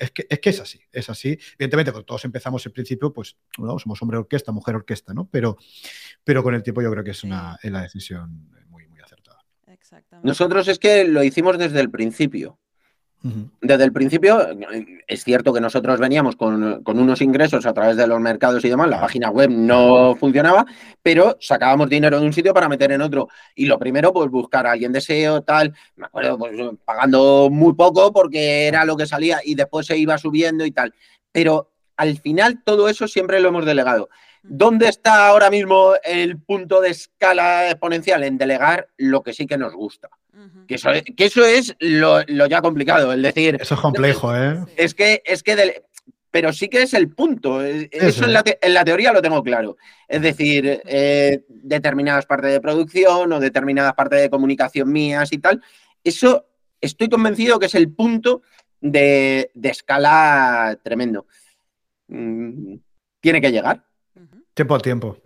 Es 0.00 0.10
que, 0.10 0.26
es 0.28 0.40
que 0.40 0.50
es 0.50 0.60
así, 0.60 0.80
es 0.90 1.10
así. 1.10 1.38
Evidentemente, 1.58 1.92
cuando 1.92 2.06
todos 2.06 2.24
empezamos 2.24 2.64
en 2.66 2.72
principio, 2.72 3.12
pues 3.12 3.36
¿no? 3.58 3.78
somos 3.78 4.00
hombre 4.02 4.18
orquesta, 4.18 4.52
mujer 4.52 4.76
orquesta, 4.76 5.12
¿no? 5.12 5.28
Pero, 5.30 5.56
pero 6.24 6.42
con 6.42 6.54
el 6.54 6.62
tiempo 6.62 6.82
yo 6.82 6.90
creo 6.90 7.04
que 7.04 7.10
es, 7.10 7.24
una, 7.24 7.58
es 7.62 7.70
la 7.70 7.82
decisión 7.82 8.50
muy, 8.68 8.86
muy 8.86 9.00
acertada. 9.00 9.44
Exactamente. 9.66 10.26
Nosotros 10.26 10.68
es 10.68 10.78
que 10.78 11.04
lo 11.04 11.22
hicimos 11.22 11.58
desde 11.58 11.80
el 11.80 11.90
principio. 11.90 12.58
Desde 13.60 13.84
el 13.84 13.92
principio, 13.92 14.48
es 15.06 15.22
cierto 15.22 15.52
que 15.52 15.60
nosotros 15.60 16.00
veníamos 16.00 16.34
con, 16.34 16.82
unos 16.84 17.20
ingresos 17.20 17.64
a 17.66 17.72
través 17.72 17.96
de 17.96 18.06
los 18.06 18.20
mercados 18.20 18.64
y 18.64 18.68
demás, 18.68 18.88
la 18.88 19.00
página 19.00 19.30
web 19.30 19.48
no 19.48 20.16
funcionaba, 20.16 20.66
pero 21.02 21.36
sacábamos 21.40 21.88
dinero 21.88 22.18
de 22.18 22.26
un 22.26 22.32
sitio 22.32 22.52
para 22.52 22.68
meter 22.68 22.90
en 22.90 23.00
otro. 23.00 23.28
Y 23.54 23.66
lo 23.66 23.78
primero, 23.78 24.12
pues 24.12 24.30
buscar 24.30 24.66
a 24.66 24.72
alguien 24.72 24.92
de 24.92 25.00
SEO, 25.00 25.42
tal, 25.42 25.72
me 25.94 26.06
acuerdo, 26.06 26.36
pues 26.36 26.52
pagando 26.84 27.48
muy 27.50 27.74
poco 27.74 28.12
porque 28.12 28.66
era 28.66 28.84
lo 28.84 28.96
que 28.96 29.06
salía 29.06 29.40
y 29.44 29.54
después 29.54 29.86
se 29.86 29.96
iba 29.96 30.18
subiendo 30.18 30.66
y 30.66 30.72
tal. 30.72 30.92
Pero 31.30 31.71
al 32.02 32.18
final 32.18 32.62
todo 32.64 32.88
eso 32.88 33.06
siempre 33.06 33.40
lo 33.40 33.48
hemos 33.48 33.64
delegado. 33.64 34.08
¿Dónde 34.42 34.88
está 34.88 35.28
ahora 35.28 35.50
mismo 35.50 35.92
el 36.02 36.36
punto 36.36 36.80
de 36.80 36.90
escala 36.90 37.70
exponencial? 37.70 38.24
En 38.24 38.38
delegar 38.38 38.88
lo 38.96 39.22
que 39.22 39.32
sí 39.32 39.46
que 39.46 39.56
nos 39.56 39.72
gusta. 39.72 40.08
que, 40.66 40.74
eso, 40.74 41.44
es 41.44 41.76
lo, 41.78 42.24
ya 42.24 42.60
complicado, 42.60 43.12
es 43.12 43.22
decir... 43.22 43.56
Eso 43.60 43.74
es 43.76 43.80
complejo, 43.80 44.36
¿eh? 44.36 44.64
Es 44.76 44.94
que, 44.94 45.22
es 45.24 45.44
que 45.44 45.84
pero 46.32 46.52
sí 46.52 46.68
que 46.68 46.82
es 46.82 46.94
el 46.94 47.10
punto. 47.10 47.62
Eso, 47.62 48.24
en, 48.24 48.74
la 48.74 48.84
teoría 48.84 49.12
lo 49.12 49.22
tengo 49.22 49.44
claro. 49.44 49.76
Es 50.08 50.22
decir, 50.22 50.80
eh, 50.86 51.44
determinadas 51.48 52.26
partes 52.26 52.50
de 52.50 52.60
producción 52.60 53.32
o 53.32 53.38
determinadas 53.38 53.94
partes 53.94 54.22
de 54.22 54.30
comunicación 54.30 54.90
mías 54.90 55.32
y 55.32 55.38
tal. 55.38 55.62
Eso 56.02 56.46
estoy 56.80 57.08
convencido 57.08 57.60
que 57.60 57.66
es 57.66 57.74
el 57.76 57.92
punto 57.92 58.42
de, 58.82 59.50
escala 59.62 60.78
tremendo. 60.82 61.26
Mm, 62.12 62.76
tiene 63.20 63.40
que 63.40 63.50
llegar. 63.50 63.86
Tiempo 64.54 64.74
al 64.74 64.82
tiempo. 64.82 65.16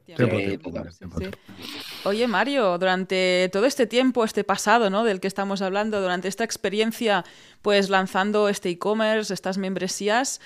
Oye, 2.04 2.28
Mario, 2.28 2.78
durante 2.78 3.50
todo 3.52 3.66
este 3.66 3.88
tiempo, 3.88 4.22
este 4.22 4.44
pasado, 4.44 4.88
¿no? 4.88 5.02
Del 5.02 5.18
que 5.18 5.26
estamos 5.26 5.62
hablando, 5.62 6.00
durante 6.00 6.28
esta 6.28 6.44
experiencia, 6.44 7.24
pues 7.60 7.90
lanzando 7.90 8.48
este 8.48 8.70
e-commerce, 8.70 9.34
estas 9.34 9.58
membresías, 9.58 10.40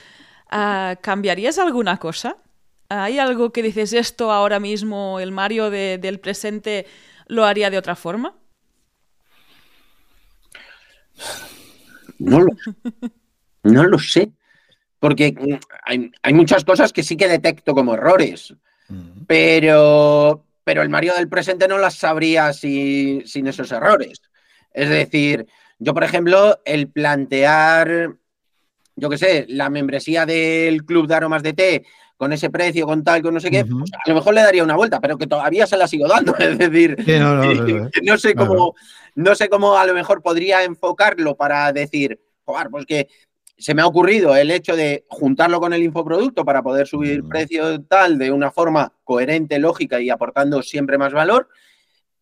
ah, 0.50 0.96
¿cambiarías 1.02 1.58
alguna 1.58 1.98
cosa? 1.98 2.38
¿Hay 2.88 3.18
algo 3.18 3.52
que 3.52 3.62
dices 3.62 3.92
esto 3.92 4.32
ahora 4.32 4.58
mismo, 4.58 5.20
el 5.20 5.30
Mario 5.30 5.68
del 5.70 6.18
presente 6.18 6.86
lo 7.26 7.44
haría 7.44 7.68
de 7.68 7.76
otra 7.76 7.96
forma? 7.96 8.34
No 12.18 12.40
lo, 12.40 12.50
no 13.62 13.84
lo 13.84 13.98
sé. 13.98 14.32
Porque 15.00 15.34
hay, 15.84 16.12
hay 16.22 16.34
muchas 16.34 16.64
cosas 16.64 16.92
que 16.92 17.02
sí 17.02 17.16
que 17.16 17.26
detecto 17.26 17.74
como 17.74 17.94
errores. 17.94 18.54
Pero, 19.26 20.44
pero 20.64 20.82
el 20.82 20.88
Mario 20.88 21.14
del 21.14 21.28
presente 21.28 21.68
no 21.68 21.78
las 21.78 21.94
sabría 21.94 22.52
sin, 22.52 23.22
esos 23.24 23.72
errores. 23.72 24.20
Es 24.72 24.88
decir, 24.88 25.46
yo, 25.78 25.94
por 25.94 26.04
ejemplo, 26.04 26.60
el 26.64 26.88
plantear, 26.88 28.14
yo 28.96 29.08
qué 29.08 29.18
sé, 29.18 29.46
la 29.48 29.70
membresía 29.70 30.26
del 30.26 30.84
club 30.84 31.06
de 31.06 31.14
aromas 31.14 31.42
de 31.42 31.52
té 31.52 31.84
con 32.16 32.32
ese 32.34 32.50
precio, 32.50 32.84
con 32.86 33.02
tal, 33.02 33.22
con 33.22 33.32
no 33.32 33.40
sé 33.40 33.50
qué, 33.50 33.64
pues, 33.64 33.90
a 33.94 34.10
lo 34.10 34.14
mejor 34.16 34.34
le 34.34 34.42
daría 34.42 34.62
una 34.62 34.76
vuelta, 34.76 35.00
pero 35.00 35.16
que 35.16 35.26
todavía 35.26 35.66
se 35.66 35.78
la 35.78 35.88
sigo 35.88 36.06
dando. 36.06 36.34
Es 36.38 36.58
decir, 36.58 36.96
no, 38.02 38.18
sé 38.18 38.34
cómo, 38.34 38.74
no 39.14 39.34
sé 39.34 39.48
cómo 39.48 39.78
a 39.78 39.86
lo 39.86 39.94
mejor 39.94 40.20
podría 40.20 40.62
enfocarlo 40.64 41.36
para 41.36 41.72
decir, 41.72 42.20
joder, 42.44 42.68
pues 42.70 42.84
que 42.84 43.08
se 43.60 43.74
me 43.74 43.82
ha 43.82 43.86
ocurrido 43.86 44.34
el 44.34 44.50
hecho 44.50 44.74
de 44.74 45.04
juntarlo 45.08 45.60
con 45.60 45.74
el 45.74 45.82
infoproducto 45.82 46.46
para 46.46 46.62
poder 46.62 46.86
subir 46.86 47.22
mm. 47.22 47.28
precio 47.28 47.82
tal 47.82 48.18
de 48.18 48.32
una 48.32 48.50
forma 48.50 48.94
coherente, 49.04 49.58
lógica 49.58 50.00
y 50.00 50.08
aportando 50.08 50.62
siempre 50.62 50.96
más 50.96 51.12
valor, 51.12 51.48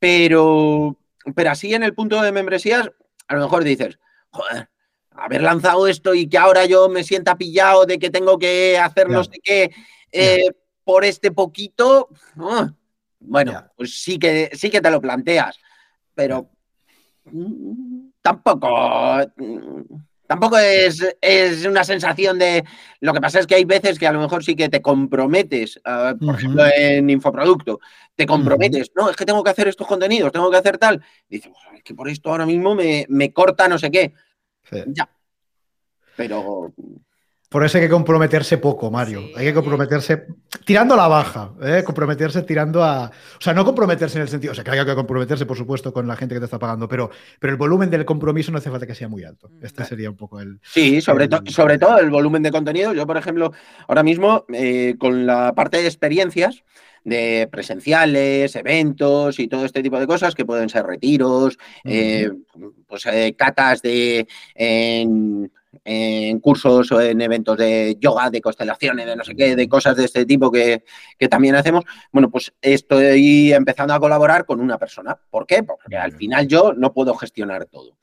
pero, 0.01 0.97
pero 1.36 1.51
así 1.51 1.72
en 1.72 1.84
el 1.84 1.95
punto 1.95 2.20
de 2.20 2.32
membresías, 2.32 2.91
a 3.28 3.34
lo 3.34 3.43
mejor 3.43 3.62
dices, 3.62 4.01
joder, 4.30 4.68
haber 5.12 5.43
lanzado 5.43 5.86
esto 5.86 6.12
y 6.12 6.28
que 6.28 6.39
ahora 6.39 6.66
yo 6.66 6.89
me 6.89 7.05
sienta 7.05 7.39
pillado 7.39 7.86
de 7.86 8.01
que 8.01 8.11
tengo 8.11 8.36
que 8.39 8.76
hacer 8.76 9.09
no 9.09 9.22
sé 9.22 9.39
qué 9.43 9.70
eh, 10.11 10.51
por 10.82 11.05
este 11.05 11.30
poquito, 11.30 12.09
ah, 12.39 12.72
bueno, 13.20 13.64
pues 13.76 14.01
sí 14.01 14.18
que, 14.18 14.51
sí 14.55 14.70
que 14.70 14.80
te 14.80 14.91
lo 14.91 15.01
planteas, 15.01 15.57
pero 16.14 16.51
mm, 17.26 18.09
tampoco 18.22 19.18
Tampoco 20.29 20.59
es, 20.59 21.01
una 21.66 21.85
sensación 21.85 22.39
de. 22.39 22.62
Lo 23.01 23.14
que 23.14 23.20
pasa 23.20 23.41
es 23.41 23.47
que 23.47 23.55
hay 23.55 23.64
veces 23.64 23.99
que 23.99 24.07
a 24.07 24.12
lo 24.12 24.20
mejor 24.20 24.45
sí 24.45 24.55
que 24.55 24.68
te 24.68 24.83
comprometes, 24.83 25.81
ah, 25.87 26.14
por 26.20 26.35
ejemplo, 26.35 26.64
en 26.76 27.09
infoproducto, 27.09 27.81
te 28.14 28.26
comprometes, 28.26 28.93
no, 28.95 29.09
es 29.09 29.16
que 29.16 29.24
tengo 29.24 29.43
que 29.43 29.49
hacer 29.49 29.68
estos 29.68 29.87
contenidos, 29.87 30.31
tengo 30.31 30.51
que 30.51 30.59
hacer 30.59 30.76
tal. 30.76 31.03
dices, 31.31 31.51
es 31.74 31.83
que 31.83 31.95
por 31.95 32.11
esto 32.11 32.31
ahora 32.31 32.45
mismo 32.45 32.74
me, 32.74 33.33
corta 33.33 33.68
no 33.68 33.79
sé 33.79 33.91
qué. 33.91 34.12
Ya. 34.89 35.09
Pero 36.14 36.74
por 37.49 37.64
eso 37.64 37.78
hay 37.78 37.84
que 37.84 37.90
comprometerse 37.90 38.59
poco, 38.59 38.90
Mario. 38.90 39.22
hay 39.34 39.46
que 39.46 39.55
comprometerse 39.55 40.26
tirando 40.66 40.92
a 40.92 40.96
la 40.99 41.09
baja, 41.09 41.53
¿eh? 41.62 41.82
comprometerse 41.84 42.42
tirando 42.42 42.84
a... 42.84 43.07
O 43.07 43.40
sea, 43.40 43.55
no 43.55 43.64
comprometerse 43.64 44.18
en 44.18 44.22
el 44.22 44.28
sentido, 44.28 44.53
o 44.53 44.55
sea, 44.55 44.62
que 44.62 44.70
hay 44.70 44.84
que 44.84 44.94
comprometerse, 44.94 45.46
por 45.46 45.57
supuesto, 45.57 45.90
con 45.90 46.07
la 46.07 46.14
gente 46.14 46.34
que 46.34 46.40
te 46.40 46.44
está 46.44 46.59
pagando, 46.59 46.88
pero, 46.88 47.11
pero 47.40 47.53
el 47.53 47.57
volumen 47.57 47.88
del 47.88 48.05
compromiso 48.05 48.53
no 48.53 48.59
hace 48.59 48.70
falta 48.70 48.86
que 48.86 48.94
sea 48.94 49.09
muy 49.09 49.24
alto. 49.24 49.49
Mm. 49.49 49.64
Este 49.64 49.84
sería 49.84 50.11
un 50.11 50.16
poco 50.16 50.40
el... 50.40 50.61
Sí, 50.62 51.01
sobre, 51.01 51.28
sobre 51.46 51.78
todo 51.78 51.99
el 51.99 52.11
volumen 52.11 52.42
de 52.42 52.51
contenido. 52.51 52.92
Yo, 52.92 53.07
por 53.07 53.16
ejemplo, 53.16 53.53
ahora 53.86 54.03
mismo, 54.03 54.44
eh, 54.53 54.96
con 54.99 55.24
la 55.24 55.55
parte 55.55 55.78
de 55.78 55.86
experiencias, 55.86 56.64
de 57.05 57.49
presenciales, 57.51 58.55
eventos 58.57 59.38
y 59.38 59.49
todo 59.49 59.64
este 59.64 59.82
tipo 59.82 59.99
de 59.99 60.07
cosas 60.07 60.34
que 60.34 60.44
pueden 60.44 60.68
ser 60.68 60.84
retiros, 60.84 61.57
eh, 61.84 62.30
pues 62.86 63.05
catas 63.36 63.80
de 63.80 64.26
en 64.55 65.51
cursos 66.41 66.91
o 66.93 67.01
en 67.01 67.21
eventos 67.21 67.57
de 67.57 67.97
yoga, 68.01 68.31
de 68.31 68.41
constelaciones, 68.41 69.07
de 69.07 69.16
no 69.16 69.25
sé 69.25 69.35
qué, 69.35 69.57
de 69.57 69.69
cosas 69.69 69.97
de 69.97 70.05
este 70.05 70.25
tipo 70.25 70.51
que, 70.51 70.85
también 71.29 71.55
hacemos, 71.55 71.85
bueno, 72.12 72.31
pues 72.31 72.53
estoy 72.61 73.53
empezando 73.53 73.95
a 73.95 74.01
colaborar 74.01 74.45
con 74.45 74.61
una 74.61 74.79
persona. 74.79 75.19
¿Por 75.31 75.47
qué? 75.47 75.62
Porque 75.62 75.97
al 75.97 76.12
final 76.12 76.47
yo 76.47 76.73
no 76.73 76.93
puedo 76.93 77.14
gestionar 77.14 77.66
todo. 77.66 77.97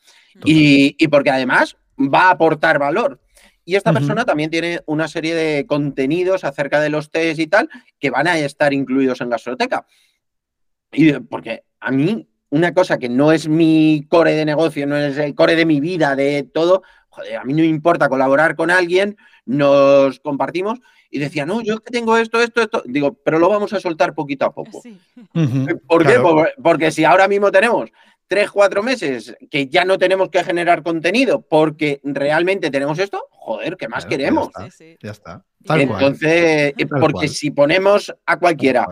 Y, 0.44 1.08
porque 1.08 1.32
además 1.32 1.78
va 1.98 2.24
a 2.24 2.32
aportar 2.32 2.80
valor. 2.80 3.20
Y 3.68 3.76
esta 3.76 3.94
persona 3.94 4.26
también 4.26 4.52
tiene 4.52 4.82
una 4.86 5.08
serie 5.08 5.34
de 5.34 5.66
contenidos 5.66 6.44
acerca 6.44 6.80
de 6.80 6.90
los 6.90 7.10
test 7.10 7.40
y 7.40 7.48
tal 7.48 7.68
que 8.00 8.12
van 8.12 8.28
a 8.28 8.38
estar 8.38 8.74
incluidos 8.74 9.22
en 9.22 9.30
Gastroteca. 9.30 9.88
Y 10.92 11.14
porque 11.14 11.64
a 11.80 11.90
mí 11.92 12.28
una 12.56 12.74
cosa 12.74 12.98
que 12.98 13.10
no 13.10 13.32
es 13.32 13.48
mi 13.48 14.06
core 14.08 14.34
de 14.34 14.46
negocio, 14.46 14.88
no 14.88 14.96
es 14.96 15.18
el 15.18 15.36
core 15.36 15.56
de 15.56 15.66
mi 15.66 15.80
vida, 15.80 16.16
de 16.16 16.44
todo, 16.44 16.84
joder, 17.16 17.38
a 17.38 17.44
mí 17.44 17.54
no 17.54 17.60
me 17.60 17.66
importa 17.66 18.10
colaborar 18.10 18.56
con 18.56 18.70
alguien, 18.70 19.18
nos 19.46 20.20
compartimos 20.20 20.80
y 21.10 21.20
decía, 21.20 21.46
no, 21.46 21.62
yo 21.62 21.76
es 21.76 21.80
que 21.80 21.92
tengo 21.92 22.18
esto, 22.18 22.42
esto, 22.42 22.62
esto. 22.62 22.84
Digo, 22.86 23.14
pero 23.14 23.40
lo 23.40 23.48
vamos 23.48 23.72
a 23.74 23.80
soltar 23.80 24.14
poquito 24.14 24.46
a 24.46 24.54
poco. 24.54 24.82
¿Por 25.88 26.06
qué? 26.06 26.22
Porque 26.62 26.92
si 26.92 27.06
ahora 27.06 27.28
mismo 27.28 27.52
tenemos 27.52 27.90
tres, 28.28 28.52
cuatro 28.52 28.84
meses 28.84 29.36
que 29.50 29.68
ya 29.68 29.86
no 29.86 29.98
tenemos 29.98 30.30
que 30.30 30.44
generar 30.44 30.84
contenido 30.84 31.42
porque 31.42 32.02
realmente 32.04 32.70
tenemos 32.70 33.00
esto, 33.00 33.28
joder, 33.30 33.78
¿qué 33.78 33.88
más 33.88 34.06
queremos? 34.06 34.50
Ya 35.02 35.12
está. 35.12 35.46
Entonces, 35.64 36.74
porque 37.00 37.28
si 37.28 37.52
ponemos 37.52 38.14
a 38.26 38.38
cualquiera, 38.38 38.88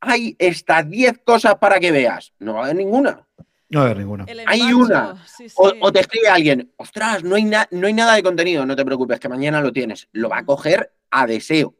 hay 0.00 0.36
estas 0.38 0.88
10 0.88 1.18
cosas 1.24 1.56
para 1.56 1.80
que 1.80 1.92
veas, 1.92 2.32
no 2.38 2.54
va 2.54 2.60
a 2.60 2.64
haber 2.64 2.76
ninguna. 2.76 3.27
No 3.70 3.82
hay 3.82 3.94
ninguna. 3.94 4.26
Hay 4.46 4.72
una. 4.72 5.22
O, 5.56 5.92
te 5.92 6.00
escribe 6.00 6.28
alguien, 6.28 6.72
ostras, 6.76 7.22
no 7.22 7.36
hay, 7.36 7.44
no 7.44 7.86
hay 7.86 7.92
nada 7.92 8.14
de 8.14 8.22
contenido, 8.22 8.64
no 8.64 8.74
te 8.74 8.84
preocupes, 8.84 9.20
que 9.20 9.28
mañana 9.28 9.60
lo 9.60 9.72
tienes. 9.72 10.08
Lo 10.12 10.28
va 10.28 10.38
a 10.38 10.44
coger 10.44 10.92
a 11.10 11.26
deseo. 11.26 11.74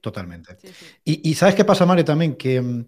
Totalmente. 0.00 0.56
Y, 1.04 1.34
¿sabes 1.34 1.54
qué 1.54 1.64
pasa, 1.64 1.84
Mario? 1.84 2.04
También 2.04 2.36
que 2.36 2.60
mm, 2.60 2.86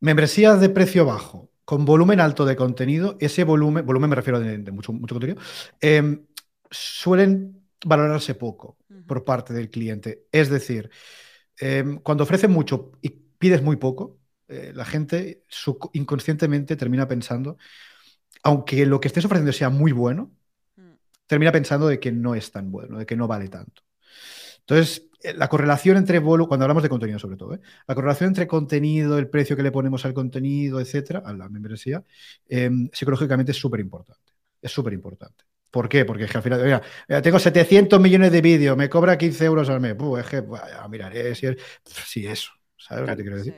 membresías 0.00 0.60
de 0.60 0.68
precio 0.68 1.06
bajo, 1.06 1.50
con 1.64 1.84
volumen 1.84 2.20
alto 2.20 2.44
de 2.44 2.56
contenido, 2.56 3.16
ese 3.20 3.44
volumen, 3.44 3.86
volumen 3.86 4.10
me 4.10 4.16
refiero 4.16 4.40
de, 4.40 4.58
mucho, 4.70 4.92
mucho 4.92 5.14
contenido, 5.14 5.40
em, 5.80 6.26
suelen 6.70 7.62
valorarse 7.84 8.34
poco 8.34 8.76
por 9.06 9.24
parte 9.24 9.54
del 9.54 9.70
cliente. 9.70 10.26
Es 10.30 10.50
decir, 10.50 10.90
em, 11.58 11.98
cuando 11.98 12.24
ofrecen 12.24 12.50
mucho 12.50 12.92
y 13.00 13.08
pides 13.08 13.62
muy 13.62 13.76
poco, 13.76 14.19
eh, 14.50 14.72
la 14.74 14.84
gente 14.84 15.44
inconscientemente 15.92 16.76
termina 16.76 17.06
pensando, 17.06 17.56
aunque 18.42 18.84
lo 18.84 19.00
que 19.00 19.08
estés 19.08 19.24
ofreciendo 19.24 19.52
sea 19.52 19.70
muy 19.70 19.92
bueno, 19.92 20.32
mm. 20.76 20.92
termina 21.26 21.52
pensando 21.52 21.86
de 21.86 22.00
que 22.00 22.12
no 22.12 22.34
es 22.34 22.50
tan 22.50 22.70
bueno, 22.72 22.98
de 22.98 23.06
que 23.06 23.16
no 23.16 23.28
vale 23.28 23.48
tanto. 23.48 23.82
Entonces, 24.60 25.08
eh, 25.22 25.34
la 25.34 25.48
correlación 25.48 25.96
entre 25.96 26.18
volumen, 26.18 26.48
cuando 26.48 26.64
hablamos 26.64 26.82
de 26.82 26.88
contenido 26.88 27.18
sobre 27.18 27.36
todo, 27.36 27.54
¿eh? 27.54 27.60
la 27.86 27.94
correlación 27.94 28.28
entre 28.28 28.46
contenido, 28.46 29.18
el 29.18 29.28
precio 29.28 29.56
que 29.56 29.62
le 29.62 29.72
ponemos 29.72 30.04
al 30.04 30.14
contenido, 30.14 30.80
etcétera, 30.80 31.22
a 31.24 31.32
la 31.32 31.48
membresía, 31.48 32.04
em, 32.48 32.88
psicológicamente 32.92 33.52
es 33.52 33.58
súper 33.58 33.80
importante. 33.80 34.32
Es 34.60 34.72
súper 34.72 34.92
importante. 34.92 35.44
¿Por 35.70 35.88
qué? 35.88 36.04
Porque 36.04 36.24
es 36.24 36.30
que 36.30 36.38
al 36.38 36.42
final, 36.42 36.62
mira, 36.64 37.22
tengo 37.22 37.38
700 37.38 38.00
millones 38.00 38.32
de 38.32 38.40
vídeos, 38.42 38.76
me 38.76 38.88
cobra 38.88 39.16
15 39.16 39.44
euros 39.44 39.68
al 39.70 39.80
mes. 39.80 39.94
Puh, 39.94 40.16
es 40.18 40.26
que, 40.26 40.42
si 41.34 41.46
es. 41.46 41.56
Sí, 41.84 42.26
eso. 42.26 42.59
¿Sabes 42.80 43.02
lo 43.02 43.06
que 43.08 43.16
te 43.16 43.22
quiero 43.22 43.36
decir? 43.36 43.54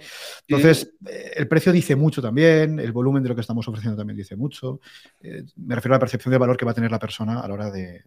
Entonces, 0.49 0.93
eh, 1.07 1.33
el 1.37 1.49
precio 1.49 1.73
dice 1.73 1.95
mucho 1.95 2.21
también, 2.21 2.81
el 2.81 2.93
volumen 2.93 3.23
de 3.23 3.29
lo 3.29 3.35
que 3.35 3.41
estamos 3.41 3.67
ofreciendo 3.69 3.97
también 3.97 4.17
dice 4.17 4.37
mucho. 4.37 4.81
Eh, 5.21 5.45
me 5.57 5.77
refiero 5.77 5.95
a 5.95 5.97
la 5.97 6.01
percepción 6.01 6.33
de 6.33 6.39
valor 6.39 6.57
que 6.57 6.65
va 6.65 6.73
a 6.73 6.75
tener 6.75 6.91
la 6.91 6.99
persona 6.99 7.41
a 7.41 7.49
la 7.49 7.55
hora 7.55 7.71
de, 7.71 8.05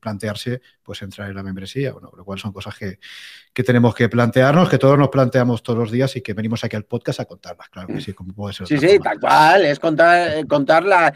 plantearse 0.00 0.62
pues 0.82 1.02
entrar 1.02 1.28
en 1.28 1.36
la 1.36 1.42
membresía, 1.42 1.92
bueno, 1.92 2.10
lo 2.16 2.24
cual 2.24 2.38
son 2.38 2.50
cosas 2.50 2.74
que, 2.78 2.98
tenemos 3.62 3.94
que 3.94 4.08
plantearnos, 4.08 4.70
que 4.70 4.78
todos 4.78 4.98
nos 4.98 5.10
planteamos 5.10 5.62
todos 5.62 5.78
los 5.78 5.90
días 5.90 6.16
y 6.16 6.22
que 6.22 6.32
venimos 6.32 6.64
aquí 6.64 6.76
al 6.76 6.84
podcast 6.84 7.20
a 7.20 7.26
contarlas, 7.26 7.68
claro 7.68 7.88
que 7.88 8.00
sí, 8.00 8.14
como 8.14 8.32
puede 8.32 8.54
ser. 8.54 8.66
Sí, 8.66 8.78
sí, 8.78 8.98
tal 8.98 9.20
cual, 9.20 9.66
es 9.66 9.78
contar, 9.78 10.38
eh, 10.38 10.46
contar 10.46 10.82
la, 10.82 11.12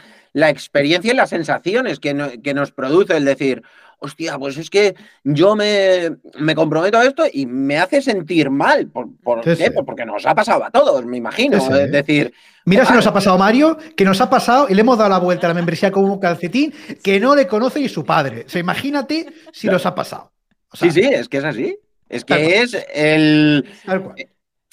experiencia 0.51 1.11
y 1.11 1.17
las 1.17 1.31
sensaciones 1.31 1.99
que, 1.99 2.39
que 2.45 2.53
nos 2.53 2.71
produce 2.71 3.17
el 3.17 3.25
decir, 3.25 3.63
hostia, 4.01 4.39
pues 4.39 4.57
es 4.57 4.69
que 4.69 4.95
yo 5.23 5.55
me, 5.55 6.17
comprometo 6.55 6.99
a 6.99 7.05
esto 7.05 7.25
y 7.33 7.47
me 7.47 7.79
hace 7.79 8.03
sentir 8.03 8.51
mal. 8.51 8.89
¿Por, 8.89 9.09
qué? 9.43 9.71
Pues 9.71 9.87
porque 9.87 10.05
nos 10.05 10.27
ha 10.27 10.35
pasado 10.35 10.65
a 10.65 10.71
todos, 10.71 11.05
me 11.05 11.17
imagino. 11.17 11.57
Es 11.57 11.93
decir. 11.93 12.33
Mira 12.65 12.85
si 12.85 12.93
nos 12.93 13.07
ha 13.07 13.13
pasado 13.13 13.39
Mario, 13.39 13.79
que 13.97 14.05
nos 14.05 14.21
ha 14.21 14.29
pasado 14.29 14.67
y 14.69 14.75
le 14.75 14.81
hemos 14.81 14.99
dado 14.99 15.11
la 15.11 15.19
vuelta 15.19 15.47
a 15.47 15.49
la 15.49 15.55
membresía 15.55 15.91
como 15.91 16.13
un 16.13 16.19
calcetín 16.19 16.75
que 17.03 17.21
no 17.21 17.35
le 17.35 17.47
conoce 17.47 17.81
ni 17.81 17.89
su 17.89 18.05
padre. 18.05 18.45
O 18.47 18.49
sea, 18.49 18.61
imagínate 18.61 19.27
si 19.53 19.69
nos 19.69 19.87
ha 19.87 19.95
pasado. 19.95 20.33
sí, 20.73 20.91
sí, 20.91 21.03
es 21.03 21.29
que 21.29 21.39
es 21.39 21.45
así. 21.45 21.79
Es 22.09 22.25
que 22.25 22.61
es 22.61 22.77
el, 22.93 23.65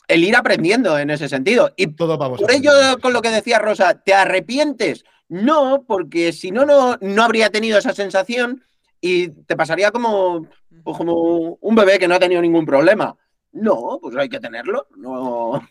el 0.08 0.24
ir 0.24 0.36
aprendiendo 0.36 0.98
en 0.98 1.12
ese 1.12 1.30
sentido. 1.30 1.72
Y 1.78 1.88
Todo 1.88 2.18
por 2.18 2.52
ello, 2.52 2.72
con 3.00 3.14
lo 3.14 3.22
que 3.22 3.30
decía 3.30 3.60
Rosa, 3.60 4.02
¿te 4.02 4.14
arrepientes? 4.14 5.06
No, 5.30 5.84
porque 5.86 6.34
si 6.34 6.52
no, 6.52 6.66
no, 6.66 6.98
no 7.00 7.24
habría 7.24 7.50
tenido 7.50 7.78
esa 7.78 7.94
sensación 7.94 8.64
y 9.08 9.30
te 9.46 9.56
pasaría 9.56 9.92
como, 9.92 10.48
pues 10.84 10.98
como 10.98 11.58
un 11.62 11.76
bebé 11.76 12.00
que 12.00 12.08
no 12.08 12.16
ha 12.16 12.20
tenido 12.20 12.42
ningún 12.42 12.66
problema. 12.66 13.16
No, 13.52 14.00
pues 14.02 14.16
hay 14.16 14.30
que 14.30 14.40
tenerlo. 14.40 14.88
No. 14.98 15.62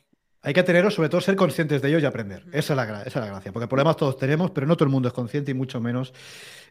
Hay 0.43 0.55
que 0.55 0.63
tenerlo, 0.63 0.91
sobre 0.91 1.09
todo 1.09 1.21
ser 1.21 1.35
conscientes 1.35 1.83
de 1.83 1.89
ello 1.89 1.99
y 1.99 2.05
aprender. 2.05 2.45
Esa 2.53 2.73
es, 2.73 2.77
la, 2.77 3.03
esa 3.03 3.09
es 3.09 3.17
la 3.17 3.27
gracia. 3.27 3.53
Porque 3.53 3.67
problemas 3.67 3.97
todos 3.97 4.17
tenemos, 4.17 4.53
pero 4.53 4.67
no 4.67 4.77
todo 4.77 4.85
el 4.85 4.93
mundo 4.93 5.09
es 5.09 5.15
consciente 5.15 5.51
y 5.51 5.55
mucho 5.55 5.81
menos 5.81 6.15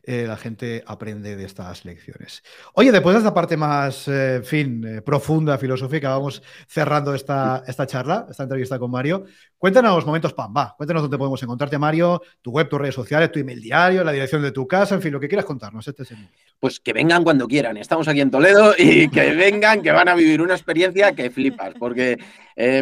eh, 0.08 0.26
la 0.28 0.38
gente 0.38 0.84
aprende 0.86 1.36
de 1.36 1.46
estas 1.46 1.84
lecciones. 1.84 2.44
Oye, 2.74 2.92
después 2.92 3.16
de 3.16 3.20
esta 3.20 3.34
parte 3.34 3.58
más, 3.58 4.08
eh, 4.08 4.42
fin, 4.44 4.86
eh, 4.86 5.02
profunda, 5.02 5.58
filosófica, 5.58 6.10
vamos 6.10 6.44
cerrando 6.68 7.16
esta, 7.16 7.64
esta 7.66 7.88
charla, 7.88 8.28
esta 8.30 8.44
entrevista 8.44 8.78
con 8.78 8.92
Mario. 8.92 9.26
Cuéntanos 9.58 9.96
los 9.96 10.06
momentos 10.06 10.34
PAM, 10.34 10.54
va. 10.56 10.76
Cuéntanos 10.78 11.02
dónde 11.02 11.18
podemos 11.18 11.42
encontrarte, 11.42 11.80
Mario, 11.80 12.22
tu 12.44 12.52
web, 12.52 12.70
tus 12.70 12.80
redes 12.80 12.94
sociales, 12.94 13.32
tu 13.32 13.40
email 13.40 13.60
diario, 13.60 14.04
la 14.04 14.12
dirección 14.12 14.44
de 14.44 14.52
tu 14.52 14.68
casa, 14.68 14.94
en 14.94 15.02
fin, 15.02 15.12
lo 15.12 15.20
que 15.20 15.28
quieras 15.28 15.46
contarnos. 15.46 15.88
Este 15.88 16.04
es 16.04 16.12
el 16.12 16.18
Pues 16.60 16.80
que 16.80 16.94
vengan 16.94 17.24
cuando 17.24 17.48
quieran. 17.48 17.76
Estamos 17.78 18.08
aquí 18.08 18.22
en 18.22 18.30
Toledo 18.30 18.76
y 18.78 19.10
que 19.10 19.32
vengan, 19.32 19.82
que 19.82 19.92
van 19.92 20.08
a 20.08 20.14
vivir 20.14 20.40
una 20.40 20.54
experiencia 20.54 21.14
que 21.14 21.32
flipas, 21.32 21.74
porque 21.80 22.20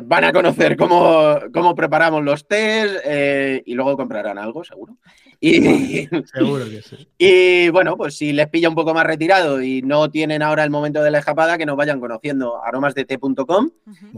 van 0.03 0.25
a 0.25 0.33
conocer 0.33 0.75
cómo, 0.77 1.39
cómo 1.53 1.73
preparamos 1.73 2.23
los 2.23 2.47
test 2.47 2.95
y 3.65 3.73
luego 3.73 3.95
comprarán 3.95 4.37
algo, 4.37 4.63
seguro. 4.63 4.97
Y, 5.45 6.07
Seguro 6.33 6.63
que 6.69 6.81
sí. 6.81 7.05
Y 7.17 7.69
bueno, 7.69 7.95
pues 7.95 8.17
si 8.17 8.33
les 8.33 8.47
pilla 8.49 8.69
un 8.69 8.75
poco 8.75 8.93
más 8.93 9.05
retirado 9.05 9.61
y 9.61 9.81
no 9.81 10.09
tienen 10.09 10.41
ahora 10.41 10.63
el 10.63 10.69
momento 10.69 11.03
de 11.03 11.11
la 11.11 11.19
escapada, 11.19 11.57
que 11.57 11.65
nos 11.65 11.77
vayan 11.77 11.99
conociendo 11.99 12.63
aromasdt.com. 12.63 13.69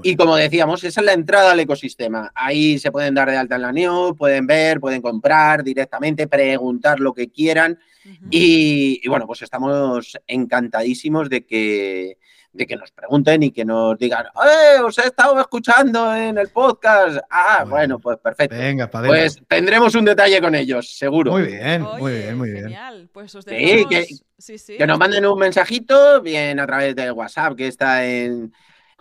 Y 0.04 0.16
como 0.16 0.36
decíamos, 0.36 0.84
esa 0.84 1.02
es 1.02 1.06
la 1.06 1.14
entrada 1.14 1.52
al 1.52 1.60
ecosistema. 1.60 2.32
Ahí 2.34 2.80
se 2.80 2.92
pueden 2.92 3.14
dar 3.14 3.30
de 3.30 3.38
alta 3.38 3.56
en 3.56 3.62
la 3.62 3.72
news, 3.72 4.16
pueden 4.18 4.48
ver, 4.48 4.80
pueden 4.80 5.02
comprar 5.02 5.64
directamente, 5.64 6.28
preguntar 6.28 7.00
lo 7.00 7.14
que 7.14 7.30
quieran. 7.30 7.78
y, 8.30 9.06
bueno, 9.08 9.26
pues 9.28 9.42
estamos 9.42 10.18
encantadísimos 10.28 11.30
de 11.30 11.46
que, 11.46 12.18
de 12.56 12.66
que 12.66 12.76
nos 12.76 12.92
pregunten 12.92 13.44
y 13.44 13.52
que 13.52 13.66
nos 13.66 13.98
digan, 13.98 14.26
¡eh! 14.26 14.80
Os 14.82 14.98
he 14.98 15.08
estado 15.08 15.40
escuchando 15.40 16.16
en 16.16 16.38
el 16.38 16.50
podcast. 16.50 17.18
Ah, 17.30 17.66
bueno, 17.68 18.00
pues 18.00 18.18
perfecto. 18.18 18.56
Venga, 18.56 18.90
Pues 18.90 19.42
tendremos 19.48 19.94
un 19.96 20.06
detalle 20.06 20.40
con 20.42 20.56
ellos, 20.56 20.98
seguro. 20.98 21.32
Muy 21.32 21.44
bien, 21.44 21.82
muy 21.82 22.14
bien, 22.14 22.38
muy 22.38 22.52
bien. 22.52 22.64
Genial. 22.64 23.10
Pues 23.12 23.36
os 23.36 23.44
sí, 23.44 23.86
que, 23.90 24.08
sí, 24.38 24.58
sí. 24.58 24.78
que 24.78 24.88
nos 24.88 24.98
manden 24.98 25.26
un 25.26 25.38
mensajito, 25.38 26.22
bien 26.22 26.60
a 26.60 26.66
través 26.66 26.96
del 26.96 27.12
WhatsApp 27.12 27.56
que 27.56 27.68
está 27.68 28.06
en, 28.06 28.54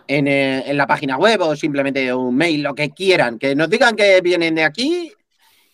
en, 0.07 0.27
eh, 0.27 0.69
en, 0.69 0.77
la 0.77 0.85
página 0.85 1.17
web 1.17 1.41
o 1.41 1.55
simplemente 1.55 2.13
un 2.13 2.35
mail, 2.35 2.61
lo 2.61 2.75
que 2.75 2.89
quieran. 2.91 3.39
Que 3.39 3.55
nos 3.55 3.69
digan 3.69 3.95
que 3.95 4.19
vienen 4.19 4.55
de 4.55 4.63
aquí 4.63 5.13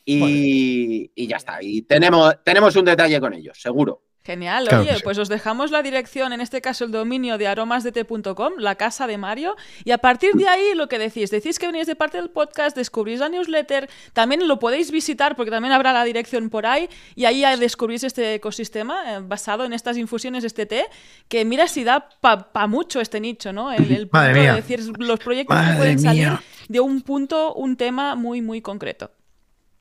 y, 0.05 1.11
y 1.15 1.27
ya 1.27 1.37
está. 1.37 1.57
Y 1.61 1.81
tenemos, 1.81 2.35
tenemos 2.43 2.75
un 2.75 2.85
detalle 2.85 3.19
con 3.19 3.33
ellos, 3.33 3.59
seguro. 3.59 4.03
Genial, 4.23 4.67
oye, 4.71 4.97
pues 5.03 5.17
os 5.17 5.29
dejamos 5.29 5.71
la 5.71 5.81
dirección, 5.81 6.31
en 6.31 6.41
este 6.41 6.61
caso 6.61 6.85
el 6.85 6.91
dominio 6.91 7.39
de 7.39 7.47
aromasdt.com, 7.47 8.53
la 8.59 8.75
casa 8.75 9.07
de 9.07 9.17
Mario, 9.17 9.55
y 9.83 9.89
a 9.89 9.97
partir 9.97 10.33
de 10.33 10.47
ahí 10.47 10.75
lo 10.75 10.87
que 10.87 10.99
decís, 10.99 11.31
decís 11.31 11.57
que 11.57 11.65
venís 11.65 11.87
de 11.87 11.95
parte 11.95 12.17
del 12.17 12.29
podcast, 12.29 12.77
descubrís 12.77 13.19
la 13.19 13.29
newsletter, 13.29 13.89
también 14.13 14.47
lo 14.47 14.59
podéis 14.59 14.91
visitar 14.91 15.35
porque 15.35 15.49
también 15.49 15.73
habrá 15.73 15.91
la 15.91 16.03
dirección 16.03 16.51
por 16.51 16.67
ahí, 16.67 16.87
y 17.15 17.25
ahí 17.25 17.43
descubrís 17.59 18.03
este 18.03 18.35
ecosistema 18.35 19.15
eh, 19.15 19.19
basado 19.23 19.65
en 19.65 19.73
estas 19.73 19.97
infusiones, 19.97 20.43
este 20.43 20.67
té, 20.67 20.85
que 21.27 21.43
mira 21.43 21.67
si 21.67 21.83
da 21.83 22.07
para 22.21 22.67
mucho 22.67 23.01
este 23.01 23.19
nicho, 23.19 23.51
¿no? 23.51 23.71
El, 23.71 24.07
punto 24.07 24.19
de 24.19 24.53
decir, 24.53 24.81
los 24.99 25.19
proyectos 25.19 25.57
que 25.57 25.77
pueden 25.77 25.97
salir 25.97 26.29
de 26.69 26.79
un 26.79 27.01
punto, 27.01 27.55
un 27.55 27.75
tema 27.75 28.13
muy, 28.13 28.41
muy 28.43 28.61
concreto. 28.61 29.09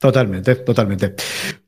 Totalmente, 0.01 0.55
totalmente. 0.57 1.14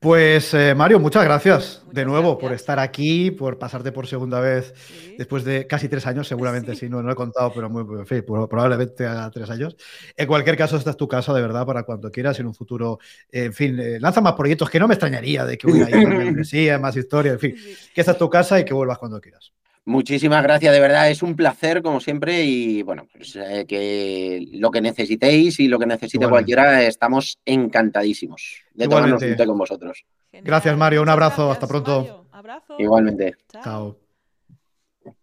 Pues 0.01 0.55
eh, 0.55 0.75
Mario, 0.75 0.99
muchas 0.99 1.23
gracias 1.23 1.83
de 1.93 2.07
nuevo 2.07 2.39
por 2.39 2.55
estar 2.55 2.79
aquí, 2.79 3.31
por 3.31 3.59
pasarte 3.59 3.93
por 3.93 4.07
segunda 4.07 4.41
vez 4.41 4.73
después 5.19 5.45
de 5.45 5.67
casi 5.67 5.87
tres 5.87 6.07
años, 6.07 6.29
seguramente, 6.29 6.75
sí, 6.75 6.89
no, 6.89 7.03
no 7.03 7.13
he 7.13 7.15
contado, 7.15 7.53
pero 7.55 7.69
muy, 7.69 7.85
probablemente 8.25 9.05
a 9.05 9.31
tres 9.31 9.51
años. 9.51 9.77
En 10.17 10.27
cualquier 10.27 10.57
caso, 10.57 10.79
esta 10.79 10.89
es 10.89 10.97
tu 10.97 11.07
casa, 11.07 11.35
de 11.35 11.43
verdad, 11.43 11.67
para 11.67 11.83
cuando 11.83 12.11
quieras, 12.11 12.41
en 12.41 12.47
un 12.47 12.55
futuro, 12.55 13.01
en 13.31 13.53
fin, 13.53 13.79
eh, 13.79 14.01
lanza 14.01 14.23
más 14.23 14.33
proyectos 14.33 14.71
que 14.71 14.81
no 14.81 14.89
me 14.89 14.95
extrañaría 14.95 15.45
de 15.45 15.59
que 15.59 15.71
hubiera 15.71 15.95
ahí 15.95 16.79
más 16.81 16.97
historia, 16.97 17.33
en 17.33 17.39
fin, 17.39 17.55
que 17.95 18.01
esta 18.01 18.13
es 18.13 18.19
tu 18.19 18.31
casa 18.31 18.59
y 18.59 18.65
que 18.65 18.73
vuelvas 18.73 18.97
cuando 18.97 19.21
quieras. 19.21 19.53
Muchísimas 19.85 20.43
gracias, 20.45 20.73
de 20.73 20.81
verdad, 20.81 21.11
es 21.11 21.23
un 21.23 21.35
placer 21.35 21.83
como 21.83 21.99
siempre 21.99 22.45
y 22.45 22.83
bueno, 22.83 23.09
pues 23.13 23.35
eh, 23.35 23.65
que 23.67 24.47
lo 24.53 24.71
que 24.71 24.81
necesitéis 24.81 25.59
y 25.59 25.67
lo 25.67 25.79
que 25.79 25.87
necesite 25.87 26.29
cualquiera, 26.29 26.83
estamos 26.83 27.41
encantadísimos 27.45 28.63
de 28.75 28.87
tomarnos 28.87 29.23
un 29.23 29.35
con 29.35 29.59
vosotros. 29.59 30.05
Gracias 30.33 30.77
Mario, 30.77 31.03
un 31.03 31.09
abrazo, 31.09 31.51
hasta 31.51 31.67
pronto. 31.67 32.27
Igualmente. 32.79 33.35
Chao. 33.49 34.02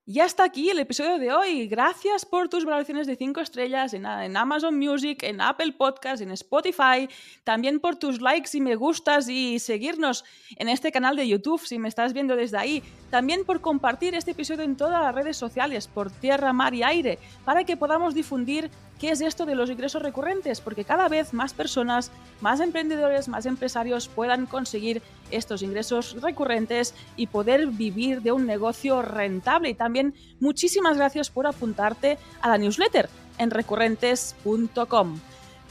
Y 0.05 0.21
hasta 0.21 0.43
aquí 0.43 0.69
el 0.69 0.79
episodio 0.79 1.19
de 1.19 1.31
hoy. 1.31 1.67
Gracias 1.67 2.25
por 2.25 2.49
tus 2.49 2.65
valoraciones 2.65 3.05
de 3.05 3.15
5 3.15 3.41
estrellas 3.41 3.93
en, 3.93 4.05
Amazon 4.05 4.77
Music, 4.77 5.21
en 5.23 5.39
Apple 5.39 5.73
Podcasts, 5.73 6.21
en 6.21 6.31
Spotify. 6.31 7.07
También 7.43 7.79
por 7.79 7.95
tus 7.95 8.19
likes 8.19 8.49
y 8.53 8.61
me 8.61 8.75
gustas 8.75 9.29
y 9.29 9.59
seguirnos 9.59 10.25
en 10.55 10.67
este 10.67 10.91
canal 10.91 11.15
de 11.15 11.27
YouTube 11.27 11.65
si 11.65 11.77
me 11.77 11.87
estás 11.87 12.13
viendo 12.13 12.35
desde 12.35 12.57
ahí. 12.57 12.83
También 13.11 13.45
por 13.45 13.61
compartir 13.61 14.15
este 14.15 14.31
episodio 14.31 14.63
en 14.63 14.75
todas 14.75 15.03
las 15.03 15.13
redes 15.13 15.37
sociales, 15.37 15.87
por 15.87 16.09
tierra, 16.09 16.53
mar 16.53 16.73
y 16.73 16.81
aire, 16.81 17.19
para 17.45 17.63
que 17.63 17.77
podamos 17.77 18.15
difundir 18.15 18.71
qué 18.99 19.11
es 19.11 19.21
esto 19.21 19.45
de 19.45 19.55
los 19.55 19.69
ingresos 19.69 20.01
recurrentes, 20.01 20.61
porque 20.61 20.83
cada 20.83 21.07
vez 21.07 21.33
más 21.33 21.53
personas, 21.53 22.11
más 22.41 22.59
emprendedores, 22.59 23.27
más 23.27 23.45
empresarios 23.45 24.07
puedan 24.07 24.45
conseguir 24.45 25.01
estos 25.31 25.61
ingresos 25.61 26.21
recurrentes 26.21 26.93
y 27.15 27.27
poder 27.27 27.67
vivir 27.67 28.21
de 28.21 28.31
un 28.31 28.45
negocio 28.45 29.01
rentable. 29.01 29.69
Y 29.69 29.73
también 29.73 30.13
muchísimas 30.39 30.97
gracias 30.97 31.29
por 31.29 31.47
apuntarte 31.47 32.17
a 32.41 32.49
la 32.49 32.57
newsletter 32.57 33.09
en 33.37 33.51
recurrentes.com. 33.51 35.19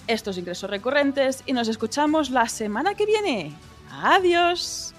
Estos 0.07 0.39
ingresos 0.39 0.71
recurrentes 0.71 1.43
y 1.45 1.53
nos 1.53 1.69
escuchamos 1.69 2.31
la 2.31 2.49
semana 2.49 2.95
que 2.95 3.05
viene. 3.05 3.55
Adiós. 3.91 4.95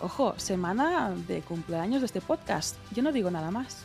Ojo, 0.00 0.34
semana 0.36 1.12
de 1.28 1.42
cumpleaños 1.42 2.00
de 2.00 2.06
este 2.06 2.20
podcast. 2.20 2.76
Yo 2.92 3.02
no 3.02 3.12
digo 3.12 3.30
nada 3.30 3.50
más. 3.50 3.84